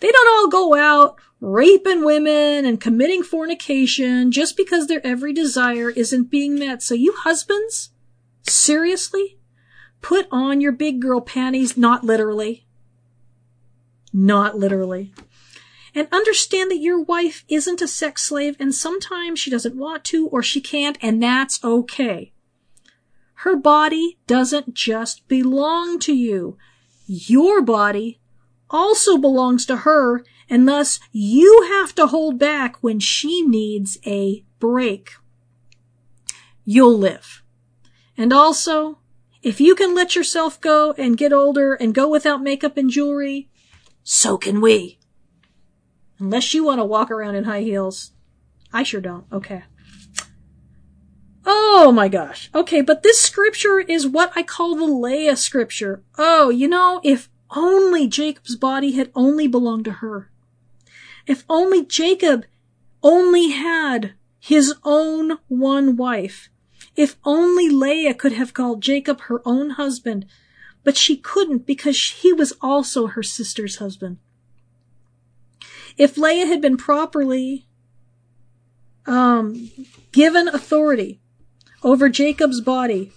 They 0.00 0.10
don't 0.10 0.28
all 0.28 0.48
go 0.48 0.74
out 0.74 1.20
raping 1.40 2.04
women 2.04 2.64
and 2.64 2.80
committing 2.80 3.22
fornication 3.22 4.32
just 4.32 4.56
because 4.56 4.86
their 4.86 5.06
every 5.06 5.32
desire 5.32 5.90
isn't 5.90 6.30
being 6.30 6.58
met. 6.58 6.82
So 6.82 6.94
you 6.94 7.12
husbands, 7.12 7.90
seriously? 8.42 9.38
Put 10.00 10.26
on 10.32 10.62
your 10.62 10.72
big 10.72 11.00
girl 11.00 11.20
panties, 11.20 11.76
not 11.76 12.02
literally. 12.02 12.66
Not 14.12 14.56
literally. 14.56 15.12
And 15.94 16.08
understand 16.10 16.70
that 16.70 16.78
your 16.78 17.00
wife 17.00 17.44
isn't 17.48 17.82
a 17.82 17.88
sex 17.88 18.22
slave 18.22 18.56
and 18.58 18.74
sometimes 18.74 19.38
she 19.38 19.50
doesn't 19.50 19.76
want 19.76 20.04
to 20.04 20.28
or 20.28 20.42
she 20.42 20.60
can't 20.60 20.96
and 21.02 21.22
that's 21.22 21.62
okay. 21.62 22.32
Her 23.34 23.56
body 23.56 24.18
doesn't 24.26 24.72
just 24.72 25.26
belong 25.28 25.98
to 26.00 26.14
you 26.14 26.56
your 27.12 27.60
body 27.60 28.20
also 28.70 29.18
belongs 29.18 29.66
to 29.66 29.78
her, 29.78 30.24
and 30.48 30.68
thus 30.68 31.00
you 31.10 31.66
have 31.68 31.92
to 31.96 32.06
hold 32.06 32.38
back 32.38 32.80
when 32.84 33.00
she 33.00 33.42
needs 33.42 33.98
a 34.06 34.44
break. 34.60 35.10
You'll 36.64 36.96
live. 36.96 37.42
And 38.16 38.32
also, 38.32 38.98
if 39.42 39.60
you 39.60 39.74
can 39.74 39.92
let 39.92 40.14
yourself 40.14 40.60
go 40.60 40.92
and 40.92 41.16
get 41.16 41.32
older 41.32 41.74
and 41.74 41.92
go 41.92 42.08
without 42.08 42.44
makeup 42.44 42.76
and 42.76 42.88
jewelry, 42.88 43.50
so 44.04 44.38
can 44.38 44.60
we. 44.60 45.00
Unless 46.20 46.54
you 46.54 46.62
want 46.62 46.78
to 46.78 46.84
walk 46.84 47.10
around 47.10 47.34
in 47.34 47.42
high 47.42 47.62
heels. 47.62 48.12
I 48.72 48.84
sure 48.84 49.00
don't. 49.00 49.24
Okay. 49.32 49.64
Oh 51.46 51.92
my 51.92 52.08
gosh. 52.08 52.50
Okay, 52.54 52.80
but 52.82 53.02
this 53.02 53.20
scripture 53.20 53.80
is 53.80 54.06
what 54.06 54.32
I 54.36 54.42
call 54.42 54.74
the 54.76 54.84
Leah 54.84 55.36
scripture. 55.36 56.02
Oh, 56.18 56.50
you 56.50 56.68
know, 56.68 57.00
if 57.02 57.30
only 57.50 58.06
Jacob's 58.06 58.56
body 58.56 58.92
had 58.92 59.10
only 59.14 59.48
belonged 59.48 59.84
to 59.86 59.92
her. 59.92 60.30
If 61.26 61.44
only 61.48 61.84
Jacob 61.84 62.44
only 63.02 63.50
had 63.50 64.14
his 64.38 64.74
own 64.84 65.38
one 65.48 65.96
wife. 65.96 66.48
If 66.96 67.16
only 67.24 67.68
Leah 67.68 68.14
could 68.14 68.32
have 68.32 68.54
called 68.54 68.82
Jacob 68.82 69.22
her 69.22 69.40
own 69.44 69.70
husband, 69.70 70.26
but 70.84 70.96
she 70.96 71.16
couldn't 71.16 71.66
because 71.66 71.98
he 72.10 72.32
was 72.32 72.52
also 72.60 73.08
her 73.08 73.22
sister's 73.22 73.76
husband. 73.76 74.18
If 75.96 76.16
Leah 76.16 76.46
had 76.46 76.60
been 76.60 76.76
properly 76.76 77.66
um, 79.06 79.70
given 80.12 80.48
authority 80.48 81.19
over 81.82 82.08
Jacob's 82.08 82.60
body. 82.60 83.12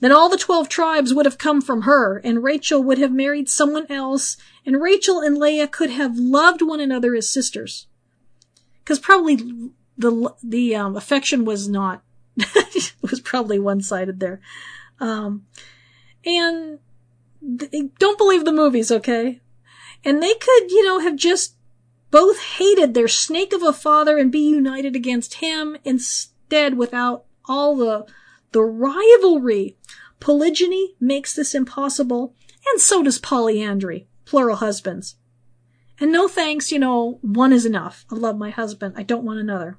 Then 0.00 0.12
all 0.12 0.28
the 0.28 0.36
twelve 0.36 0.68
tribes 0.68 1.14
would 1.14 1.24
have 1.24 1.38
come 1.38 1.62
from 1.62 1.82
her, 1.82 2.18
and 2.18 2.42
Rachel 2.42 2.82
would 2.82 2.98
have 2.98 3.12
married 3.12 3.48
someone 3.48 3.86
else, 3.90 4.36
and 4.64 4.80
Rachel 4.80 5.20
and 5.20 5.38
Leah 5.38 5.68
could 5.68 5.90
have 5.90 6.18
loved 6.18 6.60
one 6.60 6.80
another 6.80 7.14
as 7.14 7.28
sisters. 7.28 7.86
Because 8.80 8.98
probably 8.98 9.36
the 9.96 10.34
the 10.42 10.76
um, 10.76 10.96
affection 10.96 11.44
was 11.44 11.68
not 11.68 12.02
was 13.02 13.20
probably 13.20 13.58
one 13.58 13.80
sided 13.80 14.20
there, 14.20 14.40
um, 15.00 15.46
and 16.24 16.78
don't 17.98 18.18
believe 18.18 18.44
the 18.44 18.52
movies, 18.52 18.90
okay? 18.90 19.40
And 20.04 20.22
they 20.22 20.34
could, 20.34 20.70
you 20.70 20.84
know, 20.84 21.00
have 21.00 21.16
just 21.16 21.56
both 22.10 22.40
hated 22.40 22.94
their 22.94 23.08
snake 23.08 23.52
of 23.52 23.62
a 23.62 23.72
father 23.72 24.16
and 24.18 24.32
be 24.32 24.48
united 24.48 24.96
against 24.96 25.34
him 25.34 25.76
instead 25.84 26.76
without 26.76 27.25
all 27.48 27.76
the, 27.76 28.06
the 28.52 28.62
rivalry. 28.62 29.76
Polygyny 30.20 30.94
makes 31.00 31.34
this 31.34 31.54
impossible, 31.54 32.34
and 32.70 32.80
so 32.80 33.02
does 33.02 33.18
polyandry, 33.18 34.08
plural 34.24 34.56
husbands. 34.56 35.16
And 35.98 36.12
no 36.12 36.28
thanks, 36.28 36.70
you 36.70 36.78
know, 36.78 37.18
one 37.22 37.52
is 37.52 37.64
enough. 37.64 38.04
I 38.10 38.16
love 38.16 38.36
my 38.36 38.50
husband. 38.50 38.94
I 38.96 39.02
don't 39.02 39.24
want 39.24 39.40
another. 39.40 39.78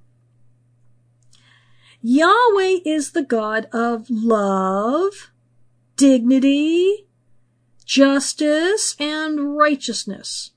Yahweh 2.01 2.80
is 2.86 3.11
the 3.11 3.24
God 3.24 3.68
of 3.74 4.09
love, 4.09 5.32
dignity, 5.95 7.07
justice, 7.86 8.95
and 8.99 9.57
righteousness. 9.57 10.51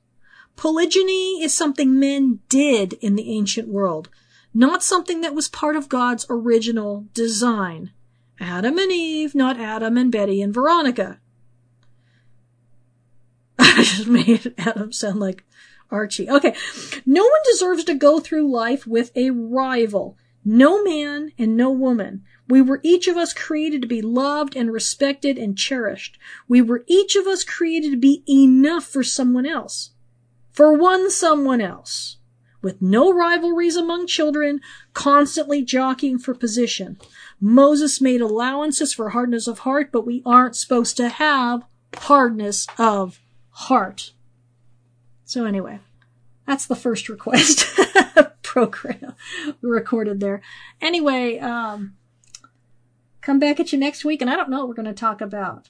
Polygyny 0.57 1.43
is 1.43 1.55
something 1.55 1.99
men 1.99 2.41
did 2.49 2.93
in 2.95 3.17
the 3.17 3.31
ancient 3.31 3.69
world 3.69 4.11
not 4.53 4.82
something 4.82 5.20
that 5.20 5.34
was 5.34 5.48
part 5.48 5.76
of 5.76 5.88
God's 5.88 6.26
original 6.28 7.07
design. 7.14 7.92
Adam 8.40 8.78
and 8.78 8.90
Eve, 8.90 9.34
not 9.34 9.61
Adam 9.61 9.96
and 9.96 10.11
Betty 10.11 10.42
and 10.42 10.53
Veronica. 10.53 11.20
I 13.59 13.82
just 13.82 14.07
made 14.07 14.55
Adam 14.59 14.92
sound 14.92 15.20
like 15.20 15.44
Archie. 15.90 16.28
Okay. 16.28 16.55
No 17.05 17.22
one 17.22 17.40
deserves 17.44 17.84
to 17.84 17.94
go 17.94 18.18
through 18.18 18.51
life 18.51 18.86
with 18.86 19.12
a 19.14 19.30
rival. 19.30 20.16
No 20.44 20.82
man 20.82 21.32
and 21.38 21.57
no 21.57 21.70
woman. 21.70 22.24
We 22.48 22.62
were 22.62 22.80
each 22.82 23.07
of 23.07 23.16
us 23.16 23.34
created 23.34 23.82
to 23.82 23.88
be 23.88 24.01
loved 24.01 24.57
and 24.57 24.72
respected 24.72 25.38
and 25.38 25.57
cherished. 25.57 26.18
We 26.48 26.62
were 26.62 26.84
each 26.86 27.14
of 27.14 27.26
us 27.26 27.44
created 27.44 27.90
to 27.90 27.98
be 27.98 28.24
enough 28.28 28.84
for 28.84 29.05
someone 29.05 29.46
else. 29.46 29.90
For 30.51 30.72
one 30.72 31.11
someone 31.11 31.61
else 31.61 32.16
with 32.63 32.83
no 32.83 33.13
rivalries 33.13 33.77
among 33.77 34.07
children, 34.07 34.61
constantly 34.93 35.63
jockeying 35.63 36.19
for 36.19 36.35
position. 36.35 36.99
Moses 37.41 38.01
made 38.01 38.21
allowances 38.21 38.93
for 38.93 39.11
hardness 39.11 39.47
of 39.47 39.61
heart, 39.61 39.91
but 39.93 40.07
we 40.07 40.23
aren't 40.27 40.57
supposed 40.57 40.97
to 40.99 41.09
have 41.09 41.63
hardness 41.97 42.67
of 42.79 43.21
heart. 43.51 44.13
So 45.25 45.45
anyway, 45.45 45.81
that's 46.47 46.67
the 46.67 46.77
first 46.77 47.09
request 47.09 47.79
program 48.43 49.15
we 49.63 49.71
recorded 49.71 50.21
there. 50.21 50.43
Anyway, 50.81 51.39
um, 51.39 51.95
come 53.21 53.39
back 53.39 53.61
at 53.61 53.73
you 53.73 53.79
next 53.79 54.05
week, 54.05 54.21
and 54.21 54.31
I 54.31 54.37
don't 54.37 54.51
know 54.51 54.59
what 54.59 54.69
we're 54.69 54.75
going 54.75 54.87
to 54.87 54.93
talk 54.93 55.21
about. 55.21 55.69